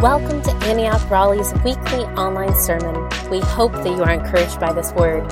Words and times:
Welcome 0.00 0.40
to 0.42 0.50
Antioch 0.64 1.08
Raleigh's 1.10 1.52
weekly 1.62 2.04
online 2.16 2.54
sermon. 2.56 2.94
We 3.30 3.40
hope 3.40 3.72
that 3.72 3.86
you 3.86 4.02
are 4.02 4.10
encouraged 4.10 4.58
by 4.58 4.72
this 4.72 4.90
word. 4.92 5.30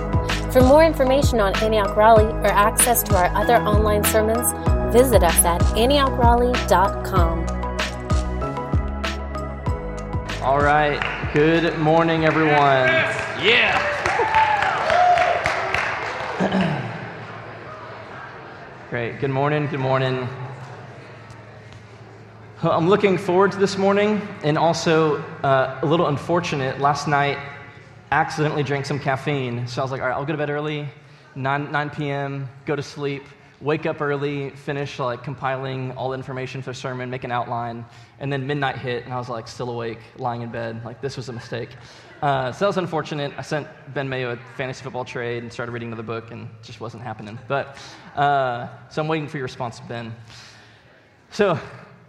For 0.53 0.61
more 0.61 0.85
information 0.85 1.41
on 1.41 1.57
Antioch 1.63 1.97
Raleigh 1.97 2.33
or 2.45 2.49
access 2.49 3.03
to 3.05 3.17
our 3.17 3.35
other 3.35 3.57
online 3.57 4.05
sermons, 4.05 4.47
visit 4.93 5.23
us 5.23 5.45
at 5.45 5.63
AntiochRaleigh.com. 5.63 7.47
All 10.43 10.61
right. 10.61 11.31
Good 11.33 11.79
morning, 11.79 12.27
everyone. 12.27 12.89
Yeah. 13.43 13.87
Great. 18.91 19.21
Good 19.21 19.31
morning. 19.31 19.69
Good 19.69 19.81
morning. 19.81 20.29
I'm 22.63 22.91
looking 22.91 23.17
forward 23.17 23.53
to 23.53 23.59
this 23.59 23.79
morning 23.79 24.21
and 24.43 24.59
also 24.59 25.23
uh, 25.43 25.81
a 25.81 25.87
little 25.87 26.09
unfortunate. 26.09 26.79
Last 26.79 27.09
night, 27.09 27.39
accidentally 28.13 28.63
drank 28.63 28.85
some 28.85 28.99
caffeine. 28.99 29.67
So 29.67 29.81
I 29.81 29.85
was 29.85 29.91
like, 29.91 30.03
all 30.03 30.09
right, 30.09 30.15
I'll 30.15 30.27
go 30.27 30.33
to 30.33 30.39
bed 30.39 30.51
early, 30.51 30.87
9, 31.35 31.73
9 31.73 31.91
p.m., 31.91 32.51
go 32.67 32.77
to 32.77 32.83
sleep, 32.83 33.23
wake 33.63 33.87
up 33.87 34.03
early, 34.03 34.51
finish 34.51 34.99
like 34.99 35.25
compiling 35.25 35.93
all 35.93 36.11
the 36.11 36.19
information 36.19 36.61
for 36.61 36.75
sermon, 36.75 37.09
make 37.09 37.25
an 37.25 37.33
outline, 37.33 37.83
and 38.19 38.31
then 38.31 38.47
midnight 38.47 38.77
hit, 38.77 39.05
and 39.05 39.15
I 39.15 39.17
was 39.17 39.31
like 39.31 39.49
still 39.49 39.71
awake, 39.71 40.01
lying 40.19 40.43
in 40.43 40.51
bed. 40.51 40.85
Like, 40.85 41.01
this 41.01 41.17
was 41.17 41.31
a 41.31 41.33
mistake. 41.33 41.71
Uh, 42.21 42.53
so 42.53 42.59
that 42.59 42.67
was 42.67 42.77
unfortunate. 42.77 43.33
I 43.39 43.43
sent 43.43 43.69
Ben 43.95 44.07
Mayo 44.07 44.33
a 44.33 44.37
fantasy 44.59 44.83
football 44.83 45.07
trade 45.07 45.43
and 45.43 45.51
started 45.51 45.73
reading 45.73 45.89
another 45.89 46.03
book, 46.03 46.31
and 46.31 46.43
it 46.43 46.63
just 46.63 46.79
wasn't 46.79 47.05
happening. 47.05 47.39
But 47.49 47.79
uh, 48.17 48.69
so 48.91 49.01
I'm 49.01 49.09
waiting 49.09 49.29
for 49.29 49.39
your 49.39 49.45
response, 49.45 49.81
Ben. 49.81 50.15
So 51.31 51.59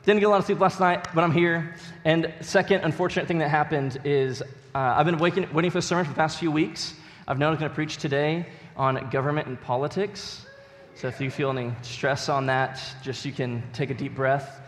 didn't 0.03 0.19
get 0.19 0.25
a 0.25 0.29
lot 0.29 0.39
of 0.39 0.45
sleep 0.45 0.59
last 0.59 0.79
night, 0.79 1.07
but 1.13 1.23
I'm 1.23 1.31
here. 1.31 1.75
And 2.05 2.33
second 2.41 2.81
unfortunate 2.81 3.27
thing 3.27 3.37
that 3.37 3.49
happened 3.49 3.99
is 4.03 4.41
uh, 4.41 4.45
I've 4.73 5.05
been 5.05 5.19
waiting, 5.19 5.47
waiting 5.53 5.69
for 5.69 5.77
the 5.77 5.83
sermon 5.83 6.05
for 6.05 6.11
the 6.11 6.15
past 6.15 6.39
few 6.39 6.51
weeks. 6.51 6.95
I've 7.27 7.37
known 7.37 7.49
I 7.49 7.51
was 7.51 7.59
going 7.59 7.69
to 7.69 7.75
preach 7.75 7.97
today 7.97 8.47
on 8.75 9.11
government 9.11 9.47
and 9.47 9.61
politics. 9.61 10.43
So 10.95 11.07
if 11.07 11.21
you 11.21 11.29
feel 11.29 11.51
any 11.51 11.71
stress 11.83 12.29
on 12.29 12.47
that, 12.47 12.81
just 13.03 13.25
you 13.25 13.31
can 13.31 13.61
take 13.73 13.91
a 13.91 13.93
deep 13.93 14.15
breath 14.15 14.59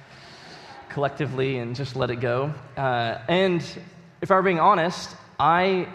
collectively 0.89 1.57
and 1.57 1.75
just 1.75 1.95
let 1.95 2.11
it 2.11 2.17
go. 2.17 2.53
Uh, 2.77 3.17
and 3.27 3.65
if 4.21 4.29
I 4.29 4.35
were 4.35 4.43
being 4.43 4.59
honest, 4.59 5.15
I 5.39 5.87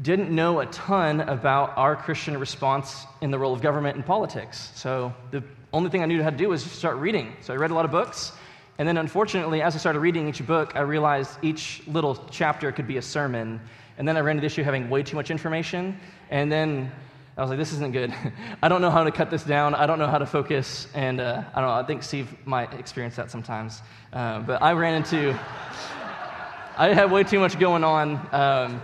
didn't 0.00 0.30
know 0.30 0.60
a 0.60 0.66
ton 0.66 1.20
about 1.20 1.76
our 1.76 1.94
Christian 1.94 2.38
response 2.38 3.04
in 3.20 3.30
the 3.30 3.38
role 3.38 3.52
of 3.52 3.60
government 3.60 3.96
and 3.96 4.06
politics. 4.06 4.70
So 4.74 5.12
the 5.30 5.42
only 5.74 5.90
thing 5.90 6.02
I 6.02 6.06
knew 6.06 6.22
how 6.22 6.30
to 6.30 6.36
do 6.36 6.48
was 6.48 6.62
start 6.64 6.96
reading. 6.96 7.36
So 7.42 7.52
I 7.52 7.58
read 7.58 7.70
a 7.70 7.74
lot 7.74 7.84
of 7.84 7.90
books. 7.90 8.32
And 8.78 8.86
then, 8.86 8.96
unfortunately, 8.96 9.60
as 9.60 9.74
I 9.74 9.78
started 9.78 9.98
reading 9.98 10.28
each 10.28 10.46
book, 10.46 10.76
I 10.76 10.80
realized 10.80 11.38
each 11.42 11.82
little 11.88 12.14
chapter 12.30 12.70
could 12.70 12.86
be 12.86 12.96
a 12.96 13.02
sermon. 13.02 13.60
And 13.98 14.06
then 14.06 14.16
I 14.16 14.20
ran 14.20 14.36
into 14.36 14.42
the 14.42 14.46
issue 14.46 14.60
of 14.60 14.66
having 14.66 14.88
way 14.88 15.02
too 15.02 15.16
much 15.16 15.32
information. 15.32 15.98
And 16.30 16.50
then 16.50 16.92
I 17.36 17.40
was 17.40 17.50
like, 17.50 17.58
this 17.58 17.72
isn't 17.72 17.92
good. 17.92 18.14
I 18.62 18.68
don't 18.68 18.80
know 18.80 18.90
how 18.90 19.02
to 19.02 19.10
cut 19.10 19.30
this 19.30 19.42
down. 19.42 19.74
I 19.74 19.86
don't 19.86 19.98
know 19.98 20.06
how 20.06 20.18
to 20.18 20.26
focus. 20.26 20.86
And 20.94 21.20
uh, 21.20 21.42
I 21.54 21.60
don't 21.60 21.70
know, 21.70 21.74
I 21.74 21.82
think 21.82 22.04
Steve 22.04 22.32
might 22.46 22.72
experience 22.74 23.16
that 23.16 23.32
sometimes. 23.32 23.82
Uh, 24.12 24.40
but 24.40 24.62
I 24.62 24.72
ran 24.74 24.94
into, 24.94 25.30
I 26.76 26.94
had 26.94 27.10
way 27.10 27.24
too 27.24 27.40
much 27.40 27.58
going 27.58 27.82
on. 27.82 28.28
Um, 28.32 28.82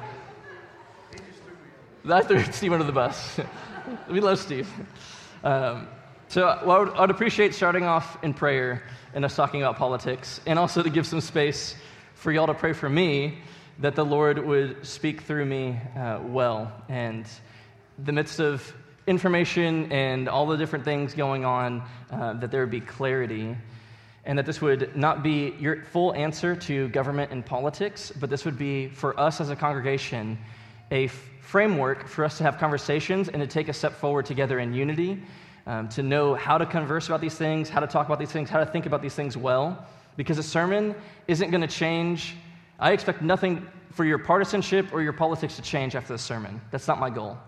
I 2.11 2.23
threw 2.23 2.43
Steve 2.53 2.73
under 2.73 2.85
the 2.85 2.93
bus. 2.93 3.39
we 4.11 4.21
love 4.21 4.41
Steve. 4.41 4.69
Um, 5.45 5.87
so 6.35 6.59
well, 6.67 6.93
I, 6.97 7.01
would, 7.03 7.11
appreciate 7.11 7.55
starting 7.55 7.85
off 7.85 8.19
in 8.25 8.35
prayer 8.35 8.83
and 9.15 9.25
us 9.25 9.37
talking 9.37 9.63
about 9.63 9.77
politics, 9.77 10.41
and 10.47 10.59
also 10.59 10.83
to 10.83 10.91
give 10.91 11.07
some 11.07 11.21
space 11.21 11.77
for 12.15 12.33
y'all 12.33 12.49
to 12.49 12.55
pray 12.55 12.73
for 12.73 12.89
me 12.89 13.39
that 13.79 13.95
the 13.95 14.05
Lord 14.05 14.45
would 14.45 14.85
speak 14.85 15.21
through 15.21 15.45
me 15.45 15.79
uh, 15.97 16.19
well. 16.25 16.73
And 16.89 17.25
the 18.01 18.11
midst 18.11 18.41
of 18.41 18.75
information 19.07 19.93
and 19.93 20.29
all 20.29 20.45
the 20.47 20.57
different 20.57 20.85
things 20.85 21.15
going 21.15 21.45
on, 21.45 21.85
uh, 22.11 22.33
that 22.33 22.51
there 22.51 22.63
would 22.63 22.71
be 22.73 22.81
clarity, 22.81 23.57
and 24.25 24.37
that 24.37 24.45
this 24.45 24.61
would 24.61 24.97
not 24.97 25.23
be 25.23 25.55
your 25.61 25.85
full 25.85 26.13
answer 26.15 26.57
to 26.57 26.89
government 26.89 27.31
and 27.31 27.47
politics, 27.47 28.13
but 28.19 28.29
this 28.29 28.45
would 28.45 28.59
be 28.59 28.89
for 28.89 29.21
us 29.21 29.41
as 29.41 29.51
a 29.51 29.55
congregation 29.55 30.37
a 30.91 31.05
f- 31.05 31.13
framework 31.43 32.09
for 32.09 32.25
us 32.25 32.39
to 32.39 32.43
have 32.43 32.59
conversations 32.59 33.29
and 33.29 33.41
to 33.41 33.47
take 33.47 33.69
a 33.69 33.73
step 33.73 33.93
forward 33.93 34.27
together 34.27 34.59
in 34.59 34.75
unity 34.75 35.23
um, 35.67 35.89
to 35.91 36.03
know 36.03 36.35
how 36.35 36.59
to 36.59 36.67
converse 36.67 37.07
about 37.07 37.21
these 37.21 37.35
things, 37.35 37.69
how 37.69 37.81
to 37.81 37.87
talk 37.87 38.07
about 38.07 38.19
these 38.19 38.33
things, 38.33 38.51
how 38.51 38.61
to 38.61 38.67
think 38.67 38.87
about 38.87 39.03
these 39.03 39.15
things 39.15 39.37
well. 39.37 39.87
Because 40.17 40.39
a 40.39 40.43
sermon 40.43 40.95
isn't 41.27 41.51
going 41.51 41.63
to 41.63 41.67
change. 41.67 42.37
I 42.79 42.93
expect 42.93 43.23
nothing 43.23 43.67
for 43.93 44.05
your 44.05 44.19
partisanship 44.19 44.93
or 44.93 45.03
your 45.03 45.13
politics 45.13 45.57
to 45.57 45.63
change 45.63 45.97
after 45.97 46.13
the 46.13 46.19
sermon. 46.19 46.61
That's 46.71 46.87
not 46.87 47.01
my 47.01 47.11
goal. 47.11 47.39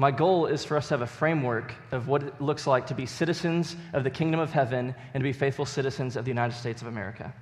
My 0.00 0.12
goal 0.12 0.46
is 0.46 0.64
for 0.64 0.76
us 0.76 0.88
to 0.88 0.94
have 0.94 1.02
a 1.02 1.06
framework 1.08 1.74
of 1.90 2.06
what 2.06 2.22
it 2.22 2.40
looks 2.40 2.68
like 2.68 2.86
to 2.86 2.94
be 2.94 3.04
citizens 3.04 3.76
of 3.92 4.04
the 4.04 4.10
kingdom 4.10 4.38
of 4.38 4.52
heaven 4.52 4.94
and 5.12 5.20
to 5.20 5.24
be 5.24 5.32
faithful 5.32 5.66
citizens 5.66 6.14
of 6.14 6.24
the 6.24 6.30
United 6.30 6.54
States 6.54 6.82
of 6.82 6.88
America. 6.88 7.34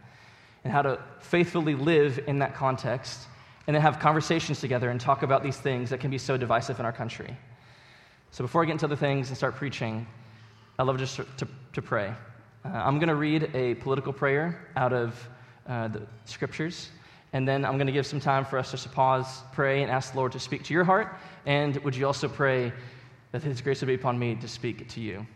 And 0.64 0.72
how 0.72 0.82
to 0.82 0.98
faithfully 1.20 1.74
live 1.74 2.18
in 2.26 2.38
that 2.38 2.54
context 2.54 3.28
and 3.66 3.74
then 3.74 3.82
have 3.82 3.98
conversations 3.98 4.58
together 4.60 4.88
and 4.90 4.98
talk 4.98 5.22
about 5.22 5.42
these 5.42 5.58
things 5.58 5.90
that 5.90 6.00
can 6.00 6.10
be 6.10 6.18
so 6.18 6.38
divisive 6.38 6.80
in 6.80 6.86
our 6.86 6.92
country. 6.92 7.36
So 8.36 8.44
before 8.44 8.62
I 8.62 8.66
get 8.66 8.72
into 8.72 8.84
other 8.84 8.96
things 8.96 9.28
and 9.28 9.36
start 9.38 9.54
preaching, 9.54 10.06
I 10.78 10.82
love 10.82 10.98
just 10.98 11.16
to, 11.38 11.48
to 11.72 11.80
pray. 11.80 12.12
Uh, 12.66 12.68
I'm 12.68 12.98
going 12.98 13.08
to 13.08 13.14
read 13.14 13.50
a 13.54 13.76
political 13.76 14.12
prayer 14.12 14.68
out 14.76 14.92
of 14.92 15.28
uh, 15.66 15.88
the 15.88 16.02
scriptures, 16.26 16.90
and 17.32 17.48
then 17.48 17.64
I'm 17.64 17.78
going 17.78 17.86
to 17.86 17.94
give 17.94 18.06
some 18.06 18.20
time 18.20 18.44
for 18.44 18.58
us 18.58 18.72
just 18.72 18.82
to 18.82 18.90
pause, 18.90 19.40
pray, 19.54 19.80
and 19.80 19.90
ask 19.90 20.12
the 20.12 20.18
Lord 20.18 20.32
to 20.32 20.38
speak 20.38 20.64
to 20.64 20.74
your 20.74 20.84
heart. 20.84 21.16
And 21.46 21.78
would 21.78 21.96
you 21.96 22.06
also 22.06 22.28
pray 22.28 22.74
that 23.32 23.42
His 23.42 23.62
grace 23.62 23.80
would 23.80 23.86
be 23.86 23.94
upon 23.94 24.18
me 24.18 24.34
to 24.34 24.48
speak 24.48 24.86
to 24.90 25.00
you? 25.00 25.26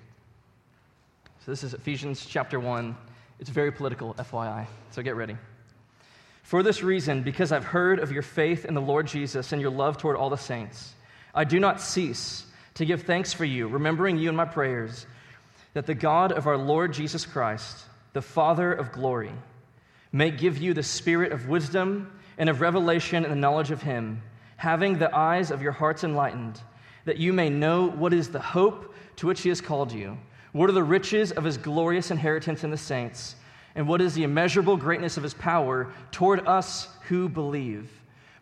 So 1.46 1.52
this 1.52 1.64
is 1.64 1.72
Ephesians 1.72 2.26
chapter 2.26 2.60
1. 2.60 2.94
It's 3.38 3.48
very 3.48 3.72
political, 3.72 4.12
FYI. 4.12 4.66
So 4.90 5.02
get 5.02 5.16
ready. 5.16 5.38
For 6.42 6.62
this 6.62 6.82
reason, 6.82 7.22
because 7.22 7.50
I've 7.50 7.64
heard 7.64 7.98
of 7.98 8.12
your 8.12 8.20
faith 8.20 8.66
in 8.66 8.74
the 8.74 8.82
Lord 8.82 9.06
Jesus 9.06 9.52
and 9.52 9.62
your 9.62 9.70
love 9.70 9.96
toward 9.96 10.18
all 10.18 10.28
the 10.28 10.36
saints, 10.36 10.92
I 11.34 11.44
do 11.44 11.58
not 11.58 11.80
cease 11.80 12.44
to 12.74 12.84
give 12.84 13.02
thanks 13.02 13.32
for 13.32 13.44
you, 13.44 13.68
remembering 13.68 14.18
you 14.18 14.28
in 14.28 14.36
my 14.36 14.44
prayers, 14.44 15.06
that 15.74 15.86
the 15.86 15.94
God 15.94 16.32
of 16.32 16.46
our 16.46 16.56
Lord 16.56 16.92
Jesus 16.92 17.26
Christ, 17.26 17.84
the 18.12 18.22
Father 18.22 18.72
of 18.72 18.92
glory, 18.92 19.32
may 20.12 20.30
give 20.30 20.58
you 20.58 20.74
the 20.74 20.82
spirit 20.82 21.32
of 21.32 21.48
wisdom 21.48 22.12
and 22.38 22.48
of 22.48 22.60
revelation 22.60 23.24
and 23.24 23.32
the 23.32 23.36
knowledge 23.36 23.70
of 23.70 23.82
him, 23.82 24.22
having 24.56 24.98
the 24.98 25.14
eyes 25.14 25.50
of 25.50 25.62
your 25.62 25.72
hearts 25.72 26.04
enlightened, 26.04 26.60
that 27.04 27.18
you 27.18 27.32
may 27.32 27.48
know 27.48 27.86
what 27.86 28.12
is 28.12 28.28
the 28.28 28.40
hope 28.40 28.94
to 29.16 29.26
which 29.26 29.42
he 29.42 29.48
has 29.48 29.60
called 29.60 29.92
you, 29.92 30.18
what 30.52 30.68
are 30.68 30.74
the 30.74 30.82
riches 30.82 31.32
of 31.32 31.44
his 31.44 31.56
glorious 31.56 32.10
inheritance 32.10 32.64
in 32.64 32.70
the 32.70 32.76
saints, 32.76 33.36
and 33.74 33.86
what 33.86 34.00
is 34.00 34.14
the 34.14 34.24
immeasurable 34.24 34.76
greatness 34.76 35.16
of 35.16 35.22
his 35.22 35.34
power 35.34 35.92
toward 36.10 36.46
us 36.46 36.88
who 37.08 37.28
believe, 37.28 37.88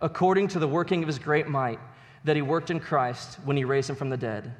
according 0.01 0.49
to 0.49 0.59
the 0.59 0.69
working 0.69 1.03
of 1.03 1.07
his 1.07 1.19
great 1.19 1.49
might 1.49 1.79
that 2.25 2.37
he 2.37 2.43
worked 2.43 2.71
in 2.71 2.81
Christ 2.81 3.39
when 3.45 3.57
he 3.57 3.65
raised 3.65 3.91
him 3.91 3.97
from 3.97 4.11
the 4.11 4.17
dead. 4.17 4.55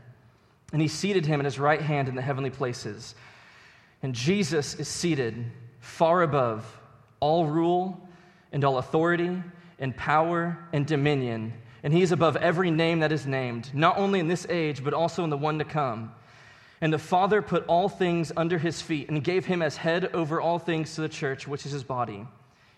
And 0.73 0.83
he 0.83 0.89
seated 0.89 1.27
him 1.27 1.41
at 1.41 1.45
his 1.45 1.59
right 1.59 1.81
hand 1.81 2.09
in 2.09 2.15
the 2.15 2.23
heavenly 2.23 2.51
places. 2.51 3.15
And 4.03 4.15
Jesus 4.15 4.75
is 4.75 4.89
seated 4.89 5.45
far 5.81 6.23
above 6.23 6.65
all 7.21 7.47
rule 7.47 8.09
and 8.53 8.65
all 8.65 8.79
authority 8.79 9.43
and 9.79 9.97
power 9.97 10.59
and 10.73 10.87
dominion. 10.87 11.53
And 11.83 11.93
he 11.93 12.03
is 12.03 12.13
above 12.13 12.37
every 12.37 12.71
name 12.71 13.01
that 13.01 13.13
is 13.13 13.27
named, 13.27 13.73
not 13.75 13.99
only 13.99 14.21
in 14.21 14.29
this 14.29 14.47
age, 14.49 14.83
but 14.83 14.95
also 14.95 15.25
in 15.25 15.31
the 15.31 15.37
one 15.37 15.59
to 15.59 15.65
come. 15.65 16.13
And 16.81 16.93
the 16.93 16.99
Father 16.99 17.43
put 17.43 17.67
all 17.67 17.89
things 17.89 18.31
under 18.37 18.59
his 18.59 18.81
feet 18.81 19.09
and 19.09 19.23
gave 19.23 19.47
him 19.47 19.63
as 19.63 19.77
head 19.77 20.11
over 20.15 20.41
all 20.41 20.59
things 20.59 20.95
to 20.95 21.01
the 21.01 21.09
church, 21.09 21.49
which 21.49 21.67
is 21.67 21.73
his 21.73 21.83
body. 21.83 22.27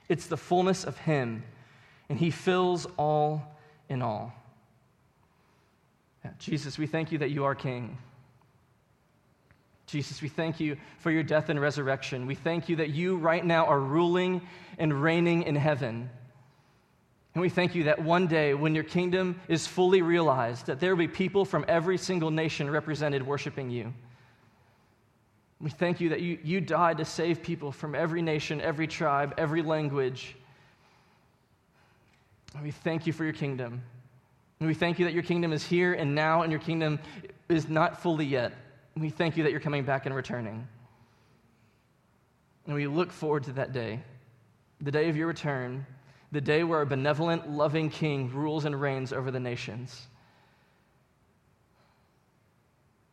It's 0.09 0.27
the 0.27 0.37
fullness 0.37 0.85
of 0.85 0.97
him, 0.99 1.45
and 2.09 2.19
he 2.19 2.31
fills 2.31 2.87
all 2.97 3.57
in 3.89 4.03
all. 4.03 4.33
Jesus, 6.39 6.79
we 6.79 6.87
thank 6.87 7.13
you 7.13 7.19
that 7.19 7.31
you 7.31 7.45
are 7.45 7.55
King. 7.55 7.97
Jesus, 9.87 10.23
we 10.23 10.29
thank 10.29 10.61
you 10.61 10.77
for 10.99 11.11
your 11.11 11.23
death 11.23 11.49
and 11.49 11.61
resurrection. 11.61 12.27
We 12.27 12.35
thank 12.35 12.69
you 12.69 12.77
that 12.77 12.91
you 12.91 13.17
right 13.17 13.45
now 13.45 13.67
are 13.67 13.81
ruling 13.81 14.41
and 14.79 15.03
reigning 15.03 15.43
in 15.43 15.57
heaven. 15.57 16.09
And 17.35 17.43
we 17.43 17.49
thank 17.49 17.75
you 17.75 17.85
that 17.85 18.03
one 18.03 18.27
day, 18.27 18.55
when 18.55 18.75
your 18.75 18.85
kingdom 18.85 19.41
is 19.49 19.67
fully 19.67 20.03
realized, 20.03 20.67
that 20.67 20.81
there 20.81 20.91
will 20.91 20.99
be 20.99 21.09
people 21.09 21.45
from 21.45 21.65
every 21.69 21.99
single 21.99 22.31
nation 22.31 22.71
represented 22.71 23.27
worshiping 23.27 23.71
you. 23.71 23.93
We 25.61 25.71
thank 25.71 26.01
you 26.01 26.09
that 26.11 26.21
you, 26.21 26.39
you 26.43 26.61
died 26.61 26.99
to 26.99 27.05
save 27.05 27.43
people 27.43 27.71
from 27.71 27.95
every 27.95 28.23
nation, 28.23 28.61
every 28.61 28.87
tribe, 28.87 29.35
every 29.39 29.63
language. 29.63 30.37
And 32.55 32.63
we 32.63 32.71
thank 32.71 33.07
you 33.07 33.13
for 33.13 33.25
your 33.25 33.33
kingdom. 33.33 33.83
And 34.61 34.69
we 34.69 34.75
thank 34.75 34.99
you 34.99 35.07
that 35.07 35.15
your 35.15 35.23
kingdom 35.23 35.53
is 35.53 35.65
here 35.65 35.95
and 35.95 36.15
now, 36.15 36.43
and 36.43 36.53
your 36.53 36.61
kingdom 36.61 37.01
is 37.49 37.69
not 37.69 38.03
fully 38.03 38.27
yet. 38.27 38.53
We 38.95 39.09
thank 39.11 39.37
you 39.37 39.45
that 39.45 39.51
you're 39.51 39.61
coming 39.61 39.85
back 39.85 40.05
and 40.07 40.15
returning. 40.15 40.69
And 42.67 42.75
we 42.75 42.87
look 42.87 43.11
forward 43.11 43.45
to 43.45 43.53
that 43.55 43.73
day. 43.73 44.01
the 44.81 44.91
day 44.91 45.09
of 45.09 45.17
your 45.17 45.27
return, 45.27 45.87
the 46.33 46.41
day 46.41 46.65
where 46.65 46.81
a 46.81 46.87
benevolent, 46.87 47.51
loving 47.51 47.91
king 47.91 48.33
rules 48.33 48.65
and 48.65 48.81
reigns 48.81 49.13
over 49.13 49.31
the 49.31 49.41
nations. 49.41 50.07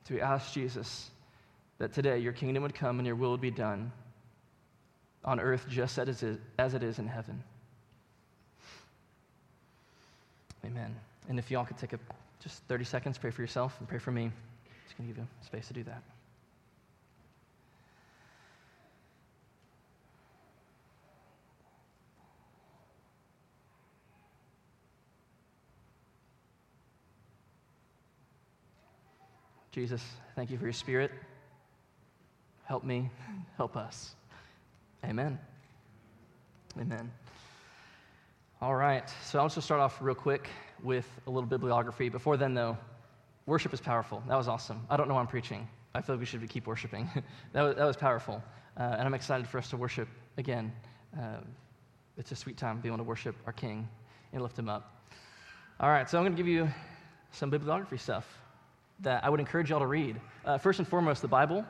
So 0.08 0.16
we 0.16 0.22
ask 0.22 0.54
Jesus 0.54 1.10
that 1.80 1.94
today 1.94 2.20
your 2.20 2.34
kingdom 2.34 2.64
would 2.64 2.74
come 2.76 3.00
and 3.00 3.06
your 3.06 3.16
will 3.16 3.32
would 3.32 3.42
be 3.42 3.52
done 3.52 3.92
on 5.26 5.40
earth 5.40 5.66
just 5.68 6.00
as 6.00 6.24
it 6.24 6.84
is 6.84 7.00
in 7.00 7.08
heaven. 7.08 7.44
Amen. 10.66 10.96
And 11.28 11.38
if 11.40 11.52
y'all 11.52 11.66
could 11.66 11.78
take 11.78 11.94
a, 11.94 12.00
just 12.42 12.64
30 12.64 12.86
seconds, 12.86 13.18
pray 13.18 13.32
for 13.32 13.42
yourself 13.42 13.76
and 13.80 13.88
pray 13.88 14.00
for 14.00 14.12
me. 14.12 14.32
Just 14.86 14.98
going 14.98 15.10
to 15.10 15.14
give 15.14 15.24
you 15.24 15.28
space 15.46 15.68
to 15.68 15.74
do 15.74 15.84
that. 15.84 16.02
Jesus, 29.72 30.02
thank 30.36 30.50
you 30.50 30.58
for 30.58 30.64
your 30.64 30.74
spirit. 30.74 31.12
Help 32.64 32.84
me, 32.84 33.12
help 33.58 33.78
us. 33.78 34.16
Amen. 35.06 35.38
Amen. 36.80 37.12
All 38.60 38.74
right, 38.74 39.08
so 39.24 39.38
I'll 39.38 39.50
just 39.50 39.66
start 39.66 39.82
off 39.82 40.02
real 40.02 40.16
quick 40.16 40.50
with 40.82 41.08
a 41.28 41.30
little 41.30 41.48
bibliography. 41.48 42.10
Before 42.10 42.38
then, 42.38 42.56
though, 42.56 42.76
worship 43.46 43.72
is 43.72 43.80
powerful. 43.80 44.24
That 44.28 44.36
was 44.36 44.48
awesome. 44.48 44.82
I 44.90 44.98
don't 44.98 45.08
know 45.08 45.14
why 45.14 45.20
I'm 45.20 45.28
preaching. 45.28 45.68
I 45.94 46.02
feel 46.02 46.16
like 46.16 46.22
we 46.22 46.26
should 46.26 46.50
keep 46.50 46.66
worshiping. 46.66 47.08
that, 47.54 47.62
was, 47.62 47.76
that 47.76 47.86
was 47.86 47.96
powerful. 47.96 48.42
Uh, 48.76 48.96
and 48.98 49.04
I'm 49.04 49.14
excited 49.14 49.48
for 49.48 49.60
us 49.60 49.70
to 49.70 49.78
worship 49.78 50.08
again. 50.40 50.74
Uh, 51.16 51.42
it's 52.18 52.32
a 52.32 52.36
sweet 52.36 52.58
time 52.58 52.82
being 52.82 52.96
able 52.96 53.04
to 53.04 53.08
worship 53.08 53.36
our 53.46 53.54
King 53.54 53.88
and 54.34 54.42
lift 54.42 54.58
him 54.58 54.70
up. 54.70 55.06
All 55.80 55.92
right, 55.92 56.10
so 56.10 56.18
I'm 56.18 56.24
going 56.24 56.36
to 56.36 56.38
give 56.38 56.48
you 56.48 56.68
some 57.30 57.52
bibliography 57.52 57.98
stuff 57.98 58.26
that 59.02 59.24
I 59.24 59.30
would 59.30 59.40
encourage 59.40 59.70
y'all 59.70 59.82
to 59.82 59.86
read. 59.86 60.20
Uh, 60.44 60.58
first 60.58 60.80
and 60.80 60.88
foremost, 60.88 61.22
the 61.22 61.28
Bible. 61.28 61.64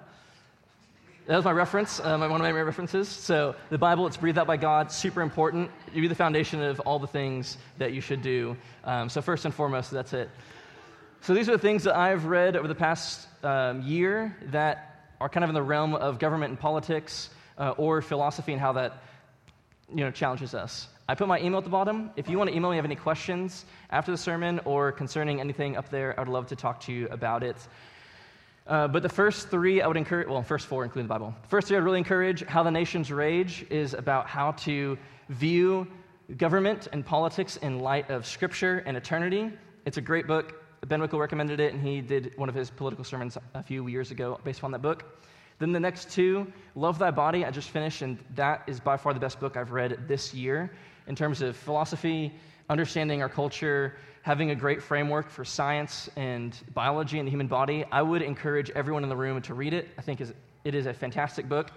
That 1.27 1.35
was 1.35 1.43
my 1.43 1.51
reference, 1.51 1.99
uh, 1.99 2.17
one 2.17 2.31
of 2.31 2.39
my 2.39 2.51
references. 2.51 3.09
So, 3.09 3.53
the 3.69 3.77
Bible, 3.77 4.07
it's 4.07 4.15
breathed 4.15 4.37
out 4.37 4.47
by 4.47 4.55
God, 4.55 4.93
super 4.93 5.21
important. 5.21 5.69
It'll 5.89 5.99
be 5.99 6.07
the 6.07 6.15
foundation 6.15 6.61
of 6.63 6.79
all 6.79 6.99
the 6.99 7.07
things 7.07 7.57
that 7.79 7.91
you 7.91 7.99
should 7.99 8.21
do. 8.21 8.55
Um, 8.85 9.09
so, 9.09 9.21
first 9.21 9.43
and 9.43 9.53
foremost, 9.53 9.91
that's 9.91 10.13
it. 10.13 10.29
So, 11.19 11.33
these 11.33 11.49
are 11.49 11.51
the 11.51 11.57
things 11.57 11.83
that 11.83 11.97
I've 11.97 12.23
read 12.23 12.55
over 12.55 12.69
the 12.69 12.75
past 12.75 13.27
um, 13.43 13.81
year 13.81 14.37
that 14.51 15.11
are 15.19 15.27
kind 15.27 15.43
of 15.43 15.49
in 15.49 15.53
the 15.53 15.61
realm 15.61 15.95
of 15.95 16.17
government 16.17 16.51
and 16.51 16.59
politics 16.59 17.29
uh, 17.57 17.71
or 17.71 18.01
philosophy 18.01 18.53
and 18.53 18.61
how 18.61 18.71
that 18.71 19.03
you 19.93 20.05
know, 20.05 20.11
challenges 20.11 20.55
us. 20.55 20.87
I 21.09 21.15
put 21.15 21.27
my 21.27 21.41
email 21.41 21.57
at 21.57 21.65
the 21.65 21.69
bottom. 21.69 22.09
If 22.15 22.29
you 22.29 22.37
want 22.37 22.51
to 22.51 22.55
email 22.55 22.69
me, 22.69 22.77
have 22.77 22.85
any 22.85 22.95
questions 22.95 23.65
after 23.89 24.11
the 24.11 24.17
sermon 24.17 24.61
or 24.63 24.93
concerning 24.93 25.41
anything 25.41 25.75
up 25.75 25.89
there, 25.89 26.17
I'd 26.17 26.29
love 26.29 26.47
to 26.47 26.55
talk 26.55 26.79
to 26.81 26.93
you 26.93 27.09
about 27.09 27.43
it. 27.43 27.57
Uh, 28.67 28.85
but 28.85 29.01
the 29.01 29.09
first 29.09 29.47
three, 29.47 29.81
I 29.81 29.87
would 29.87 29.95
encourage, 29.95 30.27
well, 30.27 30.43
first 30.43 30.67
four, 30.67 30.83
including 30.83 31.07
the 31.07 31.13
Bible. 31.13 31.33
The 31.43 31.47
first 31.47 31.69
three, 31.69 31.77
I'd 31.77 31.83
really 31.83 31.99
encourage 31.99 32.43
How 32.45 32.63
the 32.63 32.71
Nations 32.71 33.11
Rage 33.11 33.65
is 33.69 33.93
about 33.93 34.27
how 34.27 34.51
to 34.51 34.97
view 35.29 35.87
government 36.35 36.89
and 36.91 37.05
politics 37.05 37.55
in 37.57 37.79
light 37.79 38.09
of 38.09 38.25
Scripture 38.25 38.83
and 38.85 38.97
eternity. 38.97 39.53
It's 39.85 39.95
a 39.95 40.01
great 40.01 40.27
book. 40.27 40.61
Ben 40.85 40.99
Wickel 40.99 41.17
recommended 41.17 41.61
it, 41.61 41.73
and 41.73 41.81
he 41.81 42.01
did 42.01 42.33
one 42.35 42.49
of 42.49 42.55
his 42.55 42.69
political 42.69 43.05
sermons 43.05 43.37
a 43.53 43.63
few 43.63 43.87
years 43.87 44.11
ago 44.11 44.37
based 44.43 44.65
on 44.65 44.71
that 44.71 44.81
book. 44.81 45.05
Then 45.59 45.71
the 45.71 45.79
next 45.79 46.11
two, 46.11 46.51
Love 46.75 46.99
Thy 46.99 47.09
Body, 47.09 47.45
I 47.45 47.51
just 47.51 47.69
finished, 47.69 48.01
and 48.01 48.17
that 48.35 48.63
is 48.67 48.81
by 48.81 48.97
far 48.97 49.13
the 49.13 49.19
best 49.19 49.39
book 49.39 49.55
I've 49.55 49.71
read 49.71 50.09
this 50.09 50.33
year 50.33 50.71
in 51.07 51.15
terms 51.15 51.41
of 51.41 51.55
philosophy, 51.55 52.33
understanding 52.69 53.21
our 53.21 53.29
culture, 53.29 53.95
having 54.23 54.51
a 54.51 54.55
great 54.55 54.81
framework 54.83 55.29
for 55.29 55.45
science 55.45 56.09
and 56.17 56.57
biology 56.73 57.19
and 57.19 57.27
the 57.27 57.31
human 57.31 57.47
body, 57.47 57.85
I 57.91 58.01
would 58.01 58.21
encourage 58.21 58.69
everyone 58.71 59.03
in 59.03 59.09
the 59.09 59.15
room 59.15 59.41
to 59.43 59.53
read 59.53 59.73
it. 59.73 59.87
I 59.97 60.01
think 60.01 60.21
it 60.21 60.75
is 60.75 60.85
a 60.85 60.93
fantastic 60.93 61.47
book. 61.47 61.71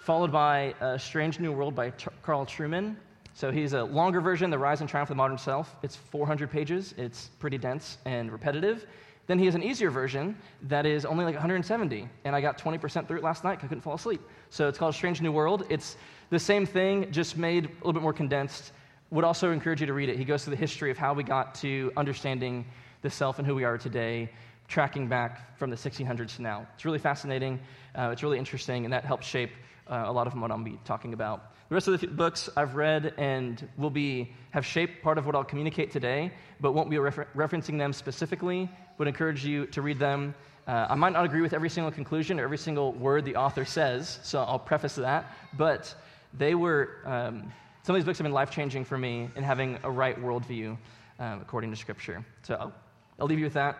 Followed 0.00 0.32
by 0.32 0.74
A 0.80 0.98
Strange 0.98 1.40
New 1.40 1.52
World 1.52 1.74
by 1.74 1.90
Carl 2.22 2.46
Trueman. 2.46 2.96
So 3.34 3.50
he's 3.50 3.74
a 3.74 3.84
longer 3.84 4.22
version, 4.22 4.48
The 4.48 4.58
Rise 4.58 4.80
and 4.80 4.88
Triumph 4.88 5.10
of 5.10 5.16
the 5.16 5.18
Modern 5.18 5.36
Self. 5.36 5.76
It's 5.82 5.96
400 5.96 6.50
pages, 6.50 6.94
it's 6.96 7.28
pretty 7.38 7.58
dense 7.58 7.98
and 8.06 8.32
repetitive. 8.32 8.86
Then 9.26 9.38
he 9.38 9.44
has 9.44 9.54
an 9.54 9.62
easier 9.62 9.90
version 9.90 10.36
that 10.62 10.86
is 10.86 11.04
only 11.04 11.24
like 11.24 11.34
170, 11.34 12.08
and 12.24 12.36
I 12.36 12.40
got 12.40 12.56
20% 12.56 13.08
through 13.08 13.18
it 13.18 13.24
last 13.24 13.44
night 13.44 13.58
I 13.62 13.66
couldn't 13.66 13.82
fall 13.82 13.94
asleep. 13.94 14.22
So 14.48 14.68
it's 14.68 14.78
called 14.78 14.94
Strange 14.94 15.20
New 15.20 15.32
World. 15.32 15.66
It's 15.68 15.96
the 16.30 16.38
same 16.38 16.64
thing, 16.64 17.10
just 17.10 17.36
made 17.36 17.66
a 17.66 17.68
little 17.78 17.92
bit 17.92 18.02
more 18.02 18.12
condensed 18.12 18.72
would 19.10 19.24
also 19.24 19.52
encourage 19.52 19.80
you 19.80 19.86
to 19.86 19.92
read 19.92 20.08
it. 20.08 20.18
He 20.18 20.24
goes 20.24 20.44
through 20.44 20.52
the 20.52 20.60
history 20.60 20.90
of 20.90 20.98
how 20.98 21.14
we 21.14 21.22
got 21.22 21.54
to 21.56 21.92
understanding 21.96 22.64
the 23.02 23.10
self 23.10 23.38
and 23.38 23.46
who 23.46 23.54
we 23.54 23.64
are 23.64 23.78
today, 23.78 24.30
tracking 24.68 25.06
back 25.06 25.56
from 25.58 25.70
the 25.70 25.76
1600s 25.76 26.36
to 26.36 26.42
now. 26.42 26.66
It's 26.74 26.84
really 26.84 26.98
fascinating. 26.98 27.60
Uh, 27.96 28.10
it's 28.12 28.22
really 28.22 28.38
interesting, 28.38 28.84
and 28.84 28.92
that 28.92 29.04
helps 29.04 29.26
shape 29.26 29.52
uh, 29.88 30.04
a 30.06 30.12
lot 30.12 30.26
of 30.26 30.34
what 30.34 30.50
I'll 30.50 30.58
be 30.58 30.78
talking 30.84 31.12
about. 31.12 31.52
The 31.68 31.74
rest 31.74 31.88
of 31.88 32.00
the 32.00 32.06
books 32.06 32.48
I've 32.56 32.74
read 32.74 33.14
and 33.16 33.68
will 33.76 33.90
be 33.90 34.32
have 34.50 34.64
shaped 34.64 35.02
part 35.02 35.18
of 35.18 35.26
what 35.26 35.34
I'll 35.34 35.44
communicate 35.44 35.90
today, 35.90 36.32
but 36.60 36.72
won't 36.72 36.90
be 36.90 36.98
refer- 36.98 37.26
referencing 37.34 37.78
them 37.78 37.92
specifically. 37.92 38.68
Would 38.98 39.08
encourage 39.08 39.44
you 39.44 39.66
to 39.66 39.82
read 39.82 39.98
them. 39.98 40.34
Uh, 40.66 40.86
I 40.88 40.94
might 40.94 41.12
not 41.12 41.24
agree 41.24 41.42
with 41.42 41.52
every 41.52 41.68
single 41.68 41.92
conclusion 41.92 42.40
or 42.40 42.44
every 42.44 42.58
single 42.58 42.92
word 42.92 43.24
the 43.24 43.36
author 43.36 43.64
says, 43.64 44.18
so 44.22 44.42
I'll 44.42 44.58
preface 44.58 44.96
that. 44.96 45.32
But 45.56 45.94
they 46.34 46.54
were 46.54 46.98
um, 47.04 47.52
some 47.86 47.94
of 47.94 48.00
these 48.00 48.04
books 48.04 48.18
have 48.18 48.24
been 48.24 48.32
life 48.32 48.50
changing 48.50 48.84
for 48.84 48.98
me 48.98 49.30
in 49.36 49.44
having 49.44 49.78
a 49.84 49.90
right 49.90 50.20
worldview 50.20 50.76
um, 51.20 51.40
according 51.40 51.70
to 51.70 51.76
Scripture. 51.76 52.24
So 52.42 52.56
I'll, 52.56 52.72
I'll 53.20 53.26
leave 53.28 53.38
you 53.38 53.44
with 53.44 53.52
that. 53.52 53.78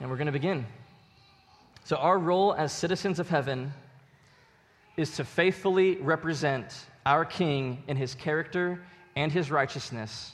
And 0.00 0.10
we're 0.10 0.16
going 0.16 0.26
to 0.26 0.32
begin. 0.32 0.66
So, 1.84 1.94
our 1.94 2.18
role 2.18 2.54
as 2.54 2.72
citizens 2.72 3.20
of 3.20 3.28
heaven 3.28 3.72
is 4.96 5.12
to 5.12 5.24
faithfully 5.24 5.94
represent 5.98 6.74
our 7.06 7.24
King 7.24 7.84
in 7.86 7.96
his 7.96 8.16
character 8.16 8.82
and 9.14 9.30
his 9.30 9.48
righteousness 9.48 10.32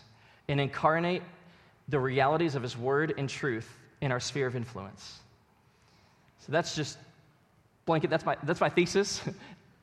and 0.48 0.58
incarnate 0.58 1.22
the 1.90 2.00
realities 2.00 2.54
of 2.54 2.62
his 2.62 2.78
word 2.78 3.12
and 3.18 3.28
truth 3.28 3.68
in 4.00 4.10
our 4.10 4.20
sphere 4.20 4.46
of 4.46 4.56
influence. 4.56 5.20
So 6.38 6.50
that's 6.50 6.74
just 6.74 6.96
blanket, 7.84 8.08
that's 8.08 8.24
my, 8.24 8.38
that's 8.42 8.62
my 8.62 8.70
thesis. 8.70 9.20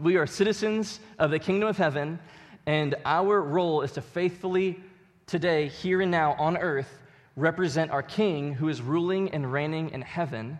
We 0.01 0.16
are 0.16 0.25
citizens 0.25 1.01
of 1.18 1.30
the 1.30 1.40
kingdom 1.40 1.68
of 1.68 1.75
heaven, 1.75 2.19
and 2.66 2.96
our 3.04 3.42
role 3.42 3.81
is 3.81 3.91
to 3.91 4.01
faithfully, 4.01 4.82
today, 5.27 5.68
here 5.68 6.00
and 6.00 6.10
now 6.10 6.38
on 6.39 6.56
earth, 6.56 7.01
represent 7.36 7.91
our 7.91 8.01
King 8.01 8.53
who 8.53 8.70
is 8.70 8.82
ruling 8.82 9.29
and 9.32 9.51
reigning 9.51 9.89
in 9.89 10.01
heaven. 10.01 10.58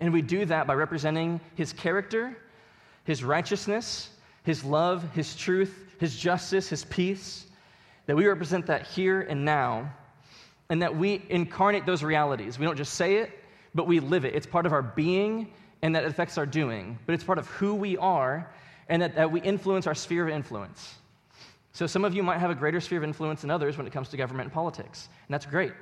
And 0.00 0.12
we 0.12 0.22
do 0.22 0.44
that 0.44 0.66
by 0.66 0.74
representing 0.74 1.40
his 1.54 1.72
character, 1.72 2.36
his 3.04 3.22
righteousness, 3.22 4.10
his 4.42 4.64
love, 4.64 5.08
his 5.14 5.36
truth, 5.36 5.94
his 6.00 6.16
justice, 6.16 6.68
his 6.68 6.84
peace. 6.86 7.46
That 8.06 8.16
we 8.16 8.26
represent 8.26 8.66
that 8.66 8.88
here 8.88 9.20
and 9.20 9.44
now, 9.44 9.88
and 10.68 10.82
that 10.82 10.96
we 10.96 11.22
incarnate 11.28 11.86
those 11.86 12.02
realities. 12.02 12.58
We 12.58 12.66
don't 12.66 12.76
just 12.76 12.94
say 12.94 13.18
it, 13.18 13.38
but 13.72 13.86
we 13.86 14.00
live 14.00 14.24
it. 14.24 14.34
It's 14.34 14.48
part 14.48 14.66
of 14.66 14.72
our 14.72 14.82
being, 14.82 15.52
and 15.80 15.94
that 15.94 16.04
affects 16.04 16.36
our 16.38 16.46
doing. 16.46 16.98
But 17.06 17.12
it's 17.12 17.22
part 17.22 17.38
of 17.38 17.46
who 17.46 17.76
we 17.76 17.96
are, 17.96 18.50
and 18.90 19.00
that, 19.00 19.14
that 19.14 19.32
we 19.32 19.40
influence 19.40 19.86
our 19.86 19.94
sphere 19.94 20.28
of 20.28 20.34
influence. 20.34 20.96
So 21.72 21.86
some 21.86 22.04
of 22.04 22.12
you 22.12 22.22
might 22.22 22.38
have 22.38 22.50
a 22.50 22.54
greater 22.54 22.80
sphere 22.80 22.98
of 22.98 23.04
influence 23.04 23.40
than 23.40 23.50
others 23.50 23.78
when 23.78 23.86
it 23.86 23.92
comes 23.92 24.08
to 24.10 24.16
government 24.18 24.48
and 24.48 24.52
politics, 24.52 25.08
and 25.26 25.32
that's 25.32 25.46
great. 25.46 25.72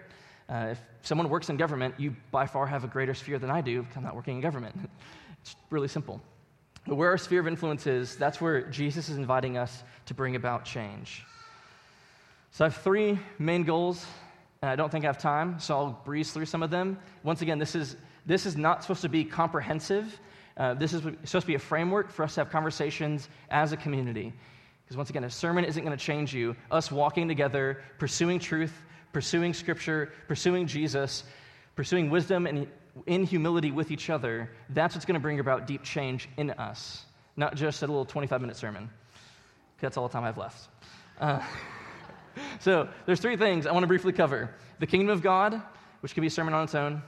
Uh, 0.49 0.69
if 0.71 0.81
someone 1.03 1.29
works 1.29 1.51
in 1.51 1.57
government, 1.57 1.95
you 1.99 2.15
by 2.31 2.47
far 2.47 2.67
have 2.67 2.85
a 2.85 2.87
greater 2.87 3.15
sphere 3.15 3.39
than 3.39 3.51
I 3.51 3.61
do 3.61 3.83
because 3.83 3.97
I'm 3.97 4.05
not 4.05 4.15
working 4.15 4.37
in 4.37 4.41
government. 4.41 4.79
it's 5.43 5.57
really 5.71 5.89
simple. 5.89 6.21
But 6.87 6.95
where 6.95 7.11
our 7.11 7.19
sphere 7.19 7.41
of 7.41 7.49
influence 7.49 7.87
is, 7.87 8.17
that's 8.17 8.41
where 8.41 8.63
Jesus 8.63 9.09
is 9.09 9.17
inviting 9.17 9.59
us 9.59 9.83
to 10.07 10.15
bring 10.15 10.37
about 10.37 10.65
change. 10.65 11.25
So 12.51 12.65
I 12.65 12.69
have 12.69 12.77
three 12.77 13.19
main 13.39 13.65
goals, 13.65 14.07
and 14.63 14.71
I 14.71 14.77
don't 14.77 14.91
think 14.91 15.05
I 15.05 15.09
have 15.09 15.19
time, 15.19 15.61
so 15.61 15.77
I'll 15.77 16.03
breeze 16.05 16.33
through 16.33 16.47
some 16.47 16.63
of 16.63 16.71
them. 16.71 16.99
Once 17.23 17.43
again, 17.43 17.59
this 17.59 17.75
is, 17.75 17.97
this 18.25 18.47
is 18.47 18.57
not 18.57 18.83
supposed 18.83 19.03
to 19.03 19.09
be 19.09 19.25
comprehensive. 19.25 20.19
Uh, 20.59 20.75
this 20.75 20.93
is 20.93 21.03
supposed 21.03 21.45
to 21.45 21.47
be 21.47 21.55
a 21.55 21.59
framework 21.59 22.11
for 22.11 22.25
us 22.25 22.35
to 22.35 22.41
have 22.41 22.51
conversations 22.51 23.29
as 23.51 23.73
a 23.73 23.77
community. 23.77 24.33
Because 24.85 24.97
once 24.97 25.09
again, 25.11 25.25
a 25.25 25.31
sermon 25.31 25.65
isn't 25.65 25.85
going 25.85 25.97
to 25.97 26.05
change 26.05 26.35
you. 26.35 26.57
Us 26.71 26.91
walking 26.91 27.29
together, 27.29 27.83
pursuing 27.99 28.39
truth, 28.39 28.73
pursuing 29.13 29.55
scripture, 29.55 30.13
pursuing 30.27 30.67
Jesus, 30.67 31.25
pursuing 31.77 32.11
wisdom 32.11 32.47
and 32.47 32.67
in 33.07 33.25
humility 33.25 33.71
with 33.71 33.91
each 33.91 34.11
other, 34.11 34.51
that's 34.71 34.95
what's 34.95 35.05
going 35.05 35.15
to 35.15 35.21
bring 35.21 35.39
about 35.39 35.67
deep 35.67 35.85
change 35.85 36.29
in 36.37 36.51
us, 36.51 37.05
not 37.37 37.55
just 37.55 37.83
a 37.83 37.87
little 37.87 38.05
25 38.05 38.41
minute 38.41 38.57
sermon. 38.57 38.91
That's 39.81 39.97
all 39.97 40.09
the 40.09 40.13
time 40.13 40.25
I 40.25 40.27
have 40.27 40.39
left. 40.39 40.69
Uh, 41.21 41.41
so 42.61 42.89
there's 43.07 43.21
three 43.21 43.37
things 43.37 43.67
I 43.67 43.73
want 43.73 43.85
to 43.85 43.89
briefly 43.89 44.13
cover 44.13 44.55
the 44.81 44.87
kingdom 44.87 45.11
of 45.11 45.23
God, 45.23 45.61
which 46.01 46.15
can 46.15 46.21
be 46.21 46.29
a 46.29 46.31
sermon 46.31 46.55
on 46.55 46.65
its 46.65 46.75
own. 46.75 47.03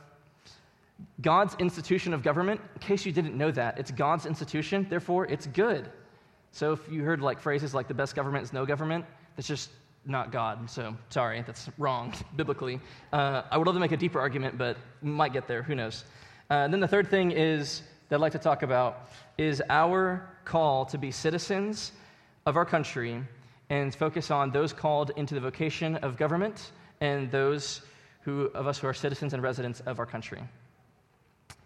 God's 1.20 1.54
institution 1.58 2.14
of 2.14 2.22
government, 2.22 2.60
in 2.74 2.80
case 2.80 3.04
you 3.04 3.12
didn't 3.12 3.36
know 3.36 3.50
that, 3.50 3.78
it's 3.78 3.90
God's 3.90 4.26
institution, 4.26 4.86
therefore 4.88 5.26
it's 5.26 5.46
good. 5.46 5.90
So 6.52 6.72
if 6.72 6.80
you 6.90 7.02
heard 7.04 7.20
like 7.20 7.40
phrases 7.40 7.74
like 7.74 7.88
the 7.88 7.94
best 7.94 8.14
government 8.14 8.44
is 8.44 8.52
no 8.52 8.66
government, 8.66 9.04
that's 9.36 9.48
just 9.48 9.70
not 10.06 10.32
God. 10.32 10.68
So 10.70 10.96
sorry, 11.10 11.42
that's 11.46 11.68
wrong 11.78 12.12
biblically. 12.36 12.80
Uh, 13.12 13.42
I 13.50 13.58
would 13.58 13.66
love 13.66 13.76
to 13.76 13.80
make 13.80 13.92
a 13.92 13.96
deeper 13.96 14.20
argument, 14.20 14.58
but 14.58 14.76
we 15.02 15.10
might 15.10 15.32
get 15.32 15.46
there. 15.46 15.62
Who 15.62 15.74
knows? 15.74 16.04
Uh, 16.48 16.68
then 16.68 16.80
the 16.80 16.88
third 16.88 17.08
thing 17.08 17.30
is 17.30 17.82
that 18.08 18.16
I'd 18.16 18.20
like 18.20 18.32
to 18.32 18.38
talk 18.38 18.62
about 18.62 19.10
is 19.38 19.62
our 19.68 20.28
call 20.44 20.84
to 20.86 20.98
be 20.98 21.10
citizens 21.10 21.92
of 22.46 22.56
our 22.56 22.64
country 22.64 23.22
and 23.68 23.94
focus 23.94 24.30
on 24.30 24.50
those 24.50 24.72
called 24.72 25.12
into 25.16 25.34
the 25.34 25.40
vocation 25.40 25.96
of 25.96 26.16
government 26.16 26.72
and 27.00 27.30
those 27.30 27.82
who, 28.22 28.46
of 28.46 28.66
us 28.66 28.78
who 28.78 28.86
are 28.88 28.94
citizens 28.94 29.32
and 29.32 29.42
residents 29.42 29.80
of 29.80 29.98
our 29.98 30.06
country. 30.06 30.42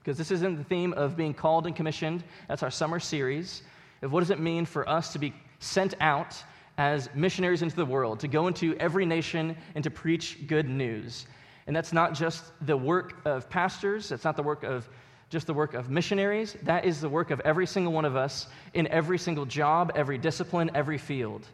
Because 0.04 0.18
this 0.18 0.30
isn't 0.30 0.58
the 0.58 0.64
theme 0.64 0.92
of 0.92 1.16
being 1.16 1.32
called 1.32 1.66
and 1.66 1.74
commissioned. 1.74 2.22
That's 2.46 2.62
our 2.62 2.70
summer 2.70 3.00
series 3.00 3.62
of 4.02 4.12
what 4.12 4.20
does 4.20 4.30
it 4.30 4.38
mean 4.38 4.66
for 4.66 4.86
us 4.88 5.12
to 5.14 5.18
be 5.18 5.32
sent 5.60 5.94
out 6.00 6.36
as 6.76 7.08
missionaries 7.14 7.62
into 7.62 7.74
the 7.74 7.86
world, 7.86 8.20
to 8.20 8.28
go 8.28 8.46
into 8.46 8.76
every 8.76 9.06
nation 9.06 9.56
and 9.74 9.82
to 9.82 9.90
preach 9.90 10.46
good 10.46 10.68
news. 10.68 11.26
And 11.66 11.74
that's 11.74 11.92
not 11.92 12.12
just 12.12 12.44
the 12.66 12.76
work 12.76 13.24
of 13.24 13.48
pastors, 13.48 14.10
that's 14.10 14.24
not 14.24 14.36
the 14.36 14.42
work 14.42 14.62
of 14.62 14.88
just 15.30 15.46
the 15.46 15.54
work 15.54 15.72
of 15.72 15.88
missionaries. 15.88 16.56
That 16.62 16.84
is 16.84 17.00
the 17.00 17.08
work 17.08 17.30
of 17.30 17.40
every 17.40 17.66
single 17.66 17.92
one 17.92 18.04
of 18.04 18.14
us 18.14 18.46
in 18.74 18.86
every 18.88 19.18
single 19.18 19.46
job, 19.46 19.90
every 19.94 20.18
discipline, 20.18 20.70
every 20.74 20.98
field 20.98 21.48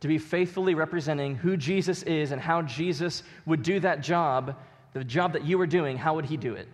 to 0.00 0.08
be 0.08 0.18
faithfully 0.18 0.74
representing 0.74 1.36
who 1.36 1.56
Jesus 1.56 2.02
is 2.04 2.32
and 2.32 2.40
how 2.40 2.62
Jesus 2.62 3.22
would 3.46 3.62
do 3.62 3.80
that 3.80 4.00
job, 4.00 4.56
the 4.94 5.04
job 5.04 5.34
that 5.34 5.44
you 5.44 5.60
are 5.60 5.66
doing, 5.66 5.96
how 5.96 6.14
would 6.14 6.24
he 6.24 6.36
do 6.36 6.54
it? 6.54 6.68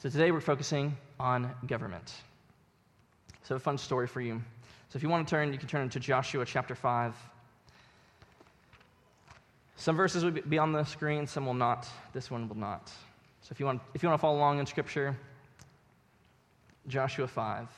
So 0.00 0.08
today 0.08 0.30
we're 0.30 0.40
focusing 0.40 0.96
on 1.18 1.54
government. 1.66 2.10
So, 3.42 3.54
a 3.56 3.58
fun 3.58 3.76
story 3.76 4.06
for 4.06 4.22
you. 4.22 4.40
So, 4.88 4.96
if 4.96 5.02
you 5.02 5.10
want 5.10 5.28
to 5.28 5.30
turn, 5.30 5.52
you 5.52 5.58
can 5.58 5.68
turn 5.68 5.90
to 5.90 6.00
Joshua 6.00 6.46
chapter 6.46 6.74
5. 6.74 7.14
Some 9.76 9.96
verses 9.96 10.24
will 10.24 10.30
be 10.30 10.56
on 10.56 10.72
the 10.72 10.84
screen, 10.84 11.26
some 11.26 11.44
will 11.44 11.52
not. 11.52 11.86
This 12.14 12.30
one 12.30 12.48
will 12.48 12.56
not. 12.56 12.88
So, 13.42 13.50
if 13.50 13.60
you 13.60 13.66
want, 13.66 13.82
if 13.92 14.02
you 14.02 14.08
want 14.08 14.18
to 14.18 14.22
follow 14.22 14.38
along 14.38 14.58
in 14.58 14.64
Scripture, 14.64 15.14
Joshua 16.88 17.28
5. 17.28 17.68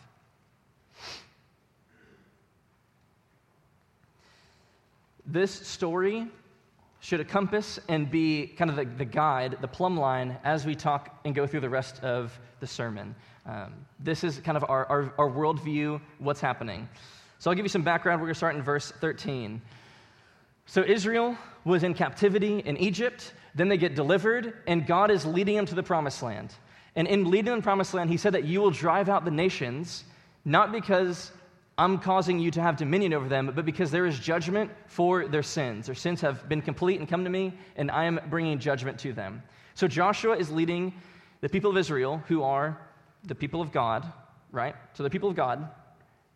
This 5.26 5.50
story 5.50 6.29
should 7.02 7.18
encompass 7.18 7.80
and 7.88 8.09
be 8.09 8.47
kind 8.47 8.71
of 8.71 8.76
the, 8.76 8.85
the, 8.85 9.04
guide, 9.04 9.59
the 9.61 9.66
plumb 9.66 9.97
line, 9.97 10.38
as 10.44 10.64
we 10.64 10.76
talk 10.76 11.18
and 11.25 11.35
go 11.35 11.49
through 11.49 11.59
the 11.59 11.68
rest 11.68 12.02
of 12.04 12.38
the 12.61 12.66
sermon. 12.66 13.12
Um, 13.44 13.75
this 13.99 14.23
is 14.23 14.38
kind 14.38 14.56
of 14.56 14.64
our, 14.68 14.87
our, 14.87 15.12
our 15.18 15.28
worldview, 15.28 16.00
what's 16.21 16.40
happening. 16.40 16.88
So 17.40 17.50
I'll 17.50 17.56
give 17.56 17.64
you 17.64 17.71
some 17.71 17.82
background. 17.82 18.21
We're 18.21 18.28
going 18.28 18.35
to 18.35 18.38
start 18.38 18.54
in 18.54 18.62
verse 18.62 18.92
13. 19.00 19.61
So 20.66 20.82
Israel 20.82 21.37
was 21.64 21.82
in 21.82 21.92
captivity 21.92 22.61
in 22.61 22.76
Egypt, 22.76 23.35
then 23.56 23.68
they 23.68 23.76
get 23.76 23.97
delivered, 23.97 24.54
and 24.68 24.87
God 24.87 25.11
is 25.11 25.26
leading 25.26 25.56
them 25.56 25.66
to 25.66 25.75
the 25.75 25.82
promised 25.82 26.23
land. 26.23 26.54
And 26.94 27.09
in 27.09 27.25
leading 27.25 27.47
them 27.47 27.56
to 27.56 27.61
the 27.62 27.64
promised 27.64 27.94
land, 27.94 28.11
he 28.11 28.16
said 28.16 28.35
that 28.35 28.44
you 28.44 28.61
will 28.61 28.71
drive 28.71 29.09
out 29.09 29.25
the 29.25 29.30
nations, 29.32 30.04
not 30.44 30.71
because 30.71 31.32
I'm 31.79 31.99
causing 31.99 32.38
you 32.38 32.50
to 32.50 32.61
have 32.61 32.76
dominion 32.76 33.14
over 33.14 33.29
them, 33.29 33.50
but 33.55 33.64
because 33.64 33.91
there 33.91 34.07
is 34.07 34.19
judgment 34.19 34.71
for 34.87 35.26
their 35.26 35.43
sins. 35.43 35.87
Their 35.87 35.95
sins 35.95 36.21
have 36.21 36.49
been 36.49 36.61
complete 36.61 37.00
and 37.00 37.09
come 37.09 37.25
to 37.25 37.31
me, 37.31 37.55
and 37.76 37.91
I 37.91 38.05
am 38.05 38.21
bringing 38.29 38.59
judgment 38.59 38.99
to 39.00 39.12
them. 39.12 39.43
So 39.75 39.88
Joshua 39.88 40.37
is 40.37 40.50
leading 40.50 40.93
the 41.41 41.49
people 41.49 41.71
of 41.71 41.76
Israel, 41.76 42.23
who 42.29 42.43
are 42.43 42.79
the 43.25 43.35
people 43.35 43.62
of 43.62 43.73
God, 43.73 44.11
right? 44.50 44.75
So 44.93 45.02
the 45.02 45.11
people 45.11 45.31
of 45.31 45.35
God, 45.35 45.69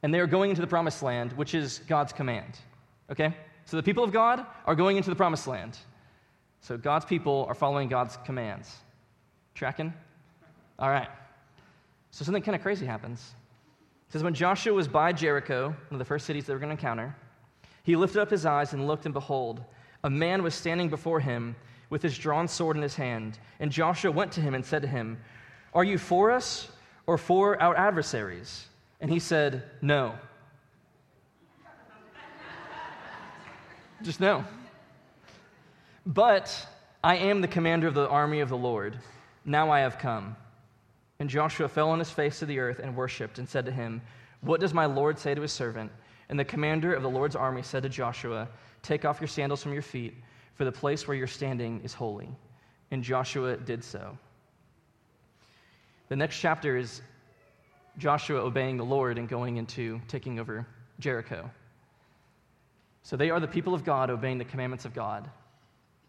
and 0.03 0.13
they 0.13 0.21
are 0.21 0.27
going 0.27 0.51
into 0.51 0.63
the 0.63 0.67
promised 0.67 1.03
land, 1.03 1.33
which 1.35 1.55
is 1.55 1.81
God's 1.87 2.13
command. 2.13 2.59
Okay? 3.11 3.35
So 3.67 3.77
the 3.77 3.83
people 3.83 4.05
of 4.05 4.13
God 4.13 4.47
are 4.65 4.75
going 4.75 4.97
into 4.97 5.11
the 5.11 5.17
promised 5.17 5.47
land. 5.47 5.77
So 6.61 6.79
God's 6.79 7.05
people 7.05 7.45
are 7.49 7.55
following 7.55 7.89
God's 7.89 8.17
commands. 8.25 8.75
Tracking? 9.55 9.93
All 10.79 10.91
right. 10.91 11.09
So 12.11 12.25
something 12.25 12.43
kind 12.43 12.57
of 12.57 12.63
crazy 12.63 12.87
happens. 12.87 13.35
It 14.09 14.13
says, 14.13 14.23
When 14.23 14.35
Joshua 14.35 14.73
was 14.73 14.89
by 14.89 15.13
Jericho, 15.13 15.69
one 15.69 15.77
of 15.91 15.99
the 15.99 16.05
first 16.05 16.27
cities 16.27 16.47
they 16.47 16.53
were 16.53 16.59
going 16.59 16.71
to 16.71 16.81
encounter, 16.81 17.15
he 17.83 17.97
lifted 17.97 18.21
up 18.21 18.31
his 18.31 18.47
eyes 18.47 18.73
and 18.73 18.87
looked, 18.87 19.05
and 19.05 19.15
behold, 19.15 19.63
a 20.05 20.11
man 20.11 20.43
was 20.43 20.55
standing 20.55 20.89
before 20.89 21.21
him 21.21 21.57
with 21.91 22.03
his 22.03 22.19
drawn 22.19 22.49
sword 22.49 22.77
in 22.77 22.83
his 22.83 22.97
hand. 22.97 23.39
And 23.61 23.71
Joshua 23.71 24.11
went 24.11 24.33
to 24.33 24.41
him 24.41 24.55
and 24.55 24.65
said 24.65 24.83
to 24.83 24.89
him, 24.89 25.19
Are 25.75 25.85
you 25.85 25.99
for 25.99 26.31
us 26.31 26.69
or 27.07 27.19
for 27.19 27.61
our 27.63 27.77
adversaries? 27.77 28.67
And 29.01 29.11
he 29.11 29.19
said, 29.19 29.65
No. 29.83 30.15
Just 34.03 34.21
no. 34.21 34.45
But 36.05 36.67
I 37.03 37.17
am 37.17 37.41
the 37.41 37.49
commander 37.49 37.87
of 37.87 37.95
the 37.95 38.09
army 38.09 38.41
of 38.41 38.49
the 38.49 38.57
Lord. 38.57 38.99
Now 39.45 39.71
I 39.71 39.81
have 39.81 39.99
come. 39.99 40.37
And 41.19 41.31
Joshua 41.31 41.69
fell 41.69 41.91
on 41.91 41.99
his 41.99 42.11
face 42.11 42.39
to 42.41 42.47
the 42.47 42.59
earth 42.59 42.79
and 42.79 42.95
worshipped 42.95 43.39
and 43.39 43.49
said 43.49 43.65
to 43.67 43.73
him, 43.73 44.03
What 44.43 44.61
does 44.61 44.75
my 44.75 44.87
Lord 44.87 45.19
say 45.19 45.35
to 45.35 45.41
his 45.41 45.53
servant? 45.53 45.91
And 46.29 46.39
the 46.39 46.45
commander 46.45 46.95
of 46.95 47.03
the 47.03 47.11
Lord's 47.11 47.37
army 47.37 47.63
said 47.63 47.83
to 47.85 47.89
Joshua, 47.89 48.49
Take 48.83 49.05
off 49.05 49.21
your 49.21 49.29
sandals 49.29 49.63
from 49.63 49.73
your 49.73 49.83
feet, 49.83 50.15
for 50.55 50.65
the 50.65 50.73
place 50.73 51.07
where 51.07 51.17
you're 51.17 51.27
standing 51.27 51.81
is 51.83 51.95
holy. 51.95 52.29
And 52.91 53.03
Joshua 53.03 53.57
did 53.57 53.83
so. 53.83 54.17
The 56.09 56.17
next 56.17 56.39
chapter 56.39 56.77
is 56.77 57.03
Joshua 57.99 58.41
obeying 58.41 58.77
the 58.77 58.85
Lord 58.85 59.19
and 59.19 59.29
going 59.29 59.57
into 59.57 60.01
taking 60.09 60.39
over 60.39 60.67
Jericho. 61.01 61.51
So 63.03 63.17
they 63.17 63.31
are 63.31 63.41
the 63.41 63.49
people 63.49 63.75
of 63.75 63.85
God 63.85 64.11
obeying 64.11 64.39
the 64.39 64.45
commandments 64.45 64.85
of 64.85 64.95
God. 64.95 65.29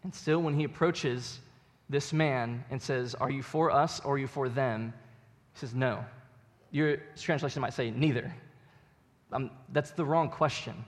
And 0.04 0.14
still, 0.14 0.40
when 0.40 0.54
he 0.54 0.64
approaches 0.64 1.40
this 1.88 2.12
man 2.12 2.64
and 2.70 2.80
says, 2.80 3.14
Are 3.14 3.30
you 3.30 3.42
for 3.42 3.70
us 3.70 4.00
or 4.00 4.14
are 4.14 4.18
you 4.18 4.26
for 4.26 4.48
them? 4.48 4.92
He 5.54 5.60
says, 5.60 5.74
No. 5.74 6.04
Your 6.70 6.98
translation 7.16 7.62
might 7.62 7.72
say, 7.72 7.90
Neither. 7.90 8.34
Um, 9.32 9.50
that's 9.72 9.90
the 9.90 10.04
wrong 10.04 10.30
question. 10.30 10.84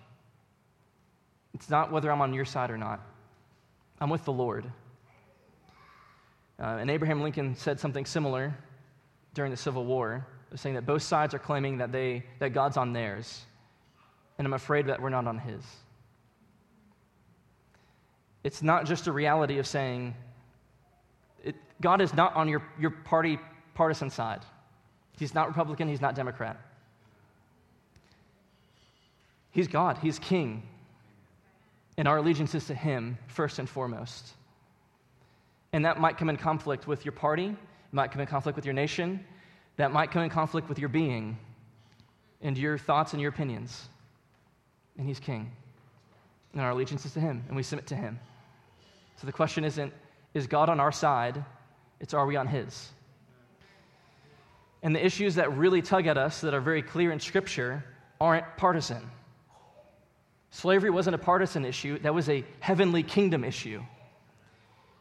It's 1.54 1.69
not 1.69 1.92
whether 1.92 2.11
I'm 2.11 2.21
on 2.21 2.33
your 2.33 2.45
side 2.45 2.71
or 2.71 2.78
not. 2.78 3.00
I'm 4.00 4.11
with 4.11 4.25
the 4.25 4.33
Lord. 4.33 4.64
Uh, 6.59 6.78
and 6.80 6.90
Abraham 6.90 7.23
Lincoln 7.23 7.54
said 7.54 7.80
something 7.80 8.04
similar 8.04 8.54
during 9.35 9.50
the 9.50 9.57
Civil 9.57 9.85
War, 9.85 10.26
saying 10.54 10.75
that 10.75 10.87
both 10.87 11.02
sides 11.02 11.35
are 11.35 11.38
claiming 11.38 11.78
that, 11.78 11.92
they, 11.92 12.25
that 12.38 12.52
God's 12.52 12.76
on 12.76 12.92
theirs. 12.92 13.42
And 14.38 14.47
I'm 14.47 14.52
afraid 14.52 14.87
that 14.87 15.00
we're 15.00 15.11
not 15.11 15.26
on 15.26 15.38
his. 15.38 15.62
It's 18.42 18.62
not 18.62 18.87
just 18.87 19.07
a 19.07 19.12
reality 19.12 19.59
of 19.59 19.66
saying, 19.66 20.14
God 21.80 22.00
is 22.00 22.14
not 22.14 22.34
on 22.37 22.49
your, 22.49 22.62
your 22.78 22.90
party 22.90 23.38
partisan 23.75 24.10
side. 24.10 24.40
He's 25.18 25.34
not 25.34 25.49
Republican, 25.49 25.88
he's 25.88 26.00
not 26.00 26.14
Democrat. 26.14 26.58
He's 29.52 29.68
God, 29.68 29.99
he's 29.99 30.18
king. 30.18 30.62
And 31.96 32.06
our 32.06 32.18
allegiance 32.18 32.54
is 32.54 32.66
to 32.66 32.75
him 32.75 33.18
first 33.26 33.58
and 33.58 33.68
foremost. 33.68 34.34
And 35.72 35.84
that 35.84 36.00
might 36.00 36.18
come 36.18 36.30
in 36.30 36.37
conflict 36.37 36.87
with 36.87 37.04
your 37.04 37.12
party, 37.12 37.56
might 37.92 38.10
come 38.12 38.20
in 38.20 38.26
conflict 38.26 38.56
with 38.56 38.64
your 38.64 38.75
nation, 38.75 39.25
that 39.76 39.92
might 39.92 40.10
come 40.10 40.22
in 40.22 40.30
conflict 40.30 40.68
with 40.68 40.78
your 40.78 40.88
being 40.88 41.37
and 42.42 42.56
your 42.56 42.78
thoughts 42.78 43.12
and 43.12 43.20
your 43.20 43.30
opinions. 43.30 43.88
And 44.96 45.06
he's 45.06 45.20
king. 45.20 45.50
And 46.52 46.62
our 46.62 46.70
allegiance 46.70 47.04
is 47.04 47.12
to 47.12 47.20
him, 47.20 47.44
and 47.49 47.56
we 47.56 47.62
submit 47.62 47.87
to 47.88 47.96
him. 47.96 48.18
So 49.16 49.26
the 49.26 49.32
question 49.32 49.64
isn't, 49.64 49.92
is 50.34 50.46
God 50.46 50.68
on 50.68 50.80
our 50.80 50.92
side? 50.92 51.44
It's 52.00 52.14
are 52.14 52.26
we 52.26 52.37
on 52.37 52.47
His? 52.47 52.90
And 54.83 54.95
the 54.95 55.04
issues 55.04 55.35
that 55.35 55.57
really 55.57 55.83
tug 55.83 56.07
at 56.07 56.16
us, 56.16 56.40
that 56.40 56.54
are 56.54 56.61
very 56.61 56.83
clear 56.83 57.12
in 57.12 57.21
Scripture, 57.21 57.85
aren't 58.21 58.57
partisan. 58.57 59.11
Slavery 60.50 60.90
wasn't 60.90 61.14
a 61.14 61.19
partisan 61.19 61.64
issue, 61.64 61.99
that 62.00 62.14
was 62.14 62.28
a 62.28 62.45
heavenly 62.61 63.02
kingdom 63.02 63.45
issue. 63.45 63.83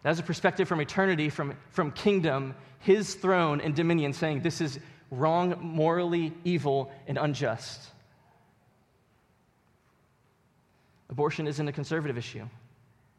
That 0.03 0.09
was 0.09 0.19
a 0.19 0.23
perspective 0.23 0.67
from 0.67 0.81
eternity, 0.81 1.29
from, 1.29 1.55
from 1.71 1.91
kingdom, 1.91 2.55
his 2.79 3.15
throne 3.15 3.59
and 3.61 3.75
dominion, 3.75 4.13
saying 4.13 4.41
this 4.41 4.61
is 4.61 4.79
wrong, 5.11 5.57
morally 5.61 6.33
evil, 6.43 6.91
and 7.07 7.17
unjust. 7.17 7.89
Abortion 11.09 11.47
isn't 11.47 11.67
a 11.67 11.71
conservative 11.71 12.17
issue, 12.17 12.47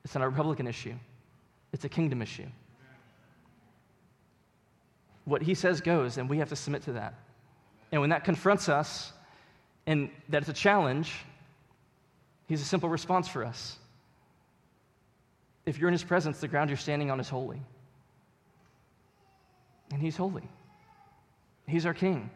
it's 0.04 0.14
not 0.14 0.22
a 0.22 0.28
Republican 0.28 0.66
issue. 0.66 0.94
It's 1.72 1.84
a 1.84 1.88
kingdom 1.88 2.20
issue. 2.20 2.46
What 5.24 5.42
he 5.42 5.54
says 5.54 5.80
goes, 5.80 6.18
and 6.18 6.28
we 6.28 6.38
have 6.38 6.48
to 6.48 6.56
submit 6.56 6.82
to 6.84 6.92
that. 6.92 7.14
And 7.92 8.00
when 8.00 8.10
that 8.10 8.24
confronts 8.24 8.68
us 8.68 9.12
and 9.86 10.10
that 10.28 10.42
it's 10.42 10.50
a 10.50 10.54
challenge, 10.54 11.14
he's 12.48 12.62
a 12.62 12.64
simple 12.64 12.88
response 12.88 13.28
for 13.28 13.44
us. 13.44 13.78
If 15.66 15.78
you're 15.78 15.88
in 15.88 15.92
his 15.92 16.04
presence, 16.04 16.40
the 16.40 16.48
ground 16.48 16.70
you're 16.70 16.76
standing 16.76 17.10
on 17.10 17.20
is 17.20 17.28
holy. 17.28 17.60
And 19.92 20.00
he's 20.00 20.16
holy. 20.16 20.48
He's 21.66 21.86
our 21.86 21.94
king. 21.94 22.30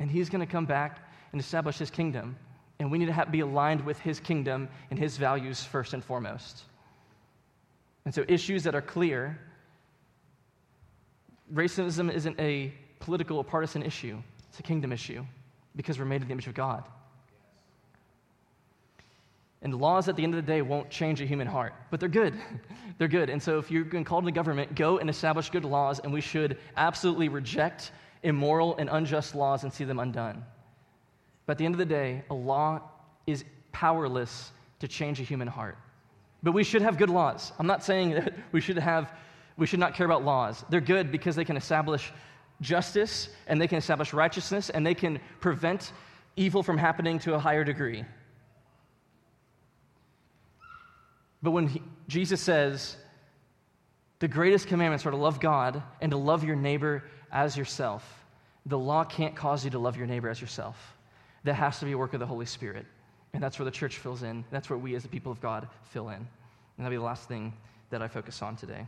And 0.00 0.10
he's 0.10 0.28
going 0.28 0.44
to 0.44 0.50
come 0.50 0.66
back 0.66 1.00
and 1.32 1.40
establish 1.40 1.78
his 1.78 1.90
kingdom. 1.90 2.36
And 2.78 2.90
we 2.90 2.98
need 2.98 3.06
to 3.06 3.12
have, 3.12 3.30
be 3.30 3.40
aligned 3.40 3.84
with 3.84 3.98
his 4.00 4.20
kingdom 4.20 4.68
and 4.90 4.98
his 4.98 5.16
values 5.16 5.62
first 5.62 5.94
and 5.94 6.04
foremost. 6.04 6.62
And 8.04 8.14
so, 8.14 8.24
issues 8.28 8.62
that 8.64 8.74
are 8.74 8.82
clear 8.82 9.38
racism 11.54 12.12
isn't 12.12 12.38
a 12.40 12.72
political 13.00 13.38
or 13.38 13.44
partisan 13.44 13.82
issue, 13.82 14.18
it's 14.48 14.58
a 14.60 14.62
kingdom 14.62 14.92
issue 14.92 15.24
because 15.76 15.98
we're 15.98 16.04
made 16.04 16.22
in 16.22 16.28
the 16.28 16.32
image 16.32 16.46
of 16.46 16.54
God. 16.54 16.84
And 19.62 19.74
laws 19.74 20.08
at 20.08 20.16
the 20.16 20.22
end 20.22 20.34
of 20.34 20.44
the 20.44 20.52
day 20.52 20.60
won't 20.60 20.90
change 20.90 21.22
a 21.22 21.26
human 21.26 21.46
heart, 21.46 21.72
but 21.90 21.98
they're 21.98 22.08
good. 22.08 22.34
they're 22.98 23.08
good. 23.08 23.30
And 23.30 23.42
so 23.42 23.58
if 23.58 23.70
you're 23.70 23.84
going 23.84 24.04
to 24.04 24.08
call 24.08 24.20
to 24.20 24.24
the 24.26 24.32
government, 24.32 24.74
go 24.74 24.98
and 24.98 25.08
establish 25.08 25.48
good 25.48 25.64
laws, 25.64 26.00
and 26.00 26.12
we 26.12 26.20
should 26.20 26.58
absolutely 26.76 27.30
reject 27.30 27.92
immoral 28.22 28.76
and 28.76 28.90
unjust 28.90 29.34
laws 29.34 29.62
and 29.62 29.72
see 29.72 29.84
them 29.84 29.98
undone. 29.98 30.44
But 31.46 31.52
at 31.52 31.58
the 31.58 31.64
end 31.64 31.74
of 31.74 31.78
the 31.78 31.86
day, 31.86 32.24
a 32.30 32.34
law 32.34 32.82
is 33.26 33.44
powerless 33.72 34.52
to 34.80 34.88
change 34.88 35.18
a 35.20 35.24
human 35.24 35.48
heart. 35.48 35.78
But 36.42 36.52
we 36.52 36.62
should 36.62 36.82
have 36.82 36.98
good 36.98 37.10
laws. 37.10 37.52
I'm 37.58 37.66
not 37.66 37.82
saying 37.82 38.10
that 38.14 38.34
we 38.52 38.60
should 38.60 38.78
have 38.78 39.12
we 39.56 39.66
should 39.66 39.80
not 39.80 39.94
care 39.94 40.06
about 40.06 40.24
laws. 40.24 40.64
They're 40.68 40.80
good 40.80 41.12
because 41.12 41.36
they 41.36 41.44
can 41.44 41.56
establish 41.56 42.12
justice 42.60 43.28
and 43.46 43.60
they 43.60 43.68
can 43.68 43.78
establish 43.78 44.12
righteousness 44.12 44.70
and 44.70 44.84
they 44.84 44.94
can 44.94 45.20
prevent 45.40 45.92
evil 46.36 46.62
from 46.62 46.78
happening 46.78 47.18
to 47.20 47.34
a 47.34 47.38
higher 47.38 47.64
degree. 47.64 48.04
But 51.42 51.52
when 51.52 51.68
he, 51.68 51.82
Jesus 52.08 52.40
says, 52.40 52.96
the 54.18 54.28
greatest 54.28 54.66
commandments 54.66 55.04
are 55.04 55.10
to 55.10 55.16
love 55.16 55.40
God 55.40 55.82
and 56.00 56.10
to 56.10 56.16
love 56.16 56.42
your 56.42 56.56
neighbor 56.56 57.04
as 57.30 57.56
yourself, 57.56 58.24
the 58.66 58.78
law 58.78 59.04
can't 59.04 59.36
cause 59.36 59.64
you 59.64 59.70
to 59.72 59.78
love 59.78 59.96
your 59.96 60.06
neighbor 60.06 60.30
as 60.30 60.40
yourself. 60.40 60.96
That 61.44 61.54
has 61.54 61.78
to 61.80 61.84
be 61.84 61.92
a 61.92 61.98
work 61.98 62.14
of 62.14 62.20
the 62.20 62.26
Holy 62.26 62.46
Spirit. 62.46 62.86
And 63.34 63.42
that's 63.42 63.58
where 63.58 63.64
the 63.64 63.70
church 63.70 63.98
fills 63.98 64.22
in. 64.22 64.44
That's 64.50 64.70
where 64.70 64.78
we 64.78 64.94
as 64.94 65.02
the 65.02 65.08
people 65.08 65.30
of 65.30 65.40
God 65.42 65.68
fill 65.90 66.08
in. 66.08 66.14
And 66.14 66.26
that'll 66.78 66.90
be 66.90 66.96
the 66.96 67.02
last 67.02 67.28
thing 67.28 67.52
that 67.90 68.00
I 68.00 68.08
focus 68.08 68.40
on 68.40 68.56
today. 68.56 68.86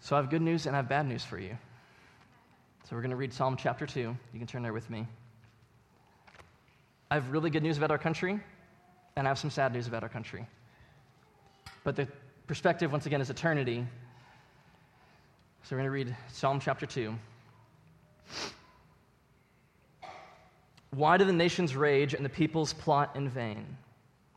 So 0.00 0.16
I 0.16 0.20
have 0.20 0.30
good 0.30 0.42
news 0.42 0.66
and 0.66 0.74
I 0.74 0.78
have 0.78 0.88
bad 0.88 1.06
news 1.06 1.24
for 1.24 1.38
you. 1.38 1.56
So 2.84 2.96
we're 2.96 3.02
going 3.02 3.10
to 3.10 3.16
read 3.16 3.32
Psalm 3.32 3.56
chapter 3.58 3.86
2. 3.86 4.00
You 4.00 4.38
can 4.38 4.46
turn 4.46 4.62
there 4.62 4.72
with 4.72 4.88
me. 4.88 5.06
I 7.10 7.14
have 7.14 7.30
really 7.30 7.50
good 7.50 7.62
news 7.62 7.76
about 7.78 7.90
our 7.90 7.98
country, 7.98 8.38
and 9.16 9.26
I 9.26 9.30
have 9.30 9.38
some 9.38 9.50
sad 9.50 9.72
news 9.72 9.86
about 9.86 10.02
our 10.02 10.08
country. 10.08 10.46
But 11.84 11.96
the 11.96 12.06
perspective, 12.46 12.92
once 12.92 13.06
again, 13.06 13.20
is 13.20 13.30
eternity. 13.30 13.86
So 15.62 15.76
we're 15.76 15.82
going 15.82 15.86
to 15.86 15.90
read 15.90 16.16
Psalm 16.32 16.60
chapter 16.60 16.86
2. 16.86 17.14
Why 20.90 21.16
do 21.16 21.24
the 21.24 21.32
nations 21.32 21.76
rage 21.76 22.14
and 22.14 22.24
the 22.24 22.30
peoples 22.30 22.72
plot 22.72 23.16
in 23.16 23.28
vain? 23.28 23.76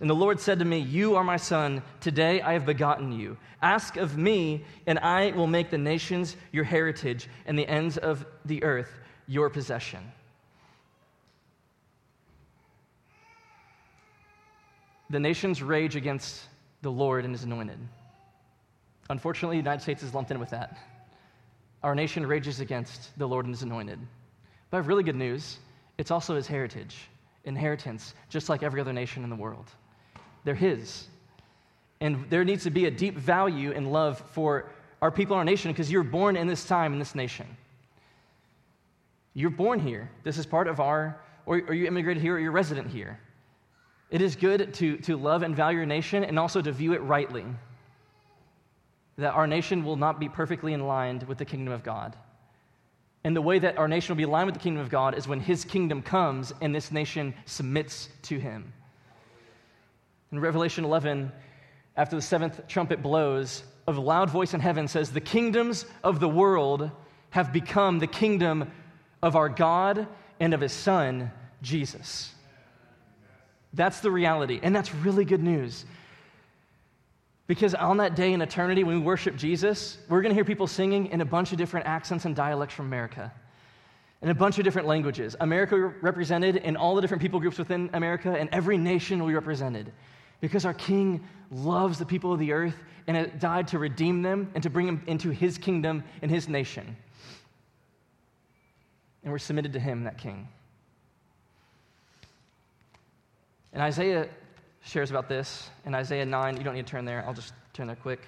And 0.00 0.08
the 0.08 0.14
Lord 0.14 0.40
said 0.40 0.58
to 0.58 0.64
me, 0.64 0.78
You 0.78 1.16
are 1.16 1.24
my 1.24 1.36
son. 1.36 1.82
Today 2.00 2.40
I 2.40 2.54
have 2.54 2.66
begotten 2.66 3.12
you. 3.12 3.36
Ask 3.62 3.96
of 3.96 4.16
me, 4.16 4.64
and 4.86 4.98
I 4.98 5.32
will 5.32 5.46
make 5.46 5.70
the 5.70 5.78
nations 5.78 6.36
your 6.52 6.64
heritage 6.64 7.28
and 7.46 7.58
the 7.58 7.68
ends 7.68 7.98
of 7.98 8.24
the 8.44 8.62
earth 8.62 8.92
your 9.26 9.50
possession. 9.50 10.00
The 15.10 15.20
nations 15.20 15.62
rage 15.62 15.96
against 15.96 16.40
the 16.82 16.90
Lord 16.90 17.24
and 17.24 17.34
his 17.34 17.44
anointed. 17.44 17.78
Unfortunately, 19.08 19.56
the 19.56 19.62
United 19.62 19.82
States 19.82 20.02
is 20.02 20.14
lumped 20.14 20.30
in 20.30 20.38
with 20.38 20.50
that. 20.50 20.78
Our 21.82 21.94
nation 21.94 22.24
rages 22.24 22.60
against 22.60 23.16
the 23.18 23.26
Lord 23.26 23.44
and 23.44 23.54
his 23.54 23.62
anointed. 23.62 23.98
But 24.70 24.76
I 24.76 24.80
have 24.80 24.88
really 24.88 25.02
good 25.02 25.16
news. 25.16 25.58
It's 25.98 26.10
also 26.10 26.36
his 26.36 26.46
heritage, 26.46 26.96
inheritance, 27.44 28.14
just 28.28 28.48
like 28.48 28.62
every 28.62 28.80
other 28.80 28.92
nation 28.92 29.24
in 29.24 29.30
the 29.30 29.36
world. 29.36 29.70
They're 30.44 30.54
his. 30.54 31.08
And 32.00 32.24
there 32.30 32.44
needs 32.44 32.64
to 32.64 32.70
be 32.70 32.86
a 32.86 32.90
deep 32.90 33.16
value 33.16 33.72
and 33.72 33.92
love 33.92 34.22
for 34.32 34.70
our 35.02 35.10
people 35.10 35.36
and 35.36 35.40
our 35.40 35.44
nation 35.44 35.70
because 35.70 35.90
you're 35.90 36.02
born 36.02 36.36
in 36.36 36.46
this 36.46 36.64
time 36.64 36.92
in 36.92 36.98
this 36.98 37.14
nation. 37.14 37.46
You're 39.34 39.50
born 39.50 39.78
here. 39.78 40.10
This 40.24 40.38
is 40.38 40.46
part 40.46 40.66
of 40.66 40.80
our, 40.80 41.20
or, 41.46 41.62
or 41.68 41.74
you 41.74 41.86
immigrated 41.86 42.22
here 42.22 42.36
or 42.36 42.38
you're 42.38 42.52
resident 42.52 42.88
here. 42.88 43.18
It 44.10 44.20
is 44.20 44.34
good 44.34 44.74
to, 44.74 44.96
to 44.98 45.16
love 45.16 45.42
and 45.42 45.54
value 45.54 45.78
your 45.78 45.86
nation 45.86 46.24
and 46.24 46.38
also 46.38 46.60
to 46.60 46.72
view 46.72 46.94
it 46.94 47.02
rightly 47.02 47.44
that 49.18 49.34
our 49.34 49.46
nation 49.46 49.84
will 49.84 49.96
not 49.96 50.18
be 50.18 50.28
perfectly 50.28 50.72
in 50.72 50.86
line 50.86 51.22
with 51.28 51.38
the 51.38 51.44
kingdom 51.44 51.72
of 51.72 51.82
God. 51.82 52.16
And 53.22 53.36
the 53.36 53.42
way 53.42 53.58
that 53.58 53.78
our 53.78 53.88
nation 53.88 54.14
will 54.14 54.18
be 54.18 54.24
aligned 54.24 54.46
with 54.46 54.54
the 54.54 54.60
kingdom 54.60 54.82
of 54.82 54.88
God 54.88 55.16
is 55.16 55.28
when 55.28 55.40
his 55.40 55.64
kingdom 55.64 56.02
comes 56.02 56.52
and 56.60 56.74
this 56.74 56.90
nation 56.90 57.34
submits 57.44 58.08
to 58.22 58.38
him. 58.38 58.72
In 60.32 60.40
Revelation 60.40 60.84
11, 60.84 61.30
after 61.96 62.16
the 62.16 62.22
seventh 62.22 62.66
trumpet 62.66 63.02
blows, 63.02 63.62
a 63.86 63.92
loud 63.92 64.30
voice 64.30 64.54
in 64.54 64.60
heaven 64.60 64.88
says, 64.88 65.10
The 65.10 65.20
kingdoms 65.20 65.84
of 66.02 66.20
the 66.20 66.28
world 66.28 66.90
have 67.30 67.52
become 67.52 67.98
the 67.98 68.06
kingdom 68.06 68.70
of 69.22 69.36
our 69.36 69.48
God 69.48 70.06
and 70.38 70.54
of 70.54 70.60
his 70.60 70.72
Son, 70.72 71.30
Jesus. 71.62 72.32
That's 73.74 74.00
the 74.00 74.10
reality. 74.10 74.60
And 74.62 74.74
that's 74.74 74.94
really 74.94 75.24
good 75.24 75.42
news 75.42 75.84
because 77.50 77.74
on 77.74 77.96
that 77.96 78.14
day 78.14 78.32
in 78.32 78.40
eternity, 78.42 78.84
when 78.84 78.94
we 78.94 79.02
worship 79.02 79.34
Jesus, 79.34 79.98
we're 80.08 80.22
going 80.22 80.30
to 80.30 80.36
hear 80.36 80.44
people 80.44 80.68
singing 80.68 81.06
in 81.06 81.20
a 81.20 81.24
bunch 81.24 81.50
of 81.50 81.58
different 81.58 81.84
accents 81.84 82.24
and 82.24 82.36
dialects 82.36 82.76
from 82.76 82.86
America, 82.86 83.32
in 84.22 84.28
a 84.28 84.34
bunch 84.36 84.58
of 84.58 84.64
different 84.64 84.86
languages. 84.86 85.34
America 85.40 85.76
represented 86.00 86.58
in 86.58 86.76
all 86.76 86.94
the 86.94 87.00
different 87.00 87.20
people 87.20 87.40
groups 87.40 87.58
within 87.58 87.90
America, 87.92 88.32
and 88.38 88.48
every 88.52 88.78
nation 88.78 89.18
will 89.18 89.26
be 89.26 89.34
represented. 89.34 89.92
Because 90.40 90.64
our 90.64 90.74
King 90.74 91.26
loves 91.50 91.98
the 91.98 92.06
people 92.06 92.32
of 92.32 92.38
the 92.38 92.52
earth 92.52 92.76
and 93.08 93.16
it 93.16 93.40
died 93.40 93.66
to 93.66 93.80
redeem 93.80 94.22
them 94.22 94.48
and 94.54 94.62
to 94.62 94.70
bring 94.70 94.86
them 94.86 95.02
into 95.08 95.30
his 95.30 95.58
kingdom 95.58 96.04
and 96.22 96.30
his 96.30 96.48
nation. 96.48 96.96
And 99.24 99.32
we're 99.32 99.38
submitted 99.38 99.72
to 99.72 99.80
him, 99.80 100.04
that 100.04 100.18
King. 100.18 100.46
And 103.72 103.82
Isaiah 103.82 104.28
shares 104.82 105.10
about 105.10 105.28
this 105.28 105.68
in 105.84 105.94
Isaiah 105.94 106.26
9. 106.26 106.56
You 106.56 106.64
don't 106.64 106.74
need 106.74 106.86
to 106.86 106.90
turn 106.90 107.04
there, 107.04 107.24
I'll 107.26 107.34
just 107.34 107.52
turn 107.72 107.86
there 107.86 107.96
quick. 107.96 108.20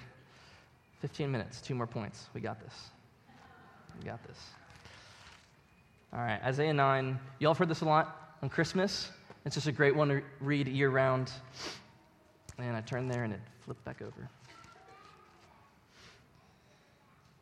15 1.01 1.31
minutes, 1.31 1.59
two 1.59 1.75
more 1.75 1.87
points. 1.87 2.27
We 2.33 2.39
got 2.39 2.61
this. 2.61 2.73
We 3.99 4.05
got 4.05 4.25
this. 4.25 4.37
All 6.13 6.19
right, 6.19 6.41
Isaiah 6.43 6.73
9. 6.73 7.19
Y'all 7.39 7.51
have 7.51 7.57
heard 7.57 7.69
this 7.69 7.81
a 7.81 7.85
lot 7.85 8.35
on 8.41 8.49
Christmas. 8.49 9.09
It's 9.45 9.55
just 9.55 9.67
a 9.67 9.71
great 9.71 9.95
one 9.95 10.07
to 10.07 10.21
read 10.39 10.67
year 10.67 10.89
round. 10.89 11.31
And 12.57 12.75
I 12.75 12.81
turn 12.81 13.07
there 13.07 13.23
and 13.23 13.33
it 13.33 13.41
flipped 13.61 13.83
back 13.83 14.01
over. 14.01 14.29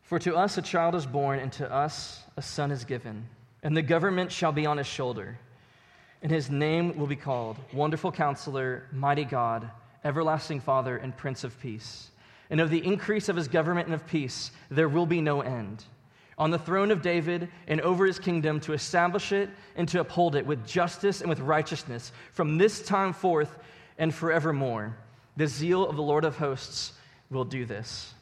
For 0.03 0.19
to 0.19 0.35
us 0.35 0.57
a 0.57 0.61
child 0.61 0.95
is 0.95 1.05
born, 1.05 1.39
and 1.39 1.53
to 1.53 1.71
us 1.71 2.23
a 2.35 2.41
son 2.41 2.71
is 2.71 2.83
given, 2.83 3.25
and 3.63 3.77
the 3.77 3.81
government 3.81 4.31
shall 4.31 4.51
be 4.51 4.65
on 4.65 4.77
his 4.77 4.87
shoulder 4.87 5.37
and 6.21 6.31
his 6.31 6.49
name 6.49 6.97
will 6.97 7.07
be 7.07 7.15
called 7.15 7.57
Wonderful 7.73 8.11
Counselor, 8.11 8.83
Mighty 8.91 9.25
God, 9.25 9.69
Everlasting 10.03 10.59
Father, 10.59 10.97
and 10.97 11.15
Prince 11.15 11.43
of 11.43 11.59
Peace. 11.59 12.09
And 12.49 12.59
of 12.59 12.69
the 12.69 12.85
increase 12.85 13.29
of 13.29 13.35
his 13.35 13.47
government 13.47 13.87
and 13.87 13.95
of 13.95 14.05
peace, 14.05 14.51
there 14.69 14.89
will 14.89 15.05
be 15.05 15.21
no 15.21 15.41
end. 15.41 15.83
On 16.37 16.51
the 16.51 16.59
throne 16.59 16.91
of 16.91 17.01
David 17.01 17.49
and 17.67 17.81
over 17.81 18.05
his 18.05 18.19
kingdom 18.19 18.59
to 18.61 18.73
establish 18.73 19.31
it 19.31 19.49
and 19.75 19.87
to 19.89 19.99
uphold 19.99 20.35
it 20.35 20.45
with 20.45 20.67
justice 20.67 21.21
and 21.21 21.29
with 21.29 21.39
righteousness 21.39 22.11
from 22.33 22.57
this 22.57 22.81
time 22.81 23.13
forth 23.13 23.57
and 23.97 24.13
forevermore. 24.13 24.95
The 25.37 25.47
zeal 25.47 25.87
of 25.87 25.95
the 25.95 26.01
Lord 26.01 26.25
of 26.25 26.37
hosts 26.37 26.93
will 27.29 27.45
do 27.45 27.65
this. 27.65 28.13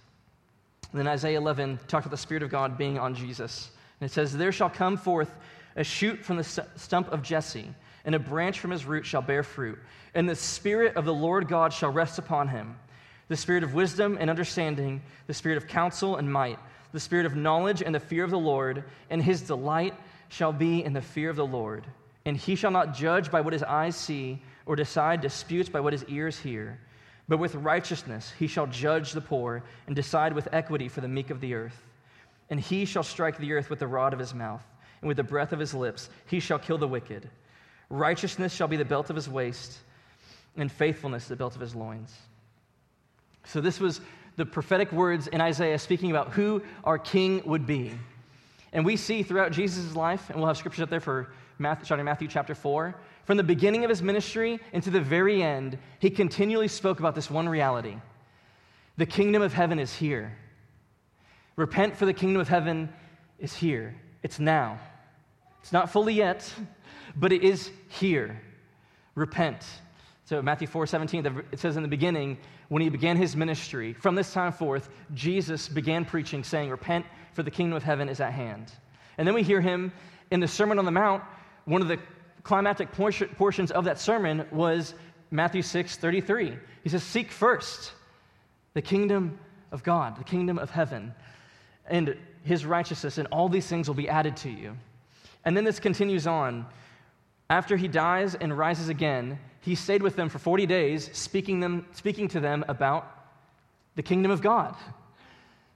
And 0.91 0.99
then 0.99 1.07
Isaiah 1.07 1.37
11 1.37 1.79
talked 1.87 2.05
about 2.05 2.11
the 2.11 2.17
Spirit 2.17 2.43
of 2.43 2.49
God 2.49 2.77
being 2.77 2.99
on 2.99 3.15
Jesus. 3.15 3.71
And 3.99 4.09
it 4.09 4.13
says, 4.13 4.35
There 4.35 4.51
shall 4.51 4.69
come 4.69 4.97
forth 4.97 5.31
a 5.75 5.83
shoot 5.83 6.23
from 6.23 6.37
the 6.37 6.43
stump 6.43 7.11
of 7.11 7.23
Jesse 7.23 7.73
and 8.05 8.15
a 8.15 8.19
branch 8.19 8.59
from 8.59 8.71
his 8.71 8.85
root 8.85 9.05
shall 9.05 9.21
bear 9.21 9.43
fruit. 9.43 9.79
And 10.13 10.27
the 10.27 10.35
Spirit 10.35 10.95
of 10.95 11.05
the 11.05 11.13
Lord 11.13 11.47
God 11.47 11.73
shall 11.73 11.91
rest 11.91 12.17
upon 12.17 12.47
him 12.47 12.75
the 13.29 13.37
Spirit 13.37 13.63
of 13.63 13.75
wisdom 13.75 14.17
and 14.19 14.29
understanding, 14.29 15.01
the 15.27 15.33
Spirit 15.33 15.57
of 15.57 15.67
counsel 15.67 16.17
and 16.17 16.31
might, 16.31 16.59
the 16.91 16.99
Spirit 16.99 17.27
of 17.27 17.35
knowledge 17.35 17.81
and 17.83 17.93
the 17.93 17.99
fear 17.99 18.23
of 18.23 18.31
the 18.31 18.39
Lord, 18.39 18.83
and 19.11 19.21
his 19.21 19.41
delight 19.41 19.93
shall 20.29 20.51
be 20.51 20.83
in 20.83 20.93
the 20.93 21.01
fear 21.01 21.29
of 21.29 21.35
the 21.35 21.45
Lord. 21.45 21.85
And 22.25 22.35
he 22.35 22.55
shall 22.55 22.71
not 22.71 22.95
judge 22.95 23.31
by 23.31 23.41
what 23.41 23.53
his 23.53 23.63
eyes 23.63 23.95
see, 23.95 24.41
or 24.65 24.75
decide 24.75 25.21
disputes 25.21 25.69
by 25.69 25.79
what 25.79 25.93
his 25.93 26.03
ears 26.05 26.39
hear. 26.39 26.79
But 27.27 27.37
with 27.37 27.55
righteousness 27.55 28.33
he 28.37 28.47
shall 28.47 28.67
judge 28.67 29.11
the 29.11 29.21
poor 29.21 29.63
and 29.85 29.95
decide 29.95 30.33
with 30.33 30.49
equity 30.51 30.87
for 30.87 31.01
the 31.01 31.07
meek 31.07 31.29
of 31.29 31.39
the 31.39 31.53
earth. 31.53 31.85
And 32.49 32.59
he 32.59 32.85
shall 32.85 33.03
strike 33.03 33.37
the 33.37 33.53
earth 33.53 33.69
with 33.69 33.79
the 33.79 33.87
rod 33.87 34.13
of 34.13 34.19
his 34.19 34.33
mouth, 34.33 34.65
and 35.01 35.07
with 35.07 35.17
the 35.17 35.23
breath 35.23 35.53
of 35.53 35.59
his 35.59 35.75
lips 35.75 36.09
he 36.25 36.39
shall 36.39 36.57
kill 36.57 36.79
the 36.79 36.87
wicked. 36.87 37.29
Righteousness 37.89 38.53
shall 38.53 38.67
be 38.67 38.77
the 38.77 38.85
belt 38.85 39.09
of 39.09 39.15
his 39.15 39.27
waist, 39.29 39.77
and 40.55 40.71
faithfulness 40.71 41.27
the 41.27 41.35
belt 41.35 41.55
of 41.55 41.61
his 41.61 41.75
loins. 41.75 42.15
So, 43.45 43.61
this 43.61 43.79
was 43.79 44.01
the 44.35 44.45
prophetic 44.45 44.91
words 44.91 45.27
in 45.27 45.41
Isaiah 45.41 45.79
speaking 45.79 46.11
about 46.11 46.29
who 46.29 46.61
our 46.83 46.97
king 46.97 47.41
would 47.45 47.65
be. 47.65 47.91
And 48.71 48.85
we 48.85 48.95
see 48.95 49.23
throughout 49.23 49.51
Jesus' 49.51 49.95
life, 49.95 50.29
and 50.29 50.37
we'll 50.37 50.47
have 50.47 50.57
scriptures 50.57 50.83
up 50.83 50.89
there 50.89 50.99
for 50.99 51.31
Matthew, 51.57 51.85
starting 51.85 52.05
Matthew 52.05 52.27
chapter 52.27 52.55
4, 52.55 52.95
from 53.25 53.37
the 53.37 53.43
beginning 53.43 53.83
of 53.83 53.89
his 53.89 54.01
ministry 54.01 54.59
into 54.71 54.89
the 54.89 55.01
very 55.01 55.43
end, 55.43 55.77
he 55.99 56.09
continually 56.09 56.67
spoke 56.67 56.99
about 56.99 57.15
this 57.15 57.29
one 57.29 57.49
reality 57.49 57.97
the 58.97 59.05
kingdom 59.05 59.41
of 59.41 59.53
heaven 59.53 59.79
is 59.79 59.93
here. 59.93 60.37
Repent, 61.55 61.95
for 61.95 62.05
the 62.05 62.13
kingdom 62.13 62.41
of 62.41 62.49
heaven 62.49 62.89
is 63.39 63.53
here. 63.53 63.95
It's 64.23 64.39
now. 64.39 64.77
It's 65.61 65.71
not 65.71 65.89
fully 65.89 66.13
yet, 66.13 66.53
but 67.15 67.31
it 67.31 67.43
is 67.43 67.71
here. 67.87 68.41
Repent. 69.15 69.65
So, 70.25 70.41
Matthew 70.41 70.67
4 70.67 70.85
17, 70.85 71.43
it 71.51 71.59
says 71.59 71.75
in 71.75 71.83
the 71.83 71.89
beginning, 71.89 72.37
when 72.67 72.81
he 72.81 72.89
began 72.89 73.17
his 73.17 73.35
ministry, 73.35 73.93
from 73.93 74.15
this 74.15 74.31
time 74.31 74.51
forth, 74.51 74.89
Jesus 75.13 75.67
began 75.67 76.05
preaching, 76.05 76.43
saying, 76.43 76.69
Repent, 76.69 77.05
for 77.33 77.43
the 77.43 77.51
kingdom 77.51 77.75
of 77.75 77.83
heaven 77.83 78.07
is 78.09 78.19
at 78.19 78.31
hand. 78.31 78.71
And 79.17 79.27
then 79.27 79.33
we 79.33 79.43
hear 79.43 79.59
him 79.59 79.91
in 80.31 80.39
the 80.39 80.47
Sermon 80.47 80.77
on 80.77 80.85
the 80.85 80.91
Mount, 80.91 81.23
one 81.65 81.81
of 81.81 81.87
the 81.87 81.99
climactic 82.43 82.91
portions 82.91 83.71
of 83.71 83.85
that 83.85 83.99
sermon 83.99 84.45
was 84.51 84.93
Matthew 85.31 85.61
6 85.61 85.97
33. 85.97 86.57
He 86.83 86.89
says, 86.89 87.03
Seek 87.03 87.31
first 87.31 87.93
the 88.73 88.81
kingdom 88.81 89.39
of 89.71 89.83
God, 89.83 90.17
the 90.17 90.23
kingdom 90.23 90.57
of 90.57 90.69
heaven, 90.69 91.13
and 91.87 92.15
his 92.43 92.65
righteousness, 92.65 93.17
and 93.17 93.27
all 93.31 93.49
these 93.49 93.67
things 93.67 93.87
will 93.87 93.95
be 93.95 94.09
added 94.09 94.37
to 94.37 94.49
you. 94.49 94.75
And 95.45 95.55
then 95.55 95.63
this 95.63 95.79
continues 95.79 96.27
on. 96.27 96.65
After 97.49 97.77
he 97.77 97.87
dies 97.87 98.35
and 98.35 98.55
rises 98.55 98.89
again, 98.89 99.39
he 99.61 99.75
stayed 99.75 100.03
with 100.03 100.15
them 100.15 100.29
for 100.29 100.39
40 100.39 100.65
days, 100.65 101.09
speaking, 101.13 101.59
them, 101.59 101.85
speaking 101.91 102.27
to 102.29 102.39
them 102.39 102.63
about 102.67 103.09
the 103.95 104.03
kingdom 104.03 104.31
of 104.31 104.41
God. 104.41 104.75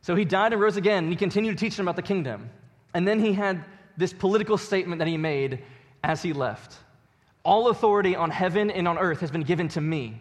So 0.01 0.15
he 0.15 0.25
died 0.25 0.53
and 0.53 0.61
rose 0.61 0.77
again, 0.77 1.05
and 1.05 1.09
he 1.11 1.15
continued 1.15 1.57
to 1.57 1.65
teach 1.65 1.75
them 1.75 1.87
about 1.87 1.95
the 1.95 2.01
kingdom. 2.01 2.49
And 2.93 3.07
then 3.07 3.19
he 3.19 3.33
had 3.33 3.63
this 3.97 4.13
political 4.13 4.57
statement 4.57 4.99
that 4.99 5.07
he 5.07 5.17
made 5.17 5.63
as 6.03 6.21
he 6.21 6.33
left 6.33 6.77
All 7.43 7.69
authority 7.69 8.15
on 8.15 8.29
heaven 8.29 8.71
and 8.71 8.87
on 8.87 8.97
earth 8.97 9.19
has 9.19 9.31
been 9.31 9.43
given 9.43 9.67
to 9.69 9.81
me. 9.81 10.19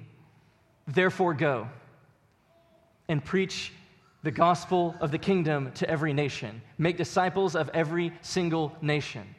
Therefore, 0.89 1.35
go 1.35 1.69
and 3.09 3.25
preach 3.25 3.73
the 4.23 4.31
gospel 4.31 4.95
of 5.01 5.11
the 5.11 5.19
kingdom 5.19 5.73
to 5.73 5.89
every 5.89 6.13
nation. 6.13 6.63
Make 6.79 6.97
disciples 6.97 7.55
of 7.55 7.69
every 7.75 8.13
single 8.23 8.77
nation. 8.81 9.35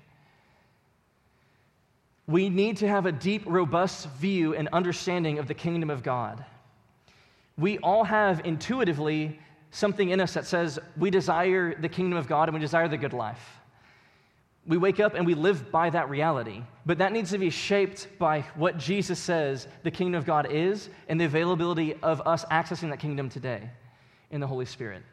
We 2.28 2.50
need 2.50 2.78
to 2.78 2.88
have 2.88 3.06
a 3.06 3.12
deep, 3.12 3.44
robust 3.46 4.10
view 4.12 4.56
and 4.56 4.70
understanding 4.70 5.40
of 5.40 5.48
the 5.48 5.54
kingdom 5.54 5.90
of 5.90 6.04
God. 6.04 6.44
We 7.58 7.78
all 7.80 8.04
have 8.04 8.46
intuitively 8.46 9.40
something 9.72 10.10
in 10.10 10.22
us 10.22 10.34
that 10.34 10.46
says 10.46 10.80
we 10.98 11.10
desire 11.10 11.76
the 11.76 11.90
kingdom 11.90 12.18
of 12.18 12.28
God 12.28 12.48
and 12.48 12.54
we 12.54 12.62
desire 12.62 12.88
the 12.88 12.98
good 12.98 13.14
life. 13.14 13.60
We 14.66 14.78
wake 14.78 15.02
up 15.02 15.16
and 15.16 15.26
we 15.26 15.34
live 15.34 15.72
by 15.72 15.90
that 15.90 16.10
reality. 16.10 16.64
But 16.86 16.98
that 17.00 17.12
needs 17.12 17.32
to 17.32 17.38
be 17.38 17.50
shaped 17.50 18.08
by 18.18 18.42
what 18.56 18.78
Jesus 18.78 19.20
says 19.20 19.68
the 19.84 19.92
kingdom 19.92 20.18
of 20.18 20.26
God 20.26 20.50
is 20.50 20.90
and 21.10 21.20
the 21.20 21.26
availability 21.26 21.96
of 22.02 22.22
us 22.26 22.46
accessing 22.46 22.90
that 22.92 23.00
kingdom 23.00 23.28
today 23.28 23.70
in 24.32 24.40
the 24.40 24.48
Holy 24.48 24.66
Spirit. 24.66 25.04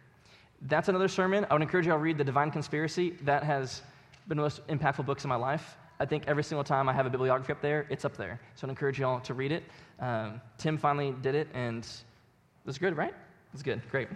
That's 0.62 0.88
another 0.88 1.08
sermon. 1.08 1.46
I 1.50 1.54
would 1.54 1.62
encourage 1.62 1.86
you 1.86 1.92
all 1.92 1.98
to 1.98 2.02
read 2.02 2.18
The 2.18 2.24
Divine 2.24 2.50
Conspiracy. 2.52 3.16
That 3.22 3.42
has 3.42 3.82
been 4.28 4.36
the 4.36 4.42
most 4.42 4.64
impactful 4.68 5.06
books 5.06 5.24
in 5.24 5.28
my 5.28 5.36
life. 5.36 5.76
I 6.00 6.06
think 6.06 6.24
every 6.26 6.42
single 6.42 6.64
time 6.64 6.88
I 6.88 6.94
have 6.94 7.04
a 7.04 7.10
bibliography 7.10 7.52
up 7.52 7.60
there, 7.60 7.86
it's 7.90 8.06
up 8.06 8.16
there. 8.16 8.40
So 8.54 8.66
I'd 8.66 8.70
encourage 8.70 8.98
you 8.98 9.06
all 9.06 9.20
to 9.20 9.34
read 9.34 9.52
it. 9.52 9.62
Um, 10.00 10.40
Tim 10.56 10.78
finally 10.78 11.14
did 11.20 11.34
it, 11.34 11.46
and 11.52 11.84
it 11.84 12.66
was 12.66 12.78
good, 12.78 12.96
right? 12.96 13.10
It 13.10 13.52
was 13.52 13.62
good. 13.62 13.82
Great. 13.90 14.08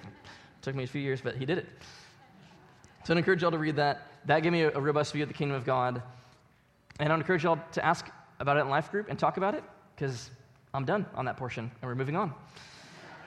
Took 0.62 0.74
me 0.74 0.84
a 0.84 0.86
few 0.86 1.02
years, 1.02 1.20
but 1.20 1.36
he 1.36 1.44
did 1.44 1.58
it. 1.58 1.66
So 3.04 3.12
I'd 3.12 3.18
encourage 3.18 3.42
y'all 3.42 3.50
to 3.50 3.58
read 3.58 3.76
that. 3.76 4.08
That 4.24 4.42
gave 4.42 4.52
me 4.52 4.62
a, 4.62 4.70
a 4.74 4.80
robust 4.80 5.12
view 5.12 5.22
of 5.24 5.28
the 5.28 5.34
kingdom 5.34 5.56
of 5.58 5.66
God. 5.66 6.02
And 7.00 7.12
I'd 7.12 7.16
encourage 7.16 7.44
y'all 7.44 7.60
to 7.72 7.84
ask 7.84 8.08
about 8.40 8.56
it 8.56 8.60
in 8.60 8.70
life 8.70 8.90
group 8.90 9.10
and 9.10 9.18
talk 9.18 9.36
about 9.36 9.54
it 9.54 9.62
because 9.94 10.30
I'm 10.72 10.86
done 10.86 11.04
on 11.14 11.26
that 11.26 11.36
portion 11.36 11.70
and 11.82 11.88
we're 11.88 11.94
moving 11.94 12.16
on. 12.16 12.32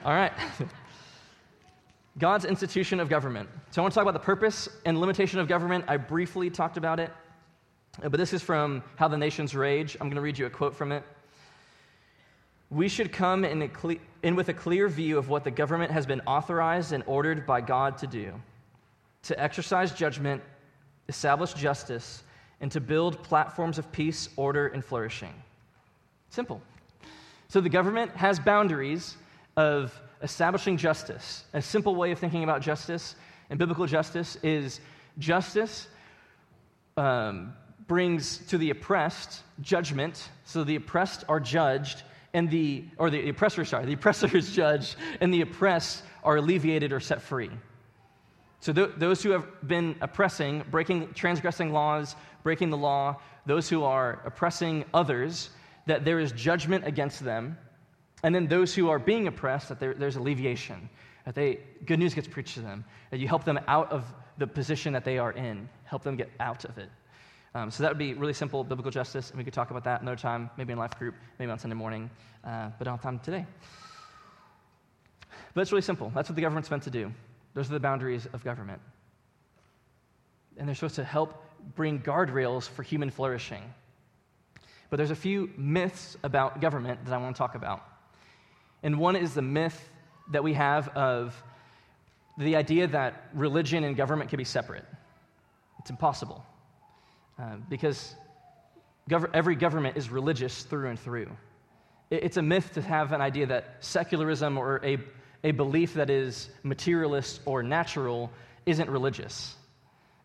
All 0.03 0.13
right. 0.13 0.31
God's 2.17 2.45
institution 2.45 2.99
of 2.99 3.09
government. 3.09 3.47
So 3.69 3.81
I 3.81 3.83
want 3.83 3.93
to 3.93 3.95
talk 3.95 4.01
about 4.01 4.19
the 4.19 4.25
purpose 4.25 4.67
and 4.85 4.99
limitation 4.99 5.39
of 5.39 5.47
government. 5.47 5.85
I 5.87 5.97
briefly 5.97 6.49
talked 6.49 6.77
about 6.77 6.99
it, 6.99 7.11
but 8.01 8.13
this 8.13 8.33
is 8.33 8.41
from 8.41 8.83
How 8.95 9.07
the 9.07 9.17
Nations 9.17 9.55
Rage. 9.55 9.95
I'm 9.99 10.07
going 10.07 10.15
to 10.15 10.21
read 10.21 10.37
you 10.37 10.45
a 10.45 10.49
quote 10.49 10.75
from 10.75 10.91
it. 10.91 11.03
We 12.69 12.89
should 12.89 13.11
come 13.11 13.45
in, 13.45 13.67
cle- 13.69 13.97
in 14.23 14.35
with 14.35 14.49
a 14.49 14.53
clear 14.53 14.87
view 14.87 15.17
of 15.17 15.29
what 15.29 15.43
the 15.43 15.51
government 15.51 15.91
has 15.91 16.05
been 16.05 16.21
authorized 16.27 16.91
and 16.91 17.03
ordered 17.07 17.45
by 17.45 17.61
God 17.61 17.97
to 17.99 18.07
do 18.07 18.33
to 19.23 19.41
exercise 19.41 19.91
judgment, 19.91 20.41
establish 21.09 21.53
justice, 21.53 22.23
and 22.61 22.71
to 22.71 22.79
build 22.79 23.21
platforms 23.23 23.77
of 23.77 23.91
peace, 23.91 24.29
order, 24.37 24.67
and 24.67 24.85
flourishing. 24.85 25.33
Simple. 26.29 26.61
So 27.49 27.59
the 27.59 27.69
government 27.69 28.15
has 28.15 28.39
boundaries 28.39 29.17
of 29.57 29.99
establishing 30.21 30.77
justice. 30.77 31.43
A 31.53 31.61
simple 31.61 31.95
way 31.95 32.11
of 32.11 32.19
thinking 32.19 32.43
about 32.43 32.61
justice 32.61 33.15
and 33.49 33.59
biblical 33.59 33.85
justice 33.85 34.37
is 34.43 34.79
justice 35.19 35.87
um, 36.95 37.53
brings 37.87 38.39
to 38.47 38.57
the 38.57 38.69
oppressed 38.69 39.41
judgment, 39.61 40.29
so 40.43 40.63
the 40.63 40.75
oppressed 40.75 41.23
are 41.29 41.39
judged, 41.39 42.03
and 42.33 42.49
the 42.49 42.85
or 42.97 43.09
the 43.09 43.29
oppressor, 43.29 43.65
sorry, 43.65 43.85
the 43.85 43.93
oppressor 43.93 44.27
is 44.37 44.51
judged, 44.51 44.95
and 45.21 45.33
the 45.33 45.41
oppressed 45.41 46.03
are 46.23 46.37
alleviated 46.37 46.91
or 46.91 46.99
set 46.99 47.21
free. 47.21 47.49
So 48.59 48.73
th- 48.73 48.91
those 48.97 49.23
who 49.23 49.31
have 49.31 49.45
been 49.67 49.95
oppressing, 50.01 50.63
breaking, 50.69 51.13
transgressing 51.13 51.71
laws, 51.71 52.15
breaking 52.43 52.69
the 52.69 52.77
law, 52.77 53.17
those 53.45 53.69
who 53.69 53.83
are 53.83 54.21
oppressing 54.25 54.83
others, 54.93 55.51
that 55.85 56.03
there 56.03 56.19
is 56.19 56.31
judgment 56.33 56.85
against 56.85 57.23
them. 57.23 57.57
And 58.23 58.33
then 58.33 58.47
those 58.47 58.73
who 58.73 58.89
are 58.89 58.99
being 58.99 59.27
oppressed, 59.27 59.69
that 59.69 59.79
there, 59.79 59.93
there's 59.93 60.15
alleviation, 60.15 60.89
that 61.25 61.35
they, 61.35 61.59
good 61.85 61.99
news 61.99 62.13
gets 62.13 62.27
preached 62.27 62.55
to 62.55 62.61
them, 62.61 62.83
that 63.11 63.19
you 63.19 63.27
help 63.27 63.43
them 63.43 63.59
out 63.67 63.91
of 63.91 64.05
the 64.37 64.47
position 64.47 64.91
that 64.93 65.05
they 65.05 65.17
are 65.17 65.31
in, 65.31 65.69
help 65.83 66.03
them 66.03 66.15
get 66.15 66.29
out 66.39 66.65
of 66.65 66.77
it. 66.77 66.89
Um, 67.55 67.71
so 67.71 67.83
that 67.83 67.89
would 67.89 67.97
be 67.97 68.13
really 68.13 68.33
simple 68.33 68.63
biblical 68.63 68.91
justice, 68.91 69.29
and 69.29 69.37
we 69.37 69.43
could 69.43 69.53
talk 69.53 69.71
about 69.71 69.83
that 69.85 70.01
another 70.01 70.17
time, 70.17 70.49
maybe 70.57 70.73
in 70.73 70.79
life 70.79 70.97
group, 70.97 71.15
maybe 71.39 71.51
on 71.51 71.57
Sunday 71.57 71.75
morning, 71.75 72.09
uh, 72.43 72.69
but 72.77 72.87
I 72.87 72.91
don't 72.91 72.97
have 72.97 73.01
time 73.01 73.19
today. 73.19 73.45
But 75.53 75.61
it's 75.61 75.71
really 75.71 75.81
simple. 75.81 76.11
That's 76.13 76.29
what 76.29 76.35
the 76.35 76.41
government's 76.41 76.69
meant 76.69 76.83
to 76.83 76.91
do. 76.91 77.11
Those 77.53 77.69
are 77.69 77.73
the 77.73 77.79
boundaries 77.79 78.27
of 78.33 78.43
government. 78.43 78.79
And 80.57 80.67
they're 80.67 80.75
supposed 80.75 80.95
to 80.95 81.03
help 81.03 81.43
bring 81.75 81.99
guardrails 81.99 82.69
for 82.69 82.83
human 82.83 83.09
flourishing. 83.09 83.63
But 84.89 84.97
there's 84.97 85.11
a 85.11 85.15
few 85.15 85.49
myths 85.57 86.17
about 86.23 86.61
government 86.61 87.03
that 87.05 87.13
I 87.13 87.17
want 87.17 87.35
to 87.35 87.37
talk 87.37 87.55
about. 87.55 87.83
And 88.83 88.99
one 88.99 89.15
is 89.15 89.33
the 89.33 89.41
myth 89.41 89.89
that 90.31 90.43
we 90.43 90.53
have 90.53 90.89
of 90.89 91.41
the 92.37 92.55
idea 92.55 92.87
that 92.87 93.29
religion 93.33 93.83
and 93.83 93.97
government 93.97 94.29
can 94.29 94.37
be 94.37 94.43
separate. 94.43 94.85
It's 95.79 95.89
impossible. 95.89 96.45
Uh, 97.39 97.55
because 97.69 98.15
gov- 99.09 99.29
every 99.33 99.55
government 99.55 99.97
is 99.97 100.09
religious 100.09 100.63
through 100.63 100.89
and 100.89 100.99
through. 100.99 101.29
It, 102.09 102.23
it's 102.23 102.37
a 102.37 102.41
myth 102.41 102.73
to 102.73 102.81
have 102.81 103.11
an 103.11 103.21
idea 103.21 103.45
that 103.47 103.77
secularism 103.79 104.57
or 104.57 104.81
a 104.83 104.97
a 105.43 105.51
belief 105.51 105.93
that 105.93 106.09
is 106.09 106.49
materialist 106.63 107.41
or 107.45 107.63
natural 107.63 108.31
isn't 108.65 108.89
religious. 108.89 109.55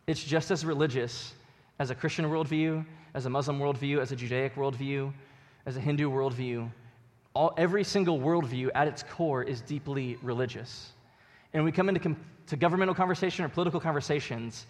It's 0.07 0.23
just 0.23 0.51
as 0.51 0.65
religious 0.65 1.33
as 1.79 1.89
a 1.89 1.95
Christian 1.95 2.25
worldview, 2.25 2.85
as 3.13 3.25
a 3.25 3.29
Muslim 3.29 3.59
worldview, 3.59 3.99
as 4.01 4.11
a 4.11 4.15
Judaic 4.15 4.55
worldview, 4.55 5.13
as 5.65 5.77
a 5.77 5.79
Hindu 5.79 6.09
worldview. 6.09 6.69
All, 7.33 7.53
every 7.57 7.83
single 7.83 8.19
worldview 8.19 8.69
at 8.75 8.87
its 8.87 9.03
core 9.03 9.43
is 9.43 9.61
deeply 9.61 10.17
religious. 10.21 10.91
And 11.53 11.61
when 11.63 11.65
we 11.65 11.71
come 11.71 11.89
into 11.89 12.01
com- 12.01 12.17
to 12.47 12.57
governmental 12.57 12.95
conversation 12.95 13.45
or 13.45 13.49
political 13.49 13.79
conversations, 13.79 14.65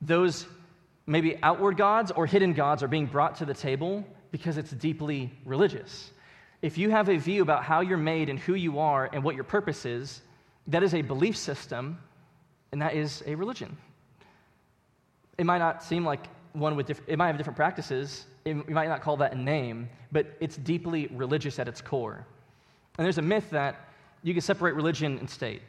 those 0.00 0.46
maybe 1.10 1.36
outward 1.42 1.76
gods 1.76 2.12
or 2.12 2.24
hidden 2.24 2.52
gods 2.52 2.84
are 2.84 2.88
being 2.88 3.04
brought 3.04 3.34
to 3.34 3.44
the 3.44 3.52
table 3.52 4.04
because 4.30 4.56
it's 4.56 4.70
deeply 4.70 5.32
religious. 5.44 6.12
If 6.62 6.78
you 6.78 6.90
have 6.90 7.08
a 7.08 7.16
view 7.16 7.42
about 7.42 7.64
how 7.64 7.80
you're 7.80 7.98
made 7.98 8.28
and 8.28 8.38
who 8.38 8.54
you 8.54 8.78
are 8.78 9.10
and 9.12 9.24
what 9.24 9.34
your 9.34 9.42
purpose 9.42 9.84
is, 9.84 10.22
that 10.68 10.84
is 10.84 10.94
a 10.94 11.02
belief 11.02 11.36
system, 11.36 11.98
and 12.70 12.80
that 12.80 12.94
is 12.94 13.24
a 13.26 13.34
religion. 13.34 13.76
It 15.36 15.46
might 15.46 15.58
not 15.58 15.82
seem 15.82 16.04
like 16.04 16.28
one 16.52 16.76
with 16.76 16.90
it 16.90 17.18
might 17.18 17.26
have 17.26 17.36
different 17.36 17.56
practices. 17.56 18.26
It, 18.44 18.54
you 18.56 18.74
might 18.74 18.88
not 18.88 19.00
call 19.02 19.16
that 19.16 19.32
a 19.32 19.38
name, 19.38 19.88
but 20.12 20.26
it's 20.38 20.56
deeply 20.58 21.08
religious 21.08 21.58
at 21.58 21.66
its 21.66 21.80
core. 21.80 22.24
And 22.98 23.04
there's 23.04 23.18
a 23.18 23.22
myth 23.22 23.50
that 23.50 23.88
you 24.22 24.32
can 24.32 24.42
separate 24.42 24.74
religion 24.74 25.18
and 25.18 25.28
state. 25.28 25.62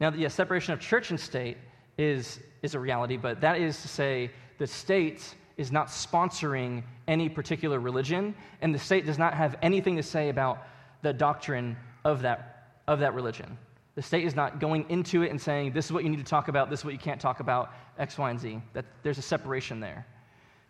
Now, 0.00 0.08
the 0.10 0.18
yeah, 0.18 0.28
separation 0.28 0.72
of 0.72 0.80
church 0.80 1.10
and 1.10 1.20
state 1.20 1.58
is, 1.98 2.40
is 2.62 2.74
a 2.74 2.78
reality, 2.78 3.16
but 3.16 3.40
that 3.42 3.60
is 3.60 3.82
to 3.82 3.88
say 3.88 4.30
the 4.58 4.66
state 4.66 5.34
is 5.56 5.72
not 5.72 5.88
sponsoring 5.88 6.82
any 7.08 7.28
particular 7.28 7.80
religion, 7.80 8.34
and 8.60 8.74
the 8.74 8.78
state 8.78 9.06
does 9.06 9.18
not 9.18 9.34
have 9.34 9.56
anything 9.62 9.96
to 9.96 10.02
say 10.02 10.28
about 10.28 10.66
the 11.02 11.12
doctrine 11.12 11.76
of 12.04 12.22
that, 12.22 12.70
of 12.86 13.00
that 13.00 13.14
religion. 13.14 13.58
The 13.94 14.02
state 14.02 14.24
is 14.24 14.36
not 14.36 14.60
going 14.60 14.88
into 14.88 15.22
it 15.22 15.30
and 15.30 15.40
saying, 15.40 15.72
this 15.72 15.86
is 15.86 15.92
what 15.92 16.04
you 16.04 16.10
need 16.10 16.18
to 16.18 16.24
talk 16.24 16.48
about, 16.48 16.70
this 16.70 16.80
is 16.80 16.84
what 16.84 16.94
you 16.94 17.00
can't 17.00 17.20
talk 17.20 17.40
about, 17.40 17.72
X, 17.98 18.16
Y, 18.16 18.30
and 18.30 18.38
Z. 18.38 18.60
That, 18.72 18.84
there's 19.02 19.18
a 19.18 19.22
separation 19.22 19.80
there. 19.80 20.06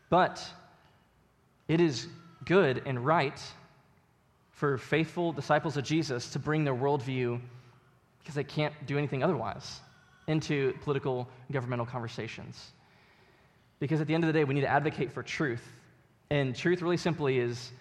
But 0.09 0.43
it 1.67 1.81
is 1.81 2.09
good 2.47 2.83
and 2.87 3.05
right 3.05 3.39
for 4.51 4.79
faithful 4.79 5.33
disciples 5.33 5.77
of 5.77 5.85
Jesus 5.85 6.31
to 6.31 6.39
bring 6.39 6.65
their 6.65 6.75
worldview, 6.75 7.41
because 8.21 8.35
they 8.35 8.45
can't 8.45 8.75
do 8.87 8.97
anything 8.97 9.23
otherwise, 9.23 9.81
into 10.27 10.73
political 10.83 11.29
governmental 11.53 11.87
conversations. 11.87 12.73
Because 13.81 14.01
at 14.01 14.07
the 14.07 14.15
end 14.15 14.25
of 14.25 14.29
the 14.29 14.33
day, 14.33 14.45
we 14.45 14.55
need 14.55 14.63
to 14.63 14.69
advocate 14.69 15.13
for 15.13 15.23
truth. 15.23 15.63
And 16.31 16.55
truth, 16.55 16.83
really 16.83 16.97
simply, 16.97 17.39
is 17.39 17.73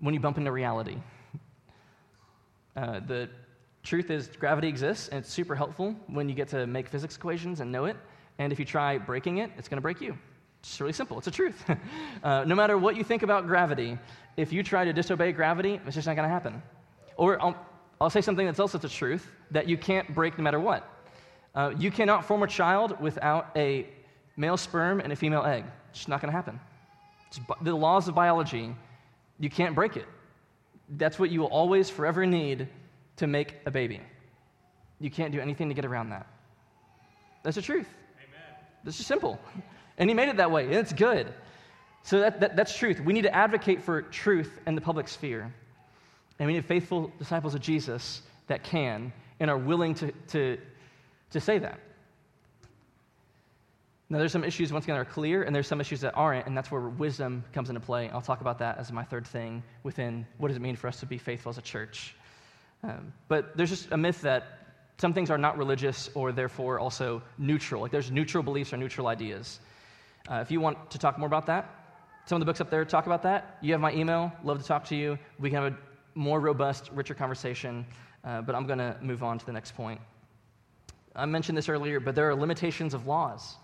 when 0.00 0.14
you 0.14 0.20
bump 0.20 0.38
into 0.38 0.50
reality. 0.50 0.96
Uh, 2.76 3.00
the 3.00 3.28
truth 3.82 4.10
is, 4.10 4.28
gravity 4.28 4.68
exists, 4.68 5.08
and 5.08 5.18
it's 5.18 5.30
super 5.30 5.54
helpful 5.54 5.94
when 6.06 6.28
you 6.28 6.34
get 6.34 6.48
to 6.48 6.66
make 6.66 6.88
physics 6.88 7.16
equations 7.16 7.60
and 7.60 7.70
know 7.70 7.84
it. 7.84 7.96
And 8.38 8.52
if 8.52 8.58
you 8.58 8.64
try 8.64 8.98
breaking 8.98 9.38
it, 9.38 9.50
it's 9.58 9.68
going 9.68 9.76
to 9.76 9.82
break 9.82 10.00
you. 10.00 10.16
It's 10.60 10.80
really 10.80 10.92
simple. 10.92 11.18
It's 11.18 11.26
a 11.26 11.32
truth. 11.32 11.64
uh, 12.22 12.44
no 12.44 12.54
matter 12.54 12.78
what 12.78 12.96
you 12.96 13.04
think 13.04 13.22
about 13.22 13.46
gravity, 13.46 13.98
if 14.36 14.52
you 14.52 14.62
try 14.62 14.84
to 14.84 14.92
disobey 14.92 15.32
gravity, 15.32 15.80
it's 15.84 15.94
just 15.94 16.06
not 16.06 16.16
going 16.16 16.28
to 16.28 16.32
happen. 16.32 16.62
Or 17.16 17.40
I'll, 17.42 17.56
I'll, 18.00 18.10
say 18.10 18.20
something 18.20 18.46
that's 18.46 18.60
also 18.60 18.78
the 18.78 18.88
truth 18.88 19.28
that 19.50 19.68
you 19.68 19.76
can't 19.76 20.14
break 20.14 20.38
no 20.38 20.44
matter 20.44 20.60
what. 20.60 20.88
Uh, 21.54 21.74
you 21.76 21.90
cannot 21.90 22.24
form 22.24 22.42
a 22.42 22.46
child 22.46 22.98
without 23.00 23.50
a 23.56 23.86
male 24.36 24.56
sperm 24.56 25.00
and 25.00 25.12
a 25.12 25.16
female 25.16 25.44
egg. 25.44 25.64
It's 25.90 26.00
just 26.00 26.08
not 26.08 26.20
going 26.20 26.30
to 26.30 26.36
happen. 26.36 26.58
It's 27.28 27.40
the 27.62 27.74
laws 27.74 28.08
of 28.08 28.14
biology, 28.14 28.74
you 29.38 29.50
can't 29.50 29.74
break 29.74 29.96
it. 29.96 30.06
That's 30.90 31.18
what 31.18 31.30
you 31.30 31.40
will 31.40 31.48
always 31.48 31.88
forever 31.88 32.26
need 32.26 32.68
to 33.16 33.26
make 33.26 33.56
a 33.66 33.70
baby. 33.70 34.00
You 35.00 35.10
can't 35.10 35.32
do 35.32 35.40
anything 35.40 35.68
to 35.68 35.74
get 35.74 35.84
around 35.84 36.10
that. 36.10 36.26
That's 37.42 37.56
the 37.56 37.62
truth. 37.62 37.88
Amen. 38.16 38.58
This 38.84 39.00
is 39.00 39.06
simple. 39.06 39.38
And 39.98 40.08
he 40.08 40.14
made 40.14 40.30
it 40.30 40.38
that 40.38 40.50
way, 40.50 40.64
and 40.64 40.72
it's 40.72 40.94
good. 40.94 41.32
So 42.02 42.20
that, 42.20 42.40
that, 42.40 42.56
that's 42.56 42.76
truth. 42.76 42.98
We 42.98 43.12
need 43.12 43.22
to 43.22 43.34
advocate 43.34 43.82
for 43.82 44.02
truth 44.02 44.58
in 44.66 44.74
the 44.74 44.80
public 44.80 45.06
sphere. 45.06 45.52
And 46.38 46.46
we 46.46 46.54
need 46.54 46.64
faithful 46.64 47.12
disciples 47.18 47.54
of 47.54 47.60
Jesus 47.60 48.22
that 48.46 48.64
can 48.64 49.12
and 49.38 49.50
are 49.50 49.58
willing 49.58 49.94
to, 49.96 50.10
to, 50.28 50.58
to 51.30 51.40
say 51.40 51.58
that. 51.58 51.78
Now, 54.12 54.18
there's 54.18 54.32
some 54.32 54.44
issues, 54.44 54.70
once 54.74 54.84
again, 54.84 54.96
that 54.96 55.00
are 55.00 55.10
clear, 55.10 55.44
and 55.44 55.56
there's 55.56 55.66
some 55.66 55.80
issues 55.80 56.02
that 56.02 56.12
aren't, 56.14 56.46
and 56.46 56.54
that's 56.54 56.70
where 56.70 56.82
wisdom 56.82 57.42
comes 57.54 57.70
into 57.70 57.80
play. 57.80 58.10
I'll 58.10 58.20
talk 58.20 58.42
about 58.42 58.58
that 58.58 58.76
as 58.76 58.92
my 58.92 59.02
third 59.02 59.26
thing 59.26 59.62
within 59.84 60.26
what 60.36 60.48
does 60.48 60.56
it 60.58 60.60
mean 60.60 60.76
for 60.76 60.86
us 60.86 61.00
to 61.00 61.06
be 61.06 61.16
faithful 61.16 61.48
as 61.48 61.56
a 61.56 61.62
church. 61.62 62.14
Um, 62.82 63.14
but 63.28 63.56
there's 63.56 63.70
just 63.70 63.90
a 63.90 63.96
myth 63.96 64.20
that 64.20 64.74
some 64.98 65.14
things 65.14 65.30
are 65.30 65.38
not 65.38 65.56
religious 65.56 66.10
or 66.12 66.30
therefore 66.30 66.78
also 66.78 67.22
neutral. 67.38 67.80
Like 67.80 67.90
there's 67.90 68.10
neutral 68.10 68.42
beliefs 68.42 68.74
or 68.74 68.76
neutral 68.76 69.06
ideas. 69.06 69.60
Uh, 70.30 70.40
if 70.42 70.50
you 70.50 70.60
want 70.60 70.90
to 70.90 70.98
talk 70.98 71.16
more 71.18 71.26
about 71.26 71.46
that, 71.46 71.70
some 72.26 72.36
of 72.36 72.40
the 72.40 72.44
books 72.44 72.60
up 72.60 72.68
there 72.68 72.84
talk 72.84 73.06
about 73.06 73.22
that. 73.22 73.56
You 73.62 73.72
have 73.72 73.80
my 73.80 73.94
email. 73.94 74.30
Love 74.44 74.60
to 74.60 74.68
talk 74.68 74.84
to 74.88 74.94
you. 74.94 75.18
We 75.38 75.48
can 75.48 75.62
have 75.62 75.72
a 75.72 75.76
more 76.14 76.38
robust, 76.38 76.90
richer 76.92 77.14
conversation. 77.14 77.86
Uh, 78.24 78.42
but 78.42 78.54
I'm 78.54 78.66
going 78.66 78.78
to 78.78 78.94
move 79.00 79.22
on 79.22 79.38
to 79.38 79.46
the 79.46 79.52
next 79.52 79.74
point. 79.74 80.02
I 81.16 81.24
mentioned 81.24 81.56
this 81.56 81.70
earlier, 81.70 81.98
but 81.98 82.14
there 82.14 82.28
are 82.28 82.34
limitations 82.34 82.92
of 82.92 83.06
laws. 83.06 83.56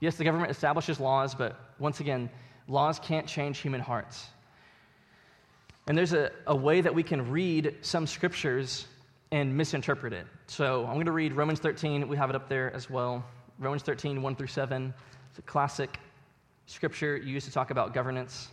Yes, 0.00 0.16
the 0.16 0.24
government 0.24 0.50
establishes 0.50 0.98
laws, 0.98 1.34
but 1.34 1.58
once 1.78 2.00
again, 2.00 2.30
laws 2.68 2.98
can't 2.98 3.26
change 3.26 3.58
human 3.58 3.80
hearts. 3.80 4.26
And 5.86 5.96
there's 5.96 6.12
a, 6.12 6.30
a 6.46 6.56
way 6.56 6.80
that 6.80 6.94
we 6.94 7.02
can 7.02 7.30
read 7.30 7.76
some 7.82 8.06
scriptures 8.06 8.86
and 9.30 9.56
misinterpret 9.56 10.12
it. 10.12 10.26
So 10.46 10.86
I'm 10.86 10.94
going 10.94 11.06
to 11.06 11.12
read 11.12 11.34
Romans 11.34 11.60
13. 11.60 12.08
We 12.08 12.16
have 12.16 12.30
it 12.30 12.36
up 12.36 12.48
there 12.48 12.74
as 12.74 12.88
well. 12.88 13.24
Romans 13.58 13.82
13, 13.82 14.22
1 14.22 14.36
through 14.36 14.46
7. 14.46 14.94
It's 15.30 15.38
a 15.38 15.42
classic 15.42 15.98
scripture 16.66 17.16
used 17.16 17.46
to 17.46 17.52
talk 17.52 17.70
about 17.70 17.92
governance 17.92 18.48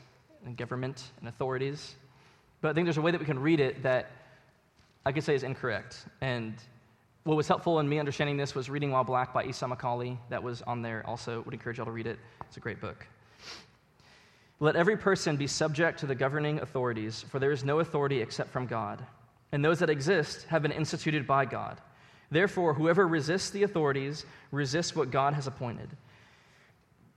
and 0.46 0.58
government 0.58 1.04
and 1.20 1.30
authorities. 1.30 1.96
But 2.62 2.70
I 2.70 2.74
think 2.74 2.86
there's 2.86 2.98
a 2.98 3.02
way 3.02 3.12
that 3.12 3.20
we 3.20 3.26
can 3.26 3.40
read 3.40 3.60
it 3.60 3.84
that 3.84 4.12
I 5.06 5.12
could 5.12 5.24
say 5.24 5.36
is 5.36 5.44
incorrect. 5.44 6.06
And 6.22 6.56
what 7.28 7.36
was 7.36 7.50
helpful 7.50 7.82
in 7.82 7.90
me 7.90 8.00
understanding 8.00 8.38
this 8.38 8.56
was 8.56 8.70
reading 8.70 8.90
While 8.90 9.04
Black 9.04 9.34
by 9.34 9.44
Esau 9.44 9.68
McCaulley. 9.68 10.18
That 10.30 10.42
was 10.42 10.62
on 10.62 10.82
there 10.82 11.04
also. 11.06 11.42
Would 11.42 11.54
encourage 11.54 11.76
y'all 11.76 11.86
to 11.86 11.92
read 11.92 12.08
it. 12.08 12.18
It's 12.48 12.56
a 12.56 12.62
great 12.62 12.80
book. 12.80 13.06
Let 14.62 14.78
every 14.78 14.96
person 14.96 15.36
be 15.36 15.46
subject 15.46 16.00
to 16.00 16.06
the 16.06 16.16
governing 16.16 16.62
authorities, 16.62 17.26
for 17.30 17.40
there 17.40 17.52
is 17.52 17.66
no 17.66 17.82
authority 17.82 18.22
except 18.22 18.50
from 18.50 18.66
God, 18.66 19.06
and 19.52 19.64
those 19.64 19.80
that 19.80 19.90
exist 19.90 20.48
have 20.48 20.62
been 20.62 20.72
instituted 20.72 21.28
by 21.28 21.44
God. 21.44 21.82
Therefore, 22.32 22.74
whoever 22.74 23.06
resists 23.06 23.50
the 23.50 23.64
authorities 23.64 24.26
resists 24.52 24.96
what 24.96 25.12
God 25.12 25.34
has 25.34 25.48
appointed, 25.48 25.90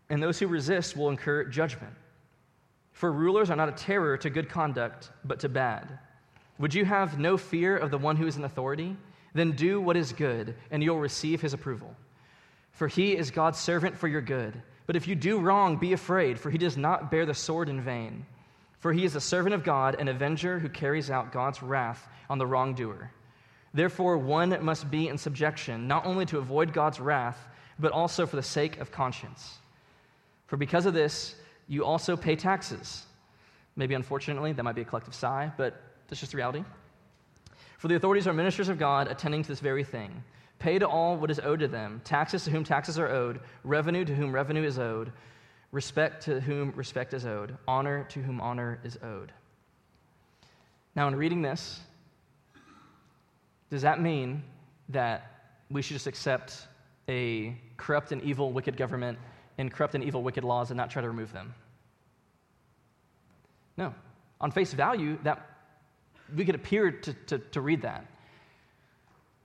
and 0.09 0.20
those 0.20 0.40
who 0.40 0.49
resist 0.49 0.96
will 0.96 1.11
incur 1.11 1.44
judgment. 1.44 1.94
For 2.90 3.12
rulers 3.12 3.49
are 3.49 3.57
not 3.57 3.68
a 3.68 3.73
terror 3.73 4.16
to 4.16 4.29
good 4.29 4.49
conduct, 4.49 5.12
but 5.25 5.38
to 5.38 5.49
bad. 5.49 6.01
Would 6.59 6.75
you 6.75 6.85
have 6.85 7.16
no 7.20 7.37
fear 7.37 7.77
of 7.77 7.92
the 7.92 7.99
one 7.99 8.16
who 8.16 8.27
is 8.27 8.37
in 8.37 8.42
authority? 8.42 8.96
Then 9.32 9.52
do 9.52 9.80
what 9.80 9.96
is 9.96 10.12
good, 10.12 10.54
and 10.70 10.82
you'll 10.82 10.98
receive 10.98 11.40
his 11.40 11.54
approval. 11.54 11.94
For 12.72 12.88
he 12.88 13.16
is 13.16 13.30
God's 13.30 13.58
servant 13.58 13.96
for 13.96 14.08
your 14.08 14.20
good. 14.20 14.60
But 14.86 14.96
if 14.96 15.06
you 15.06 15.14
do 15.14 15.38
wrong, 15.38 15.76
be 15.76 15.92
afraid, 15.92 16.38
for 16.38 16.50
he 16.50 16.58
does 16.58 16.76
not 16.76 17.10
bear 17.10 17.26
the 17.26 17.34
sword 17.34 17.68
in 17.68 17.80
vain. 17.80 18.26
For 18.80 18.92
he 18.92 19.04
is 19.04 19.14
a 19.14 19.20
servant 19.20 19.54
of 19.54 19.62
God, 19.62 20.00
an 20.00 20.08
avenger 20.08 20.58
who 20.58 20.68
carries 20.68 21.10
out 21.10 21.32
God's 21.32 21.62
wrath 21.62 22.08
on 22.28 22.38
the 22.38 22.46
wrongdoer. 22.46 23.10
Therefore, 23.72 24.18
one 24.18 24.64
must 24.64 24.90
be 24.90 25.08
in 25.08 25.18
subjection, 25.18 25.86
not 25.86 26.06
only 26.06 26.26
to 26.26 26.38
avoid 26.38 26.72
God's 26.72 26.98
wrath, 26.98 27.38
but 27.78 27.92
also 27.92 28.26
for 28.26 28.36
the 28.36 28.42
sake 28.42 28.78
of 28.78 28.90
conscience. 28.90 29.58
For 30.46 30.56
because 30.56 30.86
of 30.86 30.94
this, 30.94 31.36
you 31.68 31.84
also 31.84 32.16
pay 32.16 32.34
taxes. 32.34 33.04
Maybe 33.76 33.94
unfortunately, 33.94 34.52
that 34.52 34.62
might 34.62 34.74
be 34.74 34.82
a 34.82 34.84
collective 34.84 35.14
sigh, 35.14 35.52
but 35.56 35.80
that's 36.08 36.20
just 36.20 36.34
reality. 36.34 36.64
For 37.80 37.88
the 37.88 37.94
authorities 37.94 38.26
are 38.26 38.34
ministers 38.34 38.68
of 38.68 38.78
God, 38.78 39.08
attending 39.08 39.42
to 39.42 39.48
this 39.48 39.60
very 39.60 39.84
thing. 39.84 40.22
Pay 40.58 40.78
to 40.78 40.86
all 40.86 41.16
what 41.16 41.30
is 41.30 41.40
owed 41.40 41.60
to 41.60 41.68
them 41.68 42.02
taxes 42.04 42.44
to 42.44 42.50
whom 42.50 42.62
taxes 42.62 42.98
are 42.98 43.08
owed, 43.08 43.40
revenue 43.64 44.04
to 44.04 44.14
whom 44.14 44.34
revenue 44.34 44.64
is 44.64 44.78
owed, 44.78 45.10
respect 45.72 46.22
to 46.24 46.40
whom 46.42 46.74
respect 46.76 47.14
is 47.14 47.24
owed, 47.24 47.56
honor 47.66 48.04
to 48.10 48.20
whom 48.20 48.38
honor 48.38 48.78
is 48.84 48.98
owed. 49.02 49.32
Now, 50.94 51.08
in 51.08 51.16
reading 51.16 51.40
this, 51.40 51.80
does 53.70 53.80
that 53.80 53.98
mean 53.98 54.42
that 54.90 55.54
we 55.70 55.80
should 55.80 55.94
just 55.94 56.06
accept 56.06 56.66
a 57.08 57.56
corrupt 57.78 58.12
and 58.12 58.20
evil, 58.20 58.52
wicked 58.52 58.76
government 58.76 59.18
and 59.56 59.72
corrupt 59.72 59.94
and 59.94 60.04
evil, 60.04 60.22
wicked 60.22 60.44
laws 60.44 60.70
and 60.70 60.76
not 60.76 60.90
try 60.90 61.00
to 61.00 61.08
remove 61.08 61.32
them? 61.32 61.54
No. 63.78 63.94
On 64.38 64.50
face 64.50 64.74
value, 64.74 65.18
that 65.22 65.49
we 66.34 66.44
could 66.44 66.54
appear 66.54 66.90
to, 66.90 67.12
to, 67.12 67.38
to 67.38 67.60
read 67.60 67.82
that. 67.82 68.06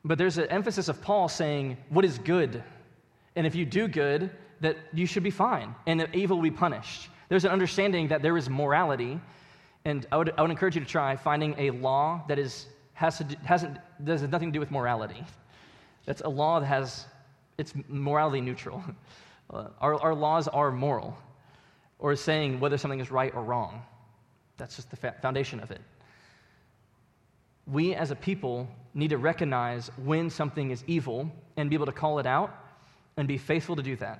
But 0.03 0.17
there's 0.17 0.37
an 0.37 0.47
emphasis 0.49 0.87
of 0.87 1.01
Paul 1.01 1.27
saying, 1.27 1.77
what 1.89 2.05
is 2.05 2.19
good? 2.19 2.63
And 3.35 3.47
if 3.47 3.55
you 3.55 3.65
do 3.65 3.87
good, 3.87 4.29
that 4.61 4.77
you 4.93 5.05
should 5.05 5.23
be 5.23 5.31
fine, 5.31 5.75
and 5.87 5.99
that 5.99 6.15
evil 6.15 6.37
will 6.37 6.43
be 6.43 6.51
punished. 6.51 7.09
There's 7.27 7.43
an 7.43 7.51
understanding 7.51 8.07
that 8.09 8.21
there 8.21 8.37
is 8.37 8.49
morality, 8.49 9.19
and 9.83 10.05
I 10.11 10.17
would, 10.17 10.33
I 10.37 10.41
would 10.41 10.51
encourage 10.51 10.75
you 10.75 10.81
to 10.81 10.87
try 10.87 11.15
finding 11.15 11.55
a 11.57 11.71
law 11.71 12.23
that 12.27 12.39
is, 12.39 12.67
has, 12.93 13.17
to 13.17 13.25
hasn't, 13.43 13.77
has 14.05 14.21
nothing 14.21 14.49
to 14.49 14.53
do 14.53 14.59
with 14.59 14.71
morality. 14.71 15.23
That's 16.05 16.21
a 16.21 16.29
law 16.29 16.59
that 16.59 16.67
has, 16.67 17.05
it's 17.57 17.73
morality 17.87 18.41
neutral. 18.41 18.83
Our, 19.79 20.01
our 20.01 20.15
laws 20.15 20.47
are 20.47 20.71
moral, 20.71 21.15
or 21.99 22.15
saying 22.15 22.59
whether 22.59 22.79
something 22.79 22.99
is 22.99 23.11
right 23.11 23.31
or 23.35 23.43
wrong. 23.43 23.83
That's 24.57 24.75
just 24.75 24.89
the 24.89 24.97
foundation 25.21 25.59
of 25.59 25.69
it 25.69 25.81
we 27.67 27.95
as 27.95 28.11
a 28.11 28.15
people 28.15 28.67
need 28.93 29.09
to 29.09 29.17
recognize 29.17 29.89
when 30.03 30.29
something 30.29 30.71
is 30.71 30.83
evil 30.87 31.31
and 31.57 31.69
be 31.69 31.75
able 31.75 31.85
to 31.85 31.91
call 31.91 32.19
it 32.19 32.25
out 32.25 32.55
and 33.17 33.27
be 33.27 33.37
faithful 33.37 33.75
to 33.75 33.83
do 33.83 33.95
that. 33.97 34.19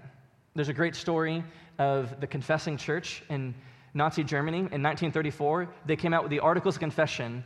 There's 0.56 0.70
a 0.70 0.74
great 0.74 0.96
story 0.96 1.44
of 1.78 2.20
the 2.20 2.28
confessing 2.28 2.78
church 2.78 3.24
in 3.30 3.54
Nazi 3.94 4.24
Germany. 4.24 4.58
In 4.58 4.82
1934, 4.82 5.70
they 5.86 5.96
came 5.96 6.14
out 6.14 6.24
with 6.24 6.30
the 6.30 6.40
Articles 6.40 6.76
of 6.76 6.80
Confession, 6.80 7.44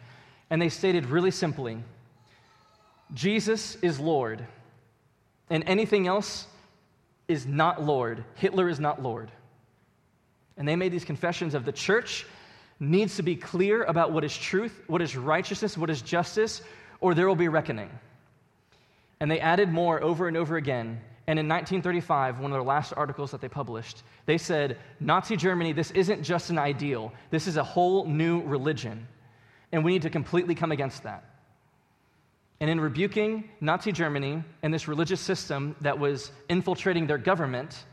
and 0.49 0.61
they 0.61 0.69
stated 0.69 1.05
really 1.07 1.31
simply 1.31 1.83
Jesus 3.13 3.75
is 3.81 3.99
Lord, 3.99 4.45
and 5.49 5.63
anything 5.65 6.05
else 6.07 6.45
is 7.27 7.47
not 7.47 7.83
Lord. 7.83 8.23
Hitler 8.35 8.69
is 8.69 8.79
not 8.79 9.01
Lord. 9.01 9.31
And 10.57 10.67
they 10.67 10.75
made 10.75 10.91
these 10.91 11.05
confessions 11.05 11.55
of 11.55 11.65
the 11.65 11.71
church 11.71 12.25
needs 12.79 13.17
to 13.17 13.23
be 13.23 13.35
clear 13.35 13.83
about 13.83 14.11
what 14.11 14.23
is 14.23 14.35
truth, 14.35 14.83
what 14.87 15.01
is 15.01 15.15
righteousness, 15.15 15.77
what 15.77 15.89
is 15.89 16.01
justice, 16.01 16.61
or 17.01 17.13
there 17.13 17.27
will 17.27 17.35
be 17.35 17.47
reckoning. 17.47 17.89
And 19.19 19.29
they 19.29 19.39
added 19.39 19.69
more 19.69 20.01
over 20.01 20.27
and 20.27 20.37
over 20.37 20.55
again. 20.55 21.01
And 21.27 21.37
in 21.37 21.47
1935, 21.47 22.39
one 22.39 22.51
of 22.51 22.55
their 22.55 22.63
last 22.63 22.93
articles 22.95 23.31
that 23.31 23.41
they 23.41 23.49
published, 23.49 24.03
they 24.25 24.37
said, 24.37 24.77
Nazi 24.99 25.35
Germany, 25.35 25.73
this 25.73 25.91
isn't 25.91 26.23
just 26.23 26.49
an 26.49 26.57
ideal, 26.57 27.11
this 27.29 27.47
is 27.47 27.57
a 27.57 27.63
whole 27.63 28.05
new 28.05 28.41
religion. 28.43 29.07
And 29.71 29.83
we 29.83 29.91
need 29.91 30.01
to 30.03 30.09
completely 30.09 30.55
come 30.55 30.71
against 30.71 31.03
that. 31.03 31.23
And 32.61 32.69
in 32.69 32.81
rebuking 32.81 33.49
Nazi 33.61 33.91
Germany 33.91 34.43
and 34.63 34.73
this 34.73 34.87
religious 34.87 35.21
system 35.21 35.75
that 35.81 35.99
was 35.99 36.31
infiltrating 36.49 37.07
their 37.07 37.17
government, 37.17 37.83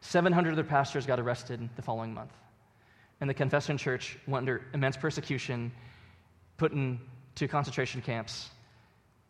700 0.00 0.50
of 0.50 0.56
their 0.56 0.64
pastors 0.64 1.06
got 1.06 1.20
arrested 1.20 1.68
the 1.76 1.82
following 1.82 2.14
month. 2.14 2.32
And 3.20 3.28
the 3.28 3.34
Confession 3.34 3.76
Church 3.76 4.16
went 4.26 4.42
under 4.42 4.62
immense 4.74 4.96
persecution, 4.96 5.72
put 6.56 6.72
into 6.72 7.48
concentration 7.48 8.00
camps, 8.00 8.50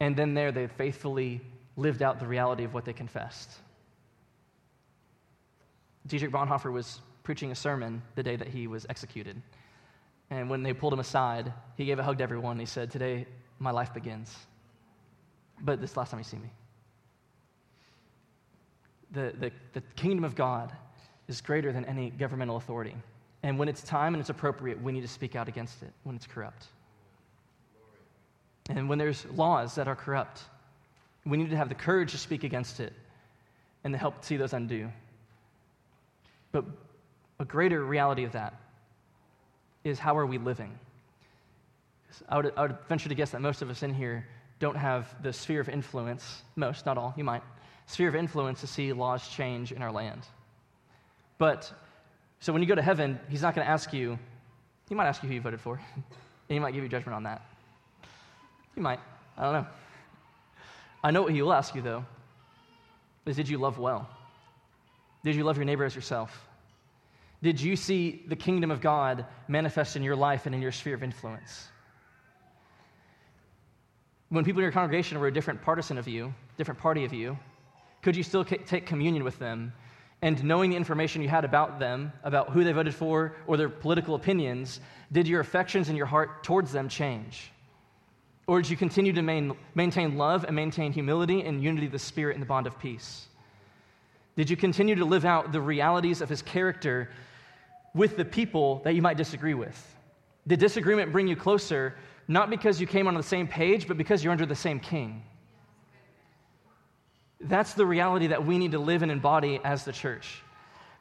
and 0.01 0.16
then 0.16 0.35
there 0.35 0.53
they 0.53 0.66
faithfully 0.66 1.40
lived 1.77 2.03
out 2.03 2.20
the 2.20 2.27
reality 2.27 2.64
of 2.64 2.74
what 2.74 2.85
they 2.85 2.92
confessed. 2.92 3.51
Dietrich 6.07 6.33
Bonhoeffer 6.33 6.72
was 6.72 7.01
preaching 7.22 7.53
a 7.53 7.55
sermon 7.55 8.03
the 8.14 8.22
day 8.22 8.37
that 8.37 8.48
he 8.48 8.66
was 8.66 8.87
executed. 8.88 9.40
And 10.31 10.51
when 10.51 10.62
they 10.62 10.72
pulled 10.72 10.92
him 10.92 11.01
aside, 11.01 11.53
he 11.77 11.85
gave 11.85 11.98
a 11.98 12.03
hug 12.03 12.18
to 12.18 12.24
everyone. 12.24 12.53
And 12.53 12.61
He 12.61 12.66
said, 12.66 12.90
Today, 12.90 13.27
my 13.59 13.70
life 13.70 13.92
begins. 13.94 14.35
But 15.61 15.81
this 15.81 15.96
last 15.96 16.11
time 16.11 16.20
you 16.20 16.24
see 16.24 16.38
me. 16.38 16.51
The, 19.11 19.35
the, 19.38 19.53
the 19.72 19.81
kingdom 19.96 20.24
of 20.24 20.35
God 20.35 20.72
is 21.29 21.40
greater 21.40 21.72
than 21.72 21.85
any 21.87 22.11
governmental 22.11 22.57
authority. 22.57 22.94
And 23.42 23.59
when 23.59 23.68
it's 23.68 23.83
time 23.83 24.14
and 24.14 24.20
it's 24.20 24.31
appropriate, 24.31 24.83
we 24.83 24.92
need 24.92 25.03
to 25.03 25.09
speak 25.09 25.37
out 25.37 25.48
against 25.48 25.83
it 25.83 25.92
when 26.05 26.16
it's 26.16 26.27
corrupt. 26.27 26.66
And 28.68 28.88
when 28.88 28.98
there's 28.98 29.24
laws 29.27 29.77
that 29.77 29.88
are 29.88 29.96
corrupt, 29.96 30.42
we 31.24 31.37
need 31.37 31.51
to 31.51 31.57
have 31.57 31.68
the 31.68 31.74
courage 31.74 32.12
to 32.12 32.18
speak 32.18 32.44
against 32.44 32.81
it 32.81 32.92
and 33.85 33.94
to 33.94 33.98
help 33.98 34.24
see 34.24 34.37
those 34.37 34.53
undo. 34.53 34.90
But 36.53 36.64
a 37.38 37.44
greater 37.44 37.85
reality 37.85 38.24
of 38.24 38.33
that 38.33 38.55
is 39.85 39.98
how 39.98 40.16
are 40.18 40.27
we 40.27 40.38
living? 40.38 40.79
I 42.29 42.37
would, 42.37 42.53
I 42.57 42.62
would 42.62 42.79
venture 42.88 43.09
to 43.09 43.14
guess 43.14 43.31
that 43.31 43.40
most 43.40 43.62
of 43.62 43.70
us 43.70 43.83
in 43.83 43.94
here 43.94 44.27
don't 44.59 44.77
have 44.77 45.14
the 45.22 45.33
sphere 45.33 45.61
of 45.61 45.68
influence, 45.68 46.42
most, 46.57 46.85
not 46.85 46.98
all, 46.98 47.14
you 47.16 47.24
might, 47.24 47.42
sphere 47.87 48.09
of 48.09 48.16
influence 48.16 48.61
to 48.61 48.66
see 48.66 48.92
laws 48.92 49.29
change 49.29 49.72
in 49.72 49.83
our 49.83 49.92
land. 49.92 50.22
But, 51.38 51.72
so 52.40 52.53
when 52.53 52.62
you 52.62 52.68
go 52.68 52.74
to 52.74 52.83
heaven, 52.83 53.18
he's 53.29 53.42
not 53.42 53.55
going 53.55 53.66
to 53.66 53.70
ask 53.70 53.92
you, 53.92 54.18
he 54.88 54.94
might 54.94 55.07
ask 55.07 55.22
you 55.22 55.29
who 55.29 55.35
you 55.35 55.40
voted 55.40 55.61
for, 55.61 55.74
and 55.96 56.05
he 56.48 56.59
might 56.59 56.72
give 56.72 56.83
you 56.83 56.88
judgment 56.88 57.14
on 57.14 57.22
that. 57.24 57.42
He 58.74 58.81
might. 58.81 59.01
I 59.37 59.42
don't 59.42 59.53
know. 59.53 59.66
I 61.03 61.11
know 61.11 61.22
what 61.22 61.33
he 61.33 61.42
will 61.42 61.53
ask 61.53 61.74
you, 61.74 61.83
though, 61.83 62.05
is 63.27 63.37
did 63.37 63.48
you 63.48 63.59
love 63.59 63.79
well? 63.79 64.09
Did 65.24 65.35
you 65.35 65.44
love 65.44 65.57
your 65.57 65.64
neighbor 65.64 65.85
as 65.85 65.94
yourself? 65.94 66.46
Did 67.42 67.61
you 67.61 67.77
see 67.77 68.24
the 68.29 68.37
kingdom 68.37 68.70
of 68.70 68.81
God 68.81 69.24
manifest 69.46 69.96
in 69.96 70.03
your 70.03 70.16
life 70.16 70.46
and 70.46 70.55
in 70.55 70.62
your 70.62 70.72
sphere 70.72 70.94
of 70.94 71.03
influence? 71.03 71.68
When 74.31 74.44
people 74.44 74.61
in 74.61 74.64
your 74.64 74.72
congregation 74.72 75.18
were 75.18 75.29
a 75.29 75.33
different 75.33 75.62
partisan 75.62 75.98
of 75.98 76.07
you, 76.09 76.35
different 76.57 76.81
party 76.81 77.05
of 77.05 77.12
you, 77.12 77.38
could 78.03 78.16
you 78.16 78.22
still 78.22 78.44
take 78.44 78.87
communion 78.87 79.24
with 79.24 79.38
them? 79.38 79.72
And 80.20 80.42
knowing 80.42 80.70
the 80.70 80.76
information 80.76 81.22
you 81.22 81.28
had 81.28 81.44
about 81.44 81.78
them, 81.78 82.12
about 82.24 82.50
who 82.50 82.64
they 82.64 82.72
voted 82.72 82.94
for, 82.94 83.37
or 83.46 83.57
their 83.57 83.68
political 83.68 84.14
opinions, 84.16 84.81
did 85.12 85.28
your 85.28 85.40
affections 85.40 85.88
and 85.88 85.96
your 85.96 86.07
heart 86.07 86.42
towards 86.42 86.72
them 86.72 86.88
change? 86.88 87.52
Or 88.48 88.61
did 88.61 88.70
you 88.70 88.76
continue 88.76 89.12
to 89.12 89.22
main, 89.22 89.57
maintain 89.74 90.16
love 90.16 90.44
and 90.44 90.57
maintain 90.57 90.92
humility 90.92 91.42
and 91.42 91.62
unity 91.62 91.87
of 91.87 91.92
the 91.92 91.98
Spirit 91.98 92.35
in 92.35 92.40
the 92.40 92.46
bond 92.46 92.66
of 92.66 92.78
peace? 92.78 93.28
Did 94.37 94.50
you 94.50 94.57
continue 94.57 94.94
to 94.96 95.04
live 95.04 95.24
out 95.24 95.52
the 95.52 95.61
realities 95.61 96.20
of 96.20 96.28
His 96.28 96.42
character 96.42 97.11
with 97.94 98.16
the 98.16 98.24
people 98.24 98.81
that 98.85 98.94
you 98.94 99.02
might 99.02 99.16
disagree 99.16 99.54
with? 99.54 99.96
Did 100.46 100.59
disagreement 100.59 101.12
bring 101.12 101.28
you 101.28 101.37
closer, 101.37 101.94
not 102.26 102.48
because 102.48 102.81
you 102.81 102.87
came 102.87 103.07
on 103.07 103.14
the 103.14 103.22
same 103.22 103.46
page, 103.46 103.87
but 103.87 103.98
because 103.98 104.24
you're 104.24 104.33
under 104.33 104.46
the 104.46 104.54
same 104.54 104.81
king? 104.81 105.22
That's 107.40 107.74
the 107.74 107.87
reality 107.87 108.27
that 108.29 108.44
we 108.44 108.59
need 108.59 108.72
to 108.72 108.79
live 108.79 109.03
and 109.03 109.12
embody 109.12 109.61
as 109.64 109.85
the 109.85 109.92
church. 109.92 110.42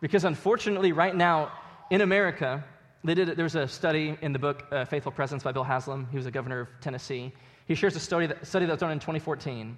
Because 0.02 0.24
unfortunately, 0.24 0.92
right 0.92 1.16
now 1.16 1.52
in 1.90 2.02
America, 2.02 2.64
they 3.04 3.16
did, 3.16 3.30
there 3.30 3.44
was 3.44 3.56
a 3.56 3.68
study 3.68 4.18
in 4.22 4.34
the 4.34 4.40
book 4.40 4.66
uh, 4.72 4.86
Faithful 4.86 5.12
Presence 5.12 5.44
by 5.44 5.52
Bill 5.52 5.64
Haslam. 5.64 6.08
He 6.12 6.18
was 6.18 6.28
a 6.28 6.32
governor 6.32 6.62
of 6.62 6.68
Tennessee. 6.82 7.34
He 7.68 7.74
shares 7.74 7.96
a 7.96 8.00
study 8.00 8.28
that, 8.28 8.46
study 8.46 8.66
that 8.66 8.74
was 8.74 8.80
done 8.80 8.92
in 8.92 9.00
2014 9.00 9.76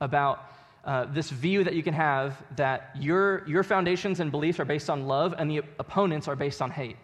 about 0.00 0.50
uh, 0.84 1.06
this 1.06 1.30
view 1.30 1.64
that 1.64 1.74
you 1.74 1.82
can 1.82 1.94
have 1.94 2.42
that 2.56 2.90
your, 2.98 3.46
your 3.48 3.62
foundations 3.62 4.20
and 4.20 4.30
beliefs 4.30 4.60
are 4.60 4.66
based 4.66 4.90
on 4.90 5.06
love 5.06 5.34
and 5.38 5.50
the 5.50 5.62
opponents 5.78 6.28
are 6.28 6.36
based 6.36 6.60
on 6.60 6.70
hate. 6.70 6.96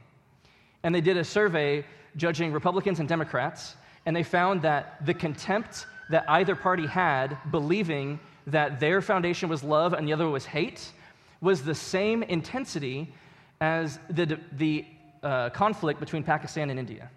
And 0.83 0.95
they 0.95 1.01
did 1.01 1.17
a 1.17 1.25
survey 1.25 1.85
judging 2.17 2.53
Republicans 2.53 3.01
and 3.01 3.09
Democrats, 3.09 3.77
and 4.05 4.15
they 4.15 4.23
found 4.23 4.63
that 4.63 5.05
the 5.07 5.15
contempt 5.15 5.87
that 6.11 6.25
either 6.29 6.55
party 6.55 6.87
had, 6.87 7.39
believing 7.51 8.19
that 8.47 8.81
their 8.81 9.01
foundation 9.01 9.49
was 9.49 9.63
love 9.63 9.93
and 9.93 10.07
the 10.07 10.13
other 10.13 10.29
was 10.29 10.45
hate, 10.45 10.93
was 11.41 11.63
the 11.63 11.75
same 11.75 12.23
intensity 12.23 13.13
as 13.61 13.99
the, 14.09 14.39
the 14.53 14.85
uh, 15.23 15.51
conflict 15.51 16.01
between 16.01 16.23
Pakistan 16.23 16.71
and 16.71 16.79
India. 16.79 17.11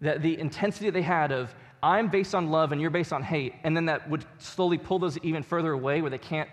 That 0.00 0.22
the 0.22 0.38
intensity 0.38 0.90
they 0.90 1.02
had 1.02 1.32
of, 1.32 1.54
I'm 1.82 2.08
based 2.08 2.34
on 2.34 2.50
love 2.50 2.72
and 2.72 2.80
you're 2.80 2.90
based 2.90 3.12
on 3.12 3.22
hate, 3.22 3.54
and 3.64 3.76
then 3.76 3.86
that 3.86 4.08
would 4.08 4.24
slowly 4.38 4.78
pull 4.78 4.98
those 4.98 5.18
even 5.18 5.42
further 5.42 5.72
away 5.72 6.00
where 6.00 6.10
they 6.10 6.18
can't 6.18 6.48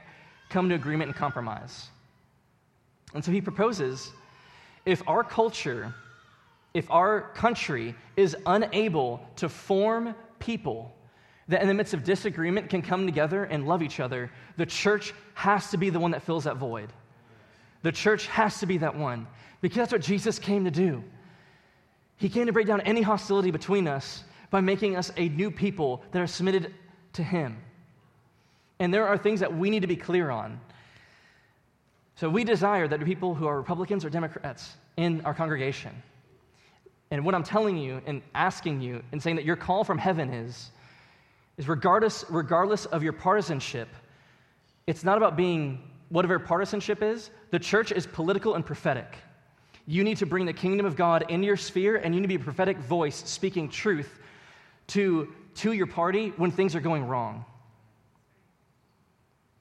come 0.50 0.70
to 0.70 0.76
agreement 0.76 1.10
and 1.10 1.18
compromise. 1.18 1.90
And 3.14 3.24
so 3.24 3.32
he 3.32 3.42
proposes 3.42 4.12
if 4.86 5.02
our 5.08 5.24
culture, 5.24 5.94
if 6.74 6.90
our 6.92 7.22
country 7.34 7.96
is 8.16 8.36
unable 8.46 9.28
to 9.38 9.50
form 9.50 10.16
people 10.40 10.94
that 11.48 11.62
in 11.62 11.68
the 11.68 11.74
midst 11.74 11.94
of 11.94 12.04
disagreement 12.04 12.70
can 12.70 12.82
come 12.82 13.06
together 13.06 13.46
and 13.46 13.68
love 13.68 13.82
each 13.82 14.00
other, 14.00 14.32
the 14.58 14.66
church 14.66 15.14
has 15.34 15.72
to 15.72 15.78
be 15.78 15.90
the 15.90 16.00
one 16.00 16.12
that 16.12 16.24
fills 16.24 16.44
that 16.44 16.58
void. 16.58 16.92
The 17.84 17.92
church 17.92 18.28
has 18.28 18.60
to 18.60 18.66
be 18.66 18.78
that 18.80 18.96
one 18.96 19.28
because 19.62 19.78
that's 19.78 19.92
what 19.92 20.02
Jesus 20.02 20.40
came 20.40 20.66
to 20.66 20.72
do. 20.72 21.04
He 22.18 22.30
came 22.30 22.48
to 22.48 22.54
break 22.54 22.68
down 22.68 22.82
any 22.82 23.02
hostility 23.02 23.52
between 23.52 23.88
us 23.88 24.24
by 24.50 24.62
making 24.62 24.96
us 24.96 25.12
a 25.18 25.30
new 25.30 25.52
people 25.52 26.04
that 26.12 26.22
are 26.22 26.28
submitted 26.28 26.74
to 27.14 27.24
Him. 27.24 27.58
And 28.80 28.94
there 28.94 29.08
are 29.08 29.18
things 29.18 29.40
that 29.40 29.56
we 29.56 29.70
need 29.70 29.82
to 29.82 29.88
be 29.88 29.96
clear 29.96 30.30
on. 30.30 30.60
So 32.16 32.30
we 32.30 32.44
desire 32.44 32.88
that 32.88 33.04
people 33.06 33.36
who 33.36 33.46
are 33.46 33.58
Republicans 33.58 34.04
or 34.04 34.10
Democrats 34.10 34.76
in 34.98 35.22
our 35.22 35.34
congregation. 35.34 35.92
And 37.12 37.24
what 37.24 37.36
I'm 37.36 37.44
telling 37.44 37.78
you 37.78 38.02
and 38.06 38.22
asking 38.34 38.82
you 38.82 39.04
and 39.12 39.22
saying 39.22 39.36
that 39.36 39.46
your 39.46 39.56
call 39.56 39.84
from 39.84 39.98
heaven 39.98 40.34
is, 40.34 40.72
is 41.58 41.68
regardless, 41.68 42.24
regardless 42.30 42.86
of 42.86 43.04
your 43.04 43.14
partisanship, 43.14 43.88
it's 44.86 45.04
not 45.04 45.18
about 45.18 45.36
being 45.36 45.82
whatever 46.10 46.40
partisanship 46.40 47.02
is. 47.02 47.30
The 47.52 47.60
church 47.60 47.92
is 47.92 48.06
political 48.06 48.56
and 48.56 48.66
prophetic. 48.66 49.18
You 49.86 50.04
need 50.04 50.18
to 50.18 50.26
bring 50.26 50.46
the 50.46 50.54
kingdom 50.54 50.86
of 50.86 50.96
God 50.96 51.26
into 51.30 51.46
your 51.46 51.58
sphere, 51.58 51.96
and 51.98 52.14
you 52.14 52.22
need 52.22 52.28
to 52.28 52.38
be 52.38 52.42
a 52.42 52.46
prophetic 52.46 52.78
voice 52.78 53.24
speaking 53.26 53.70
truth 53.70 54.20
to, 54.88 55.34
to 55.56 55.72
your 55.72 55.88
party 55.88 56.34
when 56.38 56.52
things 56.52 56.76
are 56.76 56.80
going 56.80 57.06
wrong. 57.08 57.46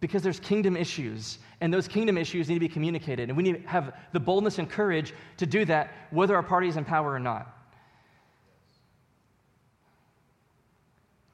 Because 0.00 0.22
there's 0.22 0.40
kingdom 0.40 0.76
issues, 0.76 1.38
and 1.60 1.72
those 1.72 1.88
kingdom 1.88 2.18
issues 2.18 2.48
need 2.48 2.56
to 2.56 2.60
be 2.60 2.68
communicated, 2.68 3.28
and 3.28 3.36
we 3.36 3.42
need 3.42 3.62
to 3.62 3.68
have 3.68 3.94
the 4.12 4.20
boldness 4.20 4.58
and 4.58 4.68
courage 4.68 5.14
to 5.38 5.46
do 5.46 5.64
that, 5.64 5.92
whether 6.10 6.36
our 6.36 6.42
party 6.42 6.68
is 6.68 6.76
in 6.76 6.84
power 6.84 7.12
or 7.12 7.20
not. 7.20 7.55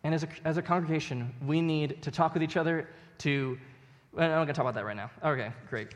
And 0.04 0.14
as 0.14 0.24
a, 0.24 0.28
as 0.44 0.56
a 0.56 0.62
congregation, 0.62 1.32
we 1.46 1.60
need 1.60 2.02
to 2.02 2.10
talk 2.10 2.34
with 2.34 2.42
each 2.42 2.56
other, 2.56 2.88
to. 3.18 3.58
I'm 4.16 4.28
not 4.28 4.34
going 4.34 4.46
to 4.48 4.52
talk 4.52 4.64
about 4.64 4.74
that 4.74 4.84
right 4.84 4.96
now. 4.96 5.10
Okay, 5.24 5.52
great. 5.70 5.88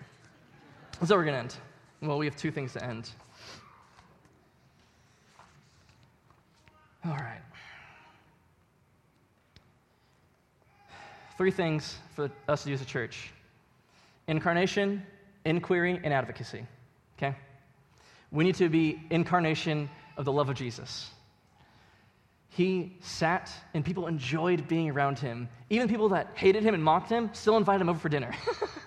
So 1.04 1.16
we're 1.16 1.24
going 1.24 1.34
to 1.34 1.40
end. 1.40 1.56
Well, 2.00 2.16
we 2.16 2.24
have 2.26 2.36
two 2.36 2.50
things 2.50 2.72
to 2.72 2.84
end. 2.84 3.10
All 7.04 7.12
right. 7.12 7.42
Three 11.36 11.50
things 11.50 11.98
for 12.14 12.30
us 12.48 12.62
to 12.62 12.68
do 12.68 12.74
as 12.74 12.80
a 12.80 12.86
church 12.86 13.30
incarnation, 14.28 15.04
inquiry, 15.44 16.00
and 16.02 16.12
advocacy. 16.12 16.66
Okay? 17.16 17.36
We 18.32 18.44
need 18.44 18.56
to 18.56 18.68
be 18.68 19.00
incarnation 19.10 19.88
of 20.16 20.24
the 20.24 20.32
love 20.32 20.48
of 20.48 20.56
Jesus. 20.56 21.10
He 22.56 22.96
sat 23.00 23.52
and 23.74 23.84
people 23.84 24.06
enjoyed 24.06 24.66
being 24.66 24.88
around 24.88 25.18
him. 25.18 25.46
Even 25.68 25.88
people 25.88 26.08
that 26.08 26.28
hated 26.32 26.62
him 26.62 26.72
and 26.72 26.82
mocked 26.82 27.10
him 27.10 27.28
still 27.34 27.58
invited 27.58 27.82
him 27.82 27.90
over 27.90 27.98
for 27.98 28.08
dinner. 28.08 28.34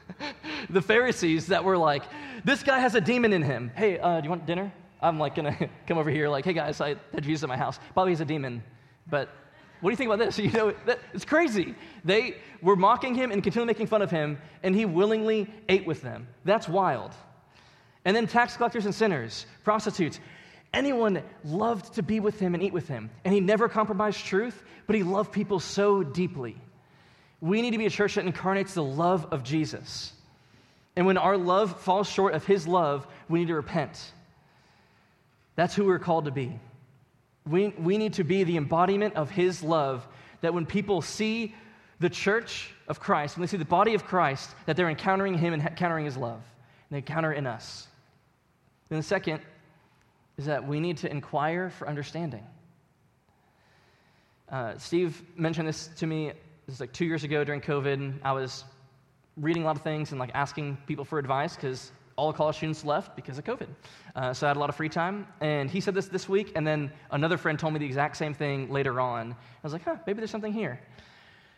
the 0.72 0.82
Pharisees 0.82 1.46
that 1.46 1.64
were 1.64 1.78
like, 1.78 2.02
this 2.44 2.64
guy 2.64 2.80
has 2.80 2.96
a 2.96 3.02
demon 3.02 3.32
in 3.32 3.44
him. 3.44 3.72
Hey, 3.76 4.00
uh, 4.00 4.22
do 4.22 4.24
you 4.26 4.30
want 4.32 4.48
dinner? 4.48 4.74
I'm 5.04 5.20
like 5.20 5.36
gonna 5.36 5.56
come 5.88 6.00
over 6.00 6.10
here, 6.10 6.28
like, 6.30 6.46
hey 6.46 6.54
guys, 6.54 6.82
I 6.82 6.96
had 7.14 7.24
Jesus 7.24 7.44
at 7.44 7.50
my 7.50 7.58
house. 7.58 7.80
Probably 7.94 8.12
he's 8.12 8.22
a 8.22 8.26
demon, 8.26 8.64
but 9.08 9.30
what 9.82 9.92
do 9.92 9.92
you 9.92 9.98
think 9.98 10.12
about 10.12 10.26
this? 10.26 10.40
You 10.40 10.52
know, 10.52 10.74
that, 10.88 11.00
it's 11.14 11.24
crazy. 11.24 11.76
They 12.04 12.38
were 12.64 12.76
mocking 12.76 13.14
him 13.14 13.32
and 13.32 13.44
continually 13.44 13.68
making 13.68 13.86
fun 13.86 14.02
of 14.02 14.10
him, 14.10 14.40
and 14.64 14.76
he 14.76 14.86
willingly 14.86 15.48
ate 15.70 15.86
with 15.86 16.02
them. 16.02 16.28
That's 16.44 16.68
wild. 16.68 17.12
And 18.04 18.16
then 18.16 18.26
tax 18.26 18.58
collectors 18.58 18.86
and 18.86 18.96
sinners, 18.96 19.46
prostitutes, 19.64 20.20
anyone 20.74 21.24
loved 21.44 21.96
to 21.96 22.04
be 22.04 22.20
with 22.20 22.40
him 22.40 22.54
and 22.54 22.64
eat 22.64 22.74
with 22.74 22.88
him. 22.88 23.10
And 23.24 23.34
he 23.34 23.40
never 23.40 23.70
compromised 23.70 24.26
truth, 24.26 24.62
but 24.88 24.96
he 24.96 25.04
loved 25.04 25.32
people 25.32 25.60
so 25.60 26.04
deeply. 26.04 26.56
We 27.42 27.62
need 27.62 27.72
to 27.72 27.78
be 27.78 27.86
a 27.86 27.90
church 27.90 28.16
that 28.16 28.26
incarnates 28.26 28.74
the 28.74 28.84
love 28.84 29.28
of 29.32 29.44
Jesus. 29.44 30.14
And 30.96 31.06
when 31.06 31.18
our 31.18 31.38
love 31.38 31.80
falls 31.82 32.10
short 32.10 32.34
of 32.34 32.46
his 32.46 32.68
love, 32.68 33.08
we 33.30 33.40
need 33.40 33.48
to 33.48 33.56
repent. 33.56 34.12
That's 35.56 35.74
who 35.74 35.86
we're 35.86 36.00
called 36.00 36.26
to 36.26 36.32
be. 36.32 36.60
We, 37.48 37.70
we 37.70 37.98
need 37.98 38.14
to 38.14 38.24
be 38.24 38.44
the 38.44 38.58
embodiment 38.58 39.16
of 39.16 39.30
his 39.30 39.64
love 39.64 40.06
that 40.42 40.54
when 40.54 40.66
people 40.66 41.02
see 41.02 41.56
the 42.00 42.10
church 42.10 42.72
of 42.88 43.00
Christ, 43.00 43.38
when 43.38 43.42
they 43.42 43.50
see 43.50 43.58
the 43.58 43.66
body 43.66 43.94
of 43.94 44.06
Christ, 44.06 44.50
that 44.66 44.78
they're 44.78 44.90
encountering 44.90 45.38
him 45.38 45.54
and 45.54 45.62
encountering 45.62 46.06
his 46.06 46.18
love. 46.18 46.42
And 46.90 46.92
they 46.92 46.98
encounter 46.98 47.32
in 47.32 47.46
us. 47.46 47.88
Then 48.90 49.00
the 49.00 49.04
second 49.04 49.42
is 50.40 50.46
that 50.46 50.66
we 50.66 50.80
need 50.80 50.96
to 50.96 51.12
inquire 51.12 51.70
for 51.70 51.86
understanding. 51.86 52.46
Uh, 54.48 54.78
Steve 54.78 55.22
mentioned 55.36 55.68
this 55.68 55.90
to 55.98 56.08
me, 56.08 56.28
this 56.66 56.76
was 56.76 56.80
like 56.80 56.94
two 56.94 57.04
years 57.04 57.26
ago 57.26 57.44
during 57.44 57.60
COVID. 57.60 58.14
I 58.24 58.32
was 58.32 58.64
reading 59.36 59.64
a 59.64 59.66
lot 59.66 59.76
of 59.76 59.82
things 59.82 60.12
and 60.12 60.20
like 60.20 60.32
asking 60.34 60.78
people 60.88 61.04
for 61.04 61.20
advice 61.20 61.56
because 61.56 61.92
all 62.16 62.32
the 62.32 62.38
college 62.38 62.56
students 62.56 62.86
left 62.86 63.18
because 63.18 63.38
of 63.38 63.44
COVID. 63.44 63.68
Uh, 64.16 64.34
so 64.34 64.48
I 64.48 64.50
had 64.50 64.56
a 64.56 64.62
lot 64.62 64.70
of 64.70 64.78
free 64.78 64.88
time. 64.88 65.28
And 65.42 65.70
he 65.70 65.82
said 65.82 65.94
this 65.94 66.08
this 66.08 66.30
week, 66.30 66.54
and 66.56 66.66
then 66.66 66.90
another 67.12 67.38
friend 67.38 67.60
told 67.60 67.74
me 67.74 67.80
the 67.80 67.86
exact 67.86 68.16
same 68.16 68.34
thing 68.34 68.70
later 68.70 69.02
on. 69.02 69.32
I 69.34 69.36
was 69.62 69.74
like, 69.74 69.84
huh, 69.84 69.98
maybe 70.08 70.20
there's 70.20 70.32
something 70.32 70.54
here. 70.54 70.80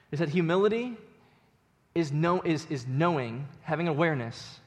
He 0.09 0.17
said, 0.17 0.29
humility 0.29 0.97
is, 1.93 2.11
know, 2.11 2.41
is, 2.41 2.65
is 2.71 2.87
knowing, 2.87 3.47
having 3.61 3.87
awareness 3.87 4.59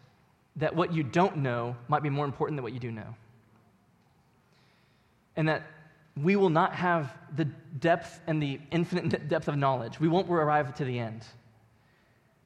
that 0.54 0.76
what 0.76 0.92
you 0.92 1.02
don't 1.02 1.38
know 1.38 1.74
might 1.88 2.04
be 2.04 2.10
more 2.10 2.24
important 2.24 2.56
than 2.56 2.62
what 2.62 2.72
you 2.72 2.78
do 2.78 2.92
know. 2.92 3.16
And 5.36 5.48
that 5.48 5.62
we 6.22 6.36
will 6.36 6.50
not 6.50 6.74
have 6.74 7.12
the 7.36 7.44
depth 7.44 8.20
and 8.26 8.42
the 8.42 8.60
infinite 8.70 9.28
depth 9.28 9.48
of 9.48 9.56
knowledge. 9.56 9.98
We 9.98 10.08
won't 10.08 10.30
arrive 10.30 10.74
to 10.76 10.84
the 10.84 10.98
end. 10.98 11.24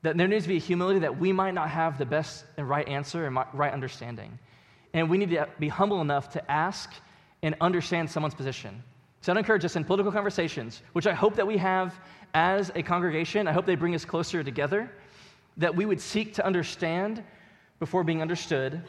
That 0.03 0.17
there 0.17 0.29
needs 0.29 0.45
to 0.45 0.49
be 0.49 0.57
a 0.57 0.61
humility 0.61 1.01
that 1.01 1.19
we 1.19 1.33
might 1.33 1.55
not 1.55 1.69
have 1.71 1.99
the 1.99 2.07
best 2.07 2.45
and 2.57 2.69
right 2.69 2.87
answer 2.89 3.27
and 3.27 3.37
right 3.53 3.73
understanding. 3.73 4.39
And 4.95 5.11
we 5.11 5.19
need 5.19 5.31
to 5.31 5.49
be 5.59 5.69
humble 5.69 6.01
enough 6.01 6.31
to 6.31 6.51
ask 6.51 6.93
and 7.43 7.55
understand 7.61 8.11
someone's 8.11 8.35
position. 8.35 8.83
So 9.21 9.33
I'd 9.33 9.39
encourage 9.39 9.65
us 9.65 9.77
in 9.77 9.85
political 9.85 10.13
conversations, 10.13 10.83
which 10.93 11.07
I 11.07 11.13
hope 11.13 11.35
that 11.37 11.47
we 11.47 11.57
have 11.59 11.99
as 12.35 12.71
a 12.75 12.83
congregation. 12.83 13.49
I 13.49 13.53
hope 13.53 13.67
they 13.67 13.75
bring 13.75 13.95
us 13.95 14.05
closer 14.05 14.45
together, 14.45 14.91
that 15.57 15.75
we 15.75 15.85
would 15.85 16.01
seek 16.01 16.35
to 16.35 16.47
understand 16.47 17.23
before 17.81 18.05
being 18.05 18.23
understood, 18.23 18.81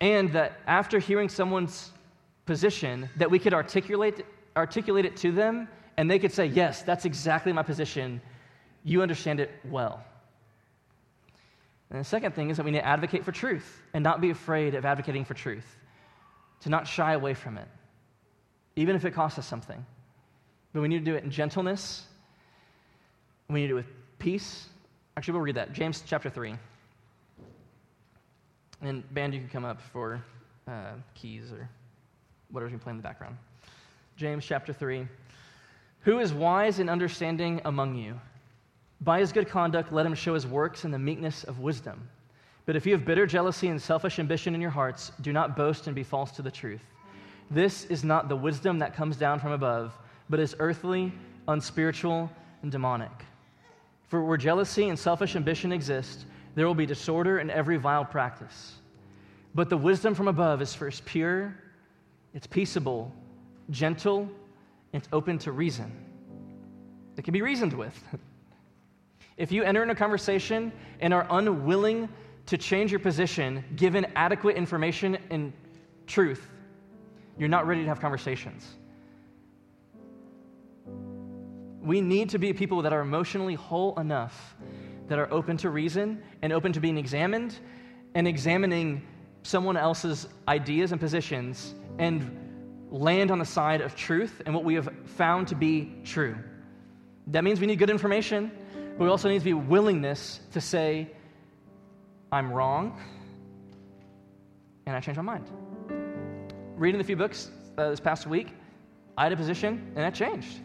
and 0.00 0.32
that 0.32 0.60
after 0.66 0.98
hearing 0.98 1.28
someone's 1.28 1.92
position, 2.46 3.08
that 3.16 3.30
we 3.30 3.38
could 3.38 3.52
articulate, 3.52 4.24
articulate 4.56 5.04
it 5.04 5.16
to 5.18 5.32
them, 5.32 5.68
and 5.96 6.10
they 6.10 6.18
could 6.18 6.32
say, 6.32 6.46
Yes, 6.46 6.82
that's 6.82 7.04
exactly 7.04 7.52
my 7.52 7.62
position. 7.62 8.20
You 8.84 9.02
understand 9.02 9.40
it 9.40 9.50
well. 9.64 10.04
And 11.90 12.00
the 12.00 12.04
second 12.04 12.34
thing 12.34 12.50
is 12.50 12.56
that 12.56 12.64
we 12.64 12.70
need 12.70 12.78
to 12.78 12.86
advocate 12.86 13.24
for 13.24 13.32
truth 13.32 13.82
and 13.94 14.02
not 14.02 14.20
be 14.20 14.30
afraid 14.30 14.74
of 14.74 14.84
advocating 14.84 15.24
for 15.24 15.34
truth, 15.34 15.76
to 16.60 16.68
not 16.68 16.86
shy 16.86 17.12
away 17.12 17.34
from 17.34 17.58
it, 17.58 17.68
even 18.76 18.96
if 18.96 19.04
it 19.04 19.12
costs 19.12 19.38
us 19.38 19.46
something. 19.46 19.84
But 20.72 20.80
we 20.82 20.88
need 20.88 20.98
to 20.98 21.04
do 21.04 21.14
it 21.14 21.24
in 21.24 21.30
gentleness, 21.30 22.06
we 23.48 23.60
need 23.60 23.68
to 23.68 23.68
do 23.68 23.76
it 23.78 23.84
with 23.84 24.18
peace. 24.18 24.66
Actually, 25.16 25.32
we'll 25.32 25.42
read 25.42 25.54
that. 25.54 25.72
James 25.72 26.02
chapter 26.06 26.28
3. 26.28 26.56
And 28.82 29.14
band, 29.14 29.32
you 29.32 29.40
can 29.40 29.48
come 29.48 29.64
up 29.64 29.80
for 29.80 30.22
uh, 30.68 30.92
keys 31.14 31.52
or 31.52 31.68
whatever's 32.50 32.72
been 32.72 32.80
playing 32.80 32.96
in 32.98 33.02
the 33.02 33.08
background. 33.08 33.36
James 34.16 34.44
chapter 34.44 34.72
3. 34.72 35.06
Who 36.02 36.20
is 36.20 36.32
wise 36.32 36.78
and 36.78 36.88
understanding 36.88 37.60
among 37.64 37.96
you? 37.96 38.18
By 39.00 39.20
his 39.20 39.32
good 39.32 39.48
conduct, 39.48 39.92
let 39.92 40.06
him 40.06 40.14
show 40.14 40.34
his 40.34 40.46
works 40.46 40.84
in 40.84 40.90
the 40.90 40.98
meekness 40.98 41.44
of 41.44 41.60
wisdom. 41.60 42.08
But 42.64 42.76
if 42.76 42.86
you 42.86 42.92
have 42.92 43.04
bitter 43.04 43.26
jealousy 43.26 43.68
and 43.68 43.80
selfish 43.80 44.18
ambition 44.18 44.54
in 44.54 44.60
your 44.60 44.70
hearts, 44.70 45.12
do 45.20 45.32
not 45.32 45.56
boast 45.56 45.86
and 45.86 45.94
be 45.94 46.02
false 46.02 46.30
to 46.32 46.42
the 46.42 46.50
truth. 46.50 46.82
This 47.50 47.84
is 47.84 48.02
not 48.02 48.28
the 48.28 48.36
wisdom 48.36 48.78
that 48.80 48.94
comes 48.94 49.16
down 49.16 49.38
from 49.38 49.52
above, 49.52 49.96
but 50.28 50.40
is 50.40 50.56
earthly, 50.58 51.12
unspiritual, 51.46 52.30
and 52.62 52.72
demonic. 52.72 53.12
For 54.08 54.24
where 54.24 54.36
jealousy 54.36 54.88
and 54.88 54.98
selfish 54.98 55.36
ambition 55.36 55.72
exist, 55.72 56.24
there 56.54 56.66
will 56.66 56.74
be 56.74 56.86
disorder 56.86 57.38
in 57.38 57.50
every 57.50 57.76
vile 57.76 58.04
practice. 58.04 58.76
But 59.54 59.68
the 59.68 59.76
wisdom 59.76 60.14
from 60.14 60.28
above 60.28 60.60
is 60.62 60.74
first 60.74 61.04
pure, 61.04 61.54
it's 62.36 62.46
peaceable, 62.46 63.10
gentle, 63.70 64.20
and 64.92 65.02
it's 65.02 65.08
open 65.10 65.38
to 65.38 65.52
reason. 65.52 65.90
It 67.16 67.24
can 67.24 67.32
be 67.32 67.42
reasoned 67.42 67.72
with. 67.72 68.00
If 69.38 69.52
you 69.52 69.64
enter 69.64 69.82
in 69.82 69.90
a 69.90 69.94
conversation 69.94 70.72
and 70.98 71.12
are 71.12 71.26
unwilling 71.28 72.08
to 72.46 72.56
change 72.56 72.90
your 72.90 73.00
position 73.00 73.62
given 73.76 74.06
adequate 74.16 74.56
information 74.56 75.18
and 75.28 75.52
truth, 76.06 76.48
you're 77.36 77.50
not 77.50 77.66
ready 77.66 77.82
to 77.82 77.88
have 77.88 78.00
conversations. 78.00 78.76
We 81.82 82.00
need 82.00 82.30
to 82.30 82.38
be 82.38 82.54
people 82.54 82.80
that 82.80 82.94
are 82.94 83.02
emotionally 83.02 83.56
whole 83.56 84.00
enough, 84.00 84.56
that 85.06 85.18
are 85.18 85.30
open 85.30 85.58
to 85.58 85.68
reason 85.68 86.22
and 86.40 86.50
open 86.50 86.72
to 86.72 86.80
being 86.80 86.96
examined 86.96 87.58
and 88.14 88.26
examining 88.26 89.06
someone 89.42 89.76
else's 89.76 90.28
ideas 90.48 90.92
and 90.92 91.00
positions 91.00 91.74
and 91.98 92.88
land 92.90 93.30
on 93.30 93.38
the 93.38 93.44
side 93.44 93.80
of 93.80 93.96
truth 93.96 94.42
and 94.46 94.54
what 94.54 94.64
we 94.64 94.74
have 94.74 94.88
found 95.04 95.48
to 95.48 95.54
be 95.54 95.92
true. 96.04 96.36
That 97.28 97.42
means 97.42 97.60
we 97.60 97.66
need 97.66 97.78
good 97.78 97.90
information 97.90 98.52
but 98.96 99.04
we 99.04 99.10
also 99.10 99.28
need 99.28 99.38
to 99.40 99.44
be 99.44 99.52
willingness 99.52 100.40
to 100.52 100.60
say, 100.60 101.10
I'm 102.32 102.50
wrong, 102.50 102.98
and 104.86 104.96
I 104.96 105.00
change 105.00 105.18
my 105.18 105.22
mind. 105.22 105.50
Reading 106.76 107.00
a 107.00 107.04
few 107.04 107.16
books 107.16 107.50
uh, 107.76 107.90
this 107.90 108.00
past 108.00 108.26
week, 108.26 108.54
I 109.18 109.24
had 109.24 109.32
a 109.32 109.36
position, 109.36 109.92
and 109.94 109.96
that 109.96 110.14
changed. 110.14 110.60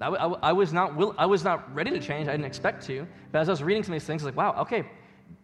I, 0.00 0.08
I, 0.08 0.26
I, 0.50 0.52
was 0.52 0.72
not 0.72 0.94
will, 0.94 1.16
I 1.18 1.26
was 1.26 1.42
not 1.42 1.74
ready 1.74 1.90
to 1.90 1.98
change. 1.98 2.28
I 2.28 2.32
didn't 2.32 2.46
expect 2.46 2.86
to. 2.86 3.08
But 3.32 3.40
as 3.40 3.48
I 3.48 3.52
was 3.52 3.62
reading 3.62 3.82
some 3.82 3.92
of 3.92 4.00
these 4.00 4.06
things, 4.06 4.22
I 4.22 4.26
was 4.26 4.36
like, 4.36 4.54
wow, 4.54 4.62
okay, 4.62 4.84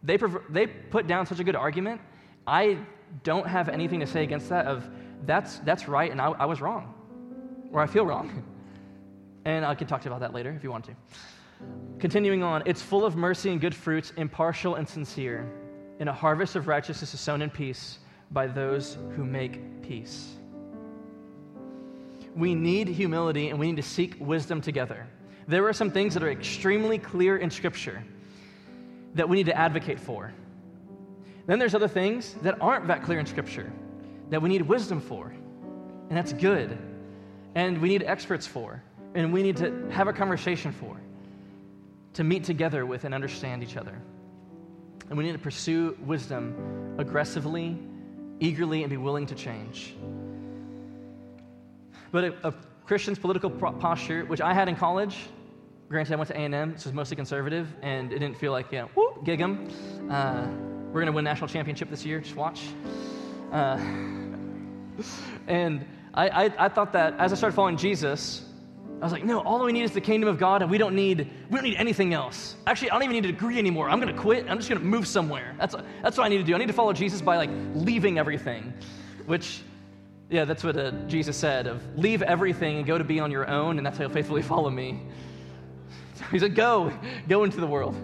they, 0.04 0.18
they 0.50 0.68
put 0.68 1.08
down 1.08 1.26
such 1.26 1.40
a 1.40 1.44
good 1.44 1.56
argument. 1.56 2.00
I 2.46 2.78
don't 3.24 3.46
have 3.46 3.68
anything 3.68 3.98
to 4.00 4.06
say 4.06 4.22
against 4.22 4.48
that 4.50 4.66
of 4.66 4.88
that's, 5.26 5.58
that's 5.60 5.88
right, 5.88 6.10
and 6.10 6.20
I, 6.20 6.28
I 6.30 6.46
was 6.46 6.60
wrong, 6.60 6.94
or 7.72 7.80
I 7.80 7.86
feel 7.86 8.06
wrong. 8.06 8.44
And 9.46 9.64
I 9.64 9.74
can 9.74 9.86
talk 9.86 10.02
to 10.02 10.04
you 10.04 10.14
about 10.14 10.20
that 10.20 10.34
later 10.34 10.50
if 10.50 10.62
you 10.62 10.70
want 10.70 10.84
to. 10.84 10.92
Continuing 11.98 12.42
on, 12.42 12.62
it's 12.66 12.82
full 12.82 13.04
of 13.04 13.16
mercy 13.16 13.50
and 13.50 13.60
good 13.60 13.74
fruits, 13.74 14.12
impartial 14.18 14.74
and 14.74 14.88
sincere. 14.88 15.50
And 15.98 16.08
a 16.08 16.12
harvest 16.12 16.56
of 16.56 16.68
righteousness 16.68 17.14
is 17.14 17.20
sown 17.20 17.42
in 17.42 17.50
peace 17.50 17.98
by 18.30 18.46
those 18.46 18.96
who 19.16 19.24
make 19.24 19.82
peace. 19.82 20.36
We 22.34 22.54
need 22.54 22.88
humility 22.88 23.48
and 23.48 23.58
we 23.58 23.66
need 23.66 23.76
to 23.76 23.88
seek 23.88 24.16
wisdom 24.20 24.60
together. 24.60 25.06
There 25.48 25.66
are 25.66 25.72
some 25.72 25.90
things 25.90 26.14
that 26.14 26.22
are 26.22 26.30
extremely 26.30 26.98
clear 26.98 27.38
in 27.38 27.50
Scripture 27.50 28.04
that 29.14 29.28
we 29.28 29.36
need 29.36 29.46
to 29.46 29.56
advocate 29.56 29.98
for. 29.98 30.32
Then 31.46 31.58
there's 31.58 31.74
other 31.74 31.88
things 31.88 32.34
that 32.42 32.60
aren't 32.60 32.86
that 32.86 33.02
clear 33.02 33.18
in 33.18 33.26
Scripture 33.26 33.72
that 34.30 34.40
we 34.40 34.48
need 34.48 34.62
wisdom 34.62 35.00
for. 35.00 35.26
And 36.08 36.16
that's 36.16 36.32
good. 36.32 36.78
And 37.54 37.80
we 37.80 37.88
need 37.88 38.02
experts 38.02 38.46
for. 38.46 38.82
And 39.14 39.32
we 39.32 39.42
need 39.42 39.56
to 39.58 39.88
have 39.90 40.08
a 40.08 40.12
conversation 40.12 40.72
for 40.72 40.96
to 42.14 42.24
meet 42.24 42.44
together 42.44 42.86
with 42.86 43.04
and 43.04 43.14
understand 43.14 43.62
each 43.62 43.76
other. 43.76 43.96
And 45.08 45.18
we 45.18 45.24
need 45.24 45.32
to 45.32 45.38
pursue 45.38 45.96
wisdom 46.04 46.94
aggressively, 46.98 47.76
eagerly, 48.38 48.82
and 48.82 48.90
be 48.90 48.96
willing 48.96 49.26
to 49.26 49.34
change. 49.34 49.94
But 52.12 52.24
a, 52.24 52.48
a 52.48 52.54
Christian's 52.84 53.18
political 53.18 53.50
posture, 53.50 54.24
which 54.24 54.40
I 54.40 54.52
had 54.52 54.68
in 54.68 54.76
college, 54.76 55.16
granted 55.88 56.12
I 56.12 56.16
went 56.16 56.28
to 56.28 56.36
A&M, 56.36 56.76
so 56.76 56.82
it 56.82 56.86
was 56.86 56.92
mostly 56.92 57.16
conservative, 57.16 57.68
and 57.82 58.12
it 58.12 58.18
didn't 58.18 58.36
feel 58.36 58.52
like, 58.52 58.70
yeah, 58.70 58.84
whoop, 58.94 59.24
gig 59.24 59.40
'em. 59.40 59.68
Uh, 60.10 60.46
we're 60.88 61.00
going 61.00 61.06
to 61.06 61.12
win 61.12 61.24
national 61.24 61.48
championship 61.48 61.90
this 61.90 62.04
year, 62.04 62.20
just 62.20 62.36
watch. 62.36 62.68
Uh, 63.52 63.76
and 65.46 65.84
I, 66.14 66.28
I, 66.28 66.66
I 66.66 66.68
thought 66.68 66.92
that 66.92 67.14
as 67.18 67.32
I 67.32 67.36
started 67.36 67.54
following 67.54 67.76
Jesus, 67.76 68.44
I 69.00 69.04
was 69.04 69.12
like, 69.12 69.24
no, 69.24 69.40
all 69.40 69.64
we 69.64 69.72
need 69.72 69.84
is 69.84 69.92
the 69.92 70.00
kingdom 70.00 70.28
of 70.28 70.38
God, 70.38 70.60
and 70.60 70.70
we 70.70 70.76
don't 70.76 70.94
need 70.94 71.30
we 71.48 71.56
don't 71.56 71.64
need 71.64 71.76
anything 71.76 72.12
else. 72.12 72.56
Actually, 72.66 72.90
I 72.90 72.94
don't 72.94 73.04
even 73.04 73.14
need 73.14 73.24
a 73.24 73.32
degree 73.32 73.58
anymore. 73.58 73.88
I'm 73.88 73.98
gonna 73.98 74.12
quit. 74.12 74.46
I'm 74.48 74.58
just 74.58 74.68
gonna 74.68 74.80
move 74.80 75.06
somewhere. 75.06 75.54
That's 75.58 75.74
that's 76.02 76.18
what 76.18 76.24
I 76.24 76.28
need 76.28 76.38
to 76.38 76.44
do. 76.44 76.54
I 76.54 76.58
need 76.58 76.66
to 76.66 76.74
follow 76.74 76.92
Jesus 76.92 77.22
by 77.22 77.36
like 77.36 77.50
leaving 77.74 78.18
everything, 78.18 78.74
which 79.26 79.62
Yeah, 80.30 80.44
that's 80.44 80.62
what 80.62 80.76
uh, 80.76 80.92
Jesus 81.08 81.36
said 81.36 81.66
of 81.66 81.82
leave 81.96 82.22
everything 82.22 82.76
and 82.76 82.86
go 82.86 82.96
to 82.98 83.04
be 83.04 83.18
on 83.18 83.30
your 83.30 83.48
own, 83.48 83.78
and 83.78 83.86
that's 83.86 83.98
how 83.98 84.04
you'll 84.04 84.12
faithfully 84.12 84.42
follow 84.54 84.70
me. 84.70 85.00
So 86.14 86.24
he 86.30 86.38
said, 86.38 86.54
go, 86.54 86.92
go 87.28 87.44
into 87.44 87.60
the 87.60 87.66
world. 87.66 87.96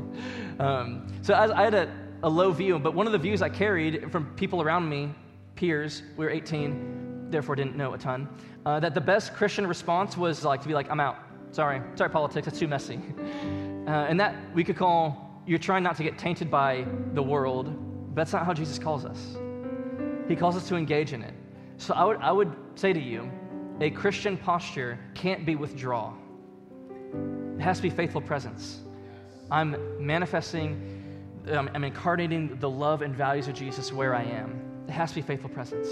Um, 0.58 1.06
so 1.22 1.34
I, 1.34 1.60
I 1.60 1.64
had 1.64 1.74
a, 1.74 1.94
a 2.22 2.28
low 2.28 2.50
view, 2.50 2.78
but 2.78 2.94
one 2.94 3.06
of 3.06 3.12
the 3.12 3.18
views 3.18 3.42
I 3.42 3.48
carried 3.48 4.10
from 4.10 4.34
people 4.34 4.62
around 4.62 4.88
me, 4.88 5.14
peers, 5.56 6.02
we 6.16 6.24
were 6.24 6.30
18, 6.30 7.30
therefore 7.30 7.56
didn't 7.56 7.76
know 7.76 7.94
a 7.94 7.98
ton, 7.98 8.28
uh, 8.64 8.78
that 8.80 8.94
the 8.94 9.00
best 9.00 9.34
Christian 9.34 9.66
response 9.66 10.16
was 10.16 10.44
like 10.44 10.62
to 10.62 10.68
be 10.68 10.74
like, 10.74 10.90
I'm 10.90 11.00
out. 11.00 11.16
Sorry, 11.50 11.80
sorry, 11.94 12.10
politics, 12.10 12.46
it's 12.46 12.58
too 12.58 12.68
messy. 12.68 13.00
Uh, 13.86 14.04
and 14.08 14.18
that 14.18 14.34
we 14.52 14.64
could 14.64 14.76
call, 14.76 15.40
you're 15.46 15.60
trying 15.60 15.84
not 15.84 15.96
to 15.96 16.02
get 16.02 16.18
tainted 16.18 16.50
by 16.50 16.84
the 17.14 17.22
world, 17.22 17.66
but 18.08 18.16
that's 18.16 18.32
not 18.32 18.44
how 18.44 18.52
Jesus 18.52 18.80
calls 18.80 19.04
us. 19.04 19.36
He 20.26 20.34
calls 20.34 20.56
us 20.56 20.66
to 20.66 20.74
engage 20.74 21.12
in 21.12 21.22
it. 21.22 21.32
So 21.76 21.94
I 21.94 22.02
would, 22.02 22.16
I 22.16 22.32
would 22.32 22.52
say 22.74 22.92
to 22.92 22.98
you, 22.98 23.30
a 23.80 23.90
Christian 23.90 24.36
posture 24.36 24.98
can't 25.14 25.46
be 25.46 25.54
withdraw. 25.54 26.14
It 27.56 27.60
has 27.60 27.76
to 27.76 27.82
be 27.84 27.90
faithful 27.90 28.20
presence. 28.20 28.80
I'm 29.52 29.76
manifesting, 30.04 31.22
um, 31.52 31.70
I'm 31.72 31.84
incarnating 31.84 32.58
the 32.58 32.68
love 32.68 33.02
and 33.02 33.14
values 33.14 33.46
of 33.46 33.54
Jesus 33.54 33.92
where 33.92 34.16
I 34.16 34.24
am. 34.24 34.65
It 34.88 34.92
has 34.92 35.10
to 35.10 35.16
be 35.16 35.22
faithful 35.22 35.50
presence. 35.50 35.88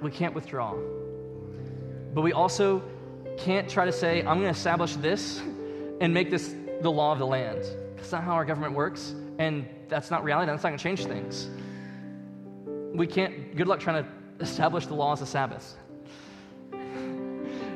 We 0.00 0.10
can't 0.10 0.34
withdraw. 0.34 0.74
But 2.14 2.22
we 2.22 2.32
also 2.32 2.82
can't 3.38 3.68
try 3.68 3.84
to 3.84 3.92
say, 3.92 4.18
I'm 4.18 4.40
going 4.40 4.42
to 4.42 4.48
establish 4.48 4.96
this 4.96 5.40
and 6.00 6.12
make 6.12 6.30
this 6.30 6.54
the 6.82 6.90
law 6.90 7.12
of 7.12 7.18
the 7.18 7.26
land. 7.26 7.64
That's 7.96 8.12
not 8.12 8.24
how 8.24 8.32
our 8.32 8.44
government 8.44 8.74
works, 8.74 9.14
and 9.38 9.66
that's 9.88 10.10
not 10.10 10.24
reality. 10.24 10.50
That's 10.50 10.62
not 10.62 10.70
going 10.70 10.78
to 10.78 10.82
change 10.82 11.06
things. 11.06 11.48
We 12.94 13.06
can't, 13.06 13.56
good 13.56 13.68
luck 13.68 13.80
trying 13.80 14.04
to 14.04 14.10
establish 14.40 14.86
the 14.86 14.94
laws 14.94 15.22
of 15.22 15.28
Sabbath. 15.28 15.76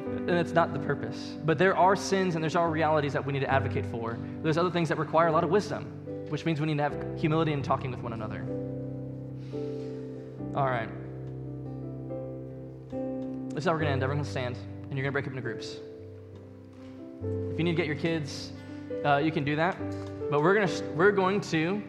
And 0.07 0.31
it's 0.31 0.53
not 0.53 0.73
the 0.73 0.81
purpose. 0.81 1.37
But 1.45 1.57
there 1.57 1.77
are 1.77 1.95
sins 1.95 2.35
and 2.35 2.43
there's 2.43 2.57
our 2.57 2.69
realities 2.69 3.13
that 3.13 3.25
we 3.25 3.33
need 3.33 3.41
to 3.41 3.51
advocate 3.51 3.87
for. 3.87 4.19
There's 4.43 4.57
other 4.59 4.71
things 4.71 4.89
that 4.89 4.99
require 4.99 5.29
a 5.29 5.33
lot 5.33 5.45
of 5.45 5.51
wisdom, 5.51 5.85
which 6.31 6.45
means 6.45 6.61
we 6.61 6.67
need 6.67 6.79
to 6.79 6.83
have 6.83 7.21
humility 7.21 7.53
in 7.53 7.63
talking 7.63 7.93
with 7.93 8.01
one 8.01 8.13
another. 8.13 8.45
All 10.57 10.65
right. 10.65 10.89
This 13.51 13.59
is 13.59 13.65
how 13.67 13.73
we're 13.73 13.79
going 13.81 13.89
to 13.89 13.93
end. 13.93 14.03
Everyone 14.03 14.25
stand, 14.25 14.57
and 14.57 14.97
you're 14.97 15.03
going 15.03 15.05
to 15.05 15.13
break 15.13 15.27
up 15.27 15.33
into 15.33 15.43
groups. 15.43 15.77
If 17.53 17.59
you 17.59 17.65
need 17.65 17.73
to 17.73 17.77
get 17.77 17.87
your 17.87 17.97
kids, 17.97 18.53
uh, 19.05 19.19
you 19.19 19.31
can 19.31 19.45
do 19.45 19.55
that. 19.57 19.77
But 20.31 20.43
we're 20.43 20.55
going 20.55 20.67
to, 20.67 20.85
we're 20.95 21.13
going 21.13 21.43
to, 21.43 21.83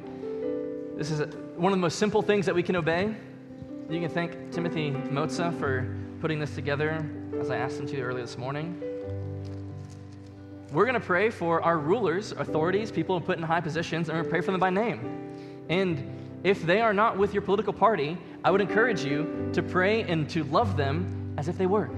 this 0.98 1.12
is 1.12 1.34
one 1.56 1.72
of 1.72 1.78
the 1.78 1.82
most 1.82 1.98
simple 1.98 2.22
things 2.22 2.46
that 2.46 2.54
we 2.54 2.62
can 2.62 2.76
obey. 2.76 3.16
You 3.90 4.02
can 4.02 4.10
thank 4.10 4.52
Timothy 4.52 4.92
Motza 4.92 5.58
for 5.58 5.96
putting 6.20 6.38
this 6.38 6.54
together, 6.54 7.10
as 7.40 7.50
I 7.50 7.56
asked 7.56 7.80
him 7.80 7.88
to 7.88 8.02
early 8.02 8.22
this 8.22 8.38
morning. 8.38 8.84
We're 10.74 10.84
going 10.84 11.00
to 11.00 11.00
pray 11.00 11.30
for 11.30 11.62
our 11.62 11.80
rulers, 11.80 12.34
authorities, 12.34 12.92
people 12.92 13.22
put 13.22 13.38
in 13.38 13.46
high 13.46 13.62
positions, 13.62 14.10
and 14.10 14.18
we're 14.18 14.24
going 14.24 14.30
to 14.30 14.30
pray 14.30 14.42
for 14.42 14.52
them 14.52 14.60
by 14.60 14.72
name. 14.72 15.38
And 15.70 16.04
if 16.44 16.64
they 16.64 16.82
are 16.82 16.94
not 16.94 17.18
with 17.18 17.34
your 17.34 17.44
political 17.44 17.72
party, 17.72 18.18
I 18.44 18.52
would 18.52 18.62
encourage 18.62 19.04
you 19.04 19.50
to 19.54 19.62
pray 19.62 20.04
and 20.04 20.30
to 20.30 20.44
love 20.46 20.78
them 20.78 21.34
as 21.38 21.48
if 21.48 21.58
they 21.58 21.66
were. 21.66 21.90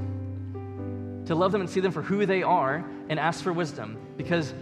To 1.26 1.36
love 1.36 1.52
them 1.52 1.62
and 1.62 1.70
see 1.70 1.80
them 1.80 1.92
for 1.92 2.02
who 2.02 2.26
they 2.26 2.44
are 2.44 2.84
and 3.10 3.20
ask 3.20 3.44
for 3.44 3.54
wisdom. 3.54 3.98
Because, 4.18 4.54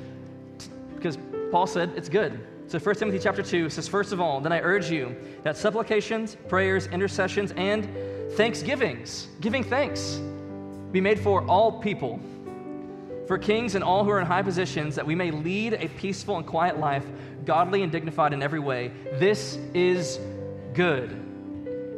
because 0.95 1.17
Paul 1.51 1.67
said 1.67 1.93
it's 1.95 2.09
good. 2.09 2.39
So 2.67 2.79
1 2.79 2.95
Timothy 2.95 3.19
chapter 3.19 3.41
2 3.41 3.69
says, 3.69 3.87
First 3.87 4.11
of 4.11 4.19
all, 4.19 4.41
then 4.41 4.51
I 4.51 4.59
urge 4.59 4.91
you 4.91 5.15
that 5.43 5.55
supplications, 5.55 6.35
prayers, 6.49 6.87
intercessions, 6.87 7.53
and 7.55 7.87
thanksgivings, 8.33 9.29
giving 9.39 9.63
thanks, 9.63 10.19
be 10.91 10.99
made 10.99 11.19
for 11.19 11.45
all 11.47 11.79
people, 11.79 12.19
for 13.25 13.37
kings 13.37 13.75
and 13.75 13.83
all 13.83 14.03
who 14.03 14.09
are 14.09 14.19
in 14.19 14.25
high 14.25 14.41
positions, 14.41 14.95
that 14.95 15.05
we 15.05 15.15
may 15.15 15.31
lead 15.31 15.73
a 15.73 15.87
peaceful 15.89 16.35
and 16.35 16.45
quiet 16.45 16.77
life, 16.77 17.05
godly 17.45 17.83
and 17.83 17.91
dignified 17.91 18.33
in 18.33 18.43
every 18.43 18.59
way. 18.59 18.91
This 19.13 19.57
is 19.73 20.19
good, 20.73 21.26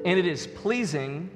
and 0.06 0.20
it 0.20 0.26
is 0.26 0.48
pleasing 0.48 1.30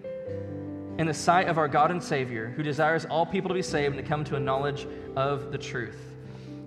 in 0.98 1.08
the 1.08 1.14
sight 1.14 1.48
of 1.48 1.58
our 1.58 1.68
God 1.68 1.92
and 1.92 2.02
Savior, 2.02 2.54
who 2.56 2.64
desires 2.64 3.06
all 3.06 3.26
people 3.26 3.50
to 3.50 3.56
be 3.56 3.62
saved 3.62 3.96
and 3.96 4.04
to 4.04 4.08
come 4.08 4.24
to 4.26 4.36
a 4.36 4.40
knowledge 4.40 4.88
of 5.16 5.52
the 5.52 5.58
truth. 5.58 5.98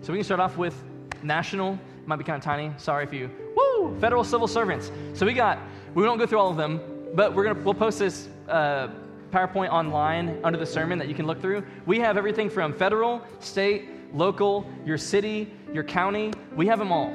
So 0.03 0.13
we 0.13 0.19
can 0.19 0.25
start 0.25 0.41
off 0.41 0.57
with 0.57 0.83
national 1.23 1.79
might 2.07 2.17
be 2.17 2.25
kind 2.25 2.39
of 2.39 2.45
tiny. 2.45 2.73
Sorry 2.77 3.05
if 3.05 3.13
you, 3.13 3.31
woo, 3.57 3.99
federal 4.01 4.25
civil 4.25 4.47
servants. 4.47 4.91
So 5.15 5.27
we 5.27 5.35
got, 5.35 5.59
we 5.95 6.05
won't 6.05 6.19
go 6.19 6.27
through 6.27 6.39
all 6.39 6.51
of 6.51 6.57
them, 6.57 6.81
but 7.15 7.35
we're 7.35 7.45
gonna, 7.45 7.61
we'll 7.63 7.75
post 7.75 7.99
this 7.99 8.29
uh, 8.49 8.89
PowerPoint 9.33 9.71
online 9.71 10.41
under 10.45 10.59
the 10.59 10.67
sermon 10.67 10.99
that 10.99 11.09
you 11.09 11.15
can 11.15 11.27
look 11.27 11.41
through. 11.41 11.65
We 11.85 11.99
have 12.01 12.17
everything 12.17 12.49
from 12.49 12.73
federal, 12.73 13.23
state, 13.41 13.89
local, 14.15 14.71
your 14.85 14.99
city, 14.99 15.53
your 15.73 15.85
county. 15.85 16.33
We 16.55 16.67
have 16.69 16.79
them 16.79 16.93
all 16.93 17.13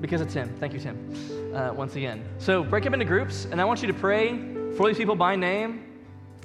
because 0.00 0.20
of 0.20 0.30
Tim. 0.30 0.48
Thank 0.58 0.72
you, 0.72 0.80
Tim, 0.80 0.96
uh, 1.54 1.72
once 1.74 1.96
again. 1.96 2.24
So 2.38 2.62
break 2.62 2.86
up 2.86 2.92
into 2.92 3.04
groups, 3.04 3.46
and 3.50 3.60
I 3.60 3.64
want 3.64 3.82
you 3.82 3.88
to 3.88 3.94
pray 3.94 4.38
for 4.76 4.88
these 4.88 4.96
people 4.96 5.16
by 5.16 5.36
name. 5.36 5.84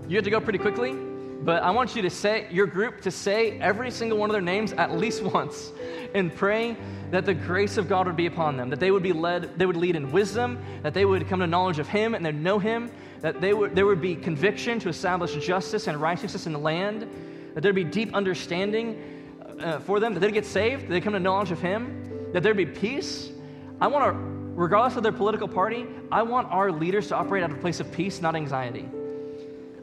You 0.08 0.18
have 0.18 0.26
to 0.26 0.32
go 0.32 0.40
pretty 0.40 0.60
quickly, 0.60 0.94
but 0.94 1.64
I 1.64 1.72
want 1.72 1.96
you 1.96 2.02
to 2.02 2.10
say 2.10 2.48
your 2.52 2.68
group 2.68 3.02
to 3.02 3.12
say 3.12 3.60
every 3.60 3.92
single 3.92 4.18
one 4.18 4.30
of 4.30 4.34
their 4.34 4.42
names 4.42 4.74
at 4.74 4.98
least 4.98 5.22
once 5.34 5.72
and 6.14 6.34
pray 6.34 6.78
that 7.12 7.26
the 7.26 7.34
grace 7.34 7.78
of 7.78 7.88
God 7.88 8.08
would 8.08 8.16
be 8.16 8.26
upon 8.26 8.58
them, 8.58 8.70
that 8.70 8.80
they 8.80 8.92
would 8.92 9.04
be 9.04 9.14
led, 9.14 9.58
they 9.58 9.66
would 9.66 9.78
lead 9.78 9.96
in 9.96 10.12
wisdom, 10.12 10.64
that 10.82 10.94
they 10.94 11.06
would 11.06 11.28
come 11.28 11.40
to 11.40 11.48
knowledge 11.48 11.80
of 11.80 11.88
Him 11.88 12.16
and 12.16 12.26
they'd 12.26 12.36
know 12.36 12.60
Him, 12.60 12.92
that 13.22 13.40
they 13.40 13.54
would, 13.54 13.76
there 13.76 13.86
would 13.86 14.02
be 14.02 14.16
conviction 14.16 14.80
to 14.80 14.90
establish 14.90 15.36
justice 15.36 15.88
and 15.88 16.02
righteousness 16.02 16.48
in 16.48 16.54
the 16.54 16.60
land, 16.60 17.08
that 17.54 17.62
there'd 17.62 17.76
be 17.76 17.84
deep 17.84 18.14
understanding 18.14 19.02
uh, 19.60 19.80
for 19.80 20.00
them, 20.00 20.14
that 20.14 20.20
they'd 20.20 20.34
get 20.34 20.46
saved, 20.46 20.84
that 20.84 20.90
they'd 20.90 21.04
come 21.04 21.14
to 21.14 21.20
knowledge 21.20 21.52
of 21.52 21.62
Him, 21.62 22.32
that 22.34 22.42
there'd 22.42 22.58
be 22.58 22.66
peace. 22.66 23.32
I 23.80 23.88
want 23.88 24.14
to, 24.14 24.43
regardless 24.56 24.96
of 24.96 25.04
their 25.04 25.12
political 25.12 25.48
party, 25.48 25.86
I 26.12 26.22
want 26.22 26.52
our 26.52 26.72
leaders 26.72 27.08
to 27.10 27.16
operate 27.16 27.44
out 27.44 27.52
of 27.52 27.58
a 27.58 27.62
place 27.62 27.80
of 27.80 27.92
peace, 27.92 28.22
not 28.22 28.36
anxiety. 28.36 28.88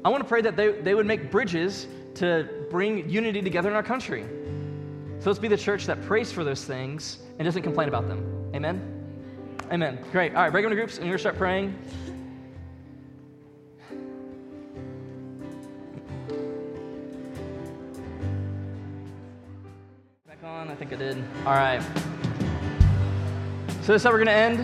I 0.04 0.08
want 0.08 0.22
to 0.22 0.28
pray 0.28 0.40
that 0.42 0.56
they, 0.56 0.72
they 0.72 0.94
would 0.94 1.06
make 1.06 1.30
bridges 1.30 1.86
to 2.14 2.48
bring 2.70 3.08
unity 3.08 3.42
together 3.42 3.68
in 3.68 3.76
our 3.76 3.82
country. 3.82 4.24
So 5.18 5.28
let's 5.28 5.38
be 5.38 5.48
the 5.48 5.56
church 5.56 5.86
that 5.86 6.00
prays 6.02 6.32
for 6.32 6.44
those 6.44 6.64
things 6.64 7.18
and 7.38 7.44
doesn't 7.44 7.62
complain 7.62 7.88
about 7.88 8.08
them. 8.08 8.50
Amen? 8.54 9.00
Amen. 9.70 9.98
Great. 10.10 10.34
All 10.34 10.42
right, 10.42 10.50
break 10.50 10.64
into 10.64 10.76
groups 10.76 10.96
and 10.96 11.06
you're 11.06 11.16
going 11.16 11.18
to 11.18 11.22
start 11.22 11.36
praying. 11.36 11.76
Back 20.26 20.42
on? 20.42 20.68
I 20.68 20.74
think 20.74 20.92
I 20.92 20.96
did. 20.96 21.22
All 21.44 21.52
right. 21.52 21.82
So 23.91 23.95
this 23.95 24.03
is 24.03 24.05
how 24.05 24.12
we're 24.12 24.24
going 24.24 24.55
to 24.55 24.62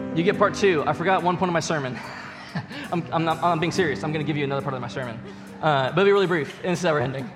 end. 0.00 0.16
You 0.16 0.22
get 0.22 0.38
part 0.38 0.54
two. 0.54 0.84
I 0.86 0.92
forgot 0.92 1.24
one 1.24 1.36
point 1.36 1.48
of 1.48 1.52
my 1.52 1.58
sermon. 1.58 1.98
I'm, 2.92 3.04
I'm, 3.10 3.24
not, 3.24 3.42
I'm 3.42 3.58
being 3.58 3.72
serious. 3.72 4.04
I'm 4.04 4.12
going 4.12 4.24
to 4.24 4.26
give 4.26 4.36
you 4.36 4.44
another 4.44 4.62
part 4.62 4.72
of 4.72 4.80
my 4.80 4.86
sermon. 4.86 5.18
Uh, 5.60 5.90
but 5.90 6.02
it'll 6.02 6.04
be 6.04 6.12
really 6.12 6.28
brief. 6.28 6.60
And 6.62 6.70
this 6.70 6.78
is 6.78 6.84
how 6.84 6.92
we're 6.92 7.00
ending. 7.00 7.28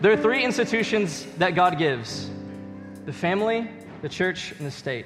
There 0.00 0.10
are 0.10 0.16
three 0.16 0.42
institutions 0.42 1.26
that 1.36 1.54
God 1.54 1.76
gives 1.76 2.30
the 3.04 3.12
family, 3.12 3.68
the 4.00 4.08
church, 4.08 4.52
and 4.52 4.66
the 4.66 4.70
state. 4.70 5.04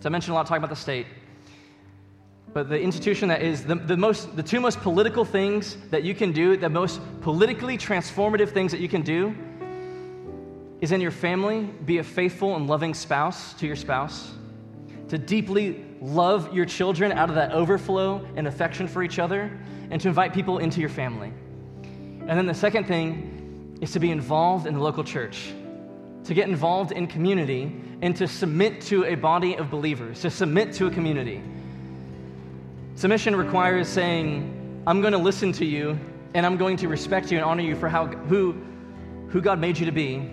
So 0.00 0.06
I 0.06 0.08
mentioned 0.08 0.32
a 0.32 0.34
lot 0.34 0.48
talking 0.48 0.64
about 0.64 0.70
the 0.70 0.82
state. 0.82 1.06
But 2.52 2.68
the 2.68 2.80
institution 2.80 3.28
that 3.28 3.40
is 3.40 3.62
the, 3.62 3.76
the, 3.76 3.96
most, 3.96 4.34
the 4.34 4.42
two 4.42 4.58
most 4.58 4.80
political 4.80 5.24
things 5.24 5.76
that 5.90 6.02
you 6.02 6.12
can 6.12 6.32
do, 6.32 6.56
the 6.56 6.68
most 6.68 7.00
politically 7.20 7.78
transformative 7.78 8.48
things 8.48 8.72
that 8.72 8.80
you 8.80 8.88
can 8.88 9.02
do, 9.02 9.32
is 10.80 10.92
in 10.92 11.00
your 11.00 11.10
family, 11.10 11.62
be 11.84 11.98
a 11.98 12.04
faithful 12.04 12.56
and 12.56 12.66
loving 12.66 12.94
spouse 12.94 13.54
to 13.54 13.66
your 13.66 13.76
spouse, 13.76 14.32
to 15.08 15.18
deeply 15.18 15.84
love 16.00 16.52
your 16.54 16.66
children 16.66 17.12
out 17.12 17.28
of 17.28 17.34
that 17.34 17.52
overflow 17.52 18.26
and 18.36 18.46
affection 18.46 18.86
for 18.86 19.02
each 19.02 19.18
other, 19.18 19.50
and 19.90 20.00
to 20.00 20.08
invite 20.08 20.34
people 20.34 20.58
into 20.58 20.80
your 20.80 20.88
family. 20.88 21.32
And 21.82 22.30
then 22.30 22.46
the 22.46 22.54
second 22.54 22.84
thing 22.84 23.78
is 23.80 23.92
to 23.92 24.00
be 24.00 24.10
involved 24.10 24.66
in 24.66 24.74
the 24.74 24.80
local 24.80 25.04
church, 25.04 25.52
to 26.24 26.34
get 26.34 26.48
involved 26.48 26.92
in 26.92 27.06
community, 27.06 27.72
and 28.02 28.14
to 28.16 28.26
submit 28.26 28.80
to 28.82 29.04
a 29.04 29.14
body 29.14 29.56
of 29.56 29.70
believers, 29.70 30.20
to 30.22 30.30
submit 30.30 30.72
to 30.74 30.86
a 30.86 30.90
community. 30.90 31.40
Submission 32.96 33.36
requires 33.36 33.88
saying, 33.88 34.82
I'm 34.86 35.00
going 35.00 35.12
to 35.12 35.18
listen 35.18 35.52
to 35.52 35.64
you, 35.64 35.98
and 36.34 36.44
I'm 36.44 36.56
going 36.56 36.76
to 36.78 36.88
respect 36.88 37.30
you 37.30 37.38
and 37.38 37.44
honor 37.44 37.62
you 37.62 37.76
for 37.76 37.88
how, 37.88 38.06
who, 38.06 38.52
who 39.28 39.40
God 39.40 39.58
made 39.58 39.78
you 39.78 39.86
to 39.86 39.92
be, 39.92 40.30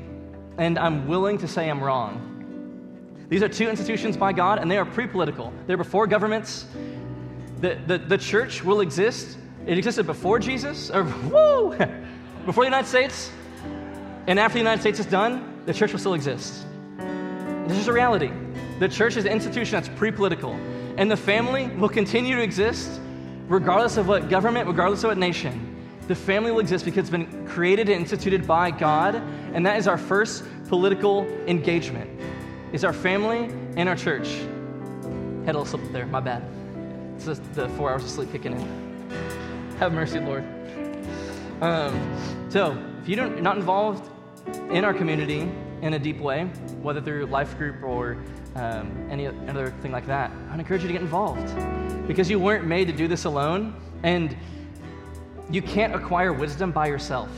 and 0.57 0.77
I'm 0.77 1.07
willing 1.07 1.37
to 1.39 1.47
say 1.47 1.69
I'm 1.69 1.83
wrong. 1.83 2.29
These 3.29 3.41
are 3.41 3.49
two 3.49 3.69
institutions 3.69 4.17
by 4.17 4.33
God, 4.33 4.59
and 4.59 4.69
they 4.69 4.77
are 4.77 4.85
pre 4.85 5.07
political. 5.07 5.53
They're 5.65 5.77
before 5.77 6.07
governments. 6.07 6.65
The, 7.59 7.79
the, 7.87 7.97
the 7.97 8.17
church 8.17 8.63
will 8.63 8.81
exist. 8.81 9.37
It 9.65 9.77
existed 9.77 10.05
before 10.05 10.39
Jesus, 10.39 10.91
or 10.91 11.03
woo! 11.31 11.75
before 12.45 12.63
the 12.63 12.69
United 12.69 12.87
States 12.87 13.31
and 14.27 14.39
after 14.39 14.53
the 14.53 14.59
United 14.59 14.81
States 14.81 14.99
is 14.99 15.05
done, 15.05 15.61
the 15.65 15.73
church 15.73 15.91
will 15.91 15.99
still 15.99 16.13
exist. 16.13 16.65
This 17.67 17.77
is 17.77 17.87
a 17.87 17.93
reality. 17.93 18.31
The 18.79 18.87
church 18.87 19.17
is 19.17 19.25
an 19.25 19.31
institution 19.31 19.73
that's 19.73 19.89
pre 19.89 20.11
political, 20.11 20.53
and 20.97 21.11
the 21.11 21.17
family 21.17 21.67
will 21.67 21.89
continue 21.89 22.37
to 22.37 22.41
exist 22.41 23.01
regardless 23.47 23.97
of 23.97 24.07
what 24.07 24.29
government, 24.29 24.67
regardless 24.67 25.03
of 25.03 25.09
what 25.09 25.17
nation, 25.17 25.72
the 26.07 26.15
family 26.15 26.51
will 26.51 26.59
exist 26.59 26.85
because 26.85 26.99
it's 26.99 27.09
been 27.09 27.47
created 27.47 27.89
and 27.89 28.01
instituted 28.01 28.45
by 28.45 28.71
God, 28.71 29.15
and 29.53 29.65
that 29.65 29.77
is 29.77 29.87
our 29.87 29.97
first 29.97 30.43
political 30.67 31.25
engagement. 31.47 32.09
Is 32.73 32.83
our 32.83 32.93
family 32.93 33.53
and 33.77 33.87
our 33.87 33.95
church. 33.95 34.27
Had 35.45 35.55
a 35.55 35.59
little 35.59 35.65
slip 35.65 35.81
there, 35.91 36.05
my 36.07 36.19
bad. 36.19 36.43
It's 37.15 37.25
just 37.25 37.53
the 37.53 37.69
four 37.69 37.91
hours 37.91 38.03
of 38.03 38.09
sleep 38.09 38.31
kicking 38.31 38.53
in. 38.53 39.09
Have 39.77 39.93
mercy, 39.93 40.19
Lord. 40.19 40.43
Um, 41.61 42.49
so, 42.49 42.77
if 43.01 43.07
you 43.07 43.15
don't, 43.15 43.31
you're 43.33 43.41
not 43.41 43.57
involved 43.57 44.09
in 44.71 44.83
our 44.83 44.93
community 44.93 45.49
in 45.81 45.93
a 45.93 45.99
deep 45.99 46.19
way, 46.19 46.45
whether 46.81 47.01
through 47.01 47.27
life 47.27 47.57
group 47.57 47.83
or 47.83 48.17
um, 48.55 48.91
any 49.09 49.27
other 49.27 49.71
thing 49.81 49.91
like 49.91 50.07
that, 50.07 50.31
I'd 50.51 50.59
encourage 50.59 50.81
you 50.81 50.87
to 50.87 50.93
get 50.93 51.01
involved 51.01 51.55
because 52.07 52.29
you 52.29 52.39
weren't 52.39 52.65
made 52.65 52.87
to 52.87 52.93
do 52.93 53.07
this 53.07 53.25
alone, 53.25 53.75
and 54.03 54.35
you 55.49 55.61
can't 55.61 55.93
acquire 55.93 56.33
wisdom 56.33 56.71
by 56.71 56.87
yourself. 56.87 57.29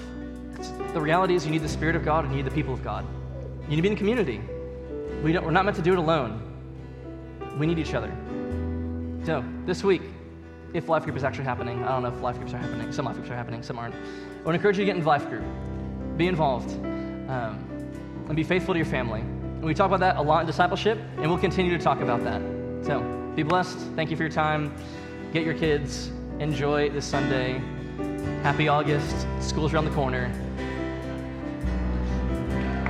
The 0.93 1.01
reality 1.01 1.36
is, 1.36 1.45
you 1.45 1.51
need 1.51 1.62
the 1.62 1.70
Spirit 1.70 1.95
of 1.95 2.06
God 2.06 2.24
and 2.24 2.34
you 2.34 2.38
need 2.38 2.49
the 2.49 2.56
people 2.56 2.74
of 2.74 2.84
God. 2.84 3.06
You 3.64 3.70
need 3.70 3.76
to 3.78 3.82
be 3.82 3.89
in 3.89 3.95
community. 3.95 4.41
We 5.24 5.34
don't, 5.34 5.43
we're 5.43 5.51
not 5.51 5.66
meant 5.66 5.78
to 5.78 5.84
do 5.84 5.93
it 5.93 5.97
alone. 5.97 6.41
We 7.58 7.68
need 7.68 7.80
each 7.80 7.93
other. 7.93 8.12
So, 9.26 9.43
this 9.66 9.84
week, 9.84 10.03
if 10.74 10.88
life 10.88 11.03
group 11.03 11.16
is 11.16 11.24
actually 11.24 11.45
happening, 11.45 11.84
I 11.84 11.89
don't 11.89 12.03
know 12.03 12.10
if 12.10 12.22
life 12.22 12.38
groups 12.38 12.53
are 12.53 12.58
happening. 12.58 12.91
Some 12.91 13.06
life 13.06 13.16
groups 13.16 13.30
are 13.30 13.36
happening, 13.36 13.64
some 13.64 13.80
aren't. 13.80 13.95
I 13.95 14.45
would 14.45 14.56
encourage 14.56 14.78
you 14.78 14.86
to 14.86 14.86
get 14.86 14.97
in 14.97 15.03
life 15.03 15.28
group. 15.30 15.43
Be 16.18 16.28
involved. 16.28 16.72
Um, 17.30 17.66
and 18.28 18.36
be 18.36 18.43
faithful 18.43 18.74
to 18.74 18.78
your 18.78 18.86
family. 18.86 19.22
And 19.22 19.64
we 19.64 19.74
talk 19.74 19.88
about 19.88 19.99
that 20.01 20.18
a 20.18 20.22
lot 20.22 20.41
in 20.41 20.47
discipleship, 20.47 20.99
and 21.18 21.28
we'll 21.30 21.39
continue 21.39 21.76
to 21.78 21.84
talk 21.84 22.01
about 22.01 22.24
that. 22.24 22.41
So, 22.86 23.01
be 23.36 23.43
blessed. 23.43 23.78
Thank 23.95 24.12
you 24.12 24.18
for 24.18 24.24
your 24.24 24.32
time. 24.32 24.76
Get 25.34 25.43
your 25.43 25.56
kids. 25.56 26.12
Enjoy 26.39 26.89
this 26.89 27.06
Sunday. 27.06 27.62
Happy 28.43 28.67
August. 28.67 29.28
School's 29.39 29.73
around 29.73 29.86
the 29.86 29.91
corner. 29.91 30.32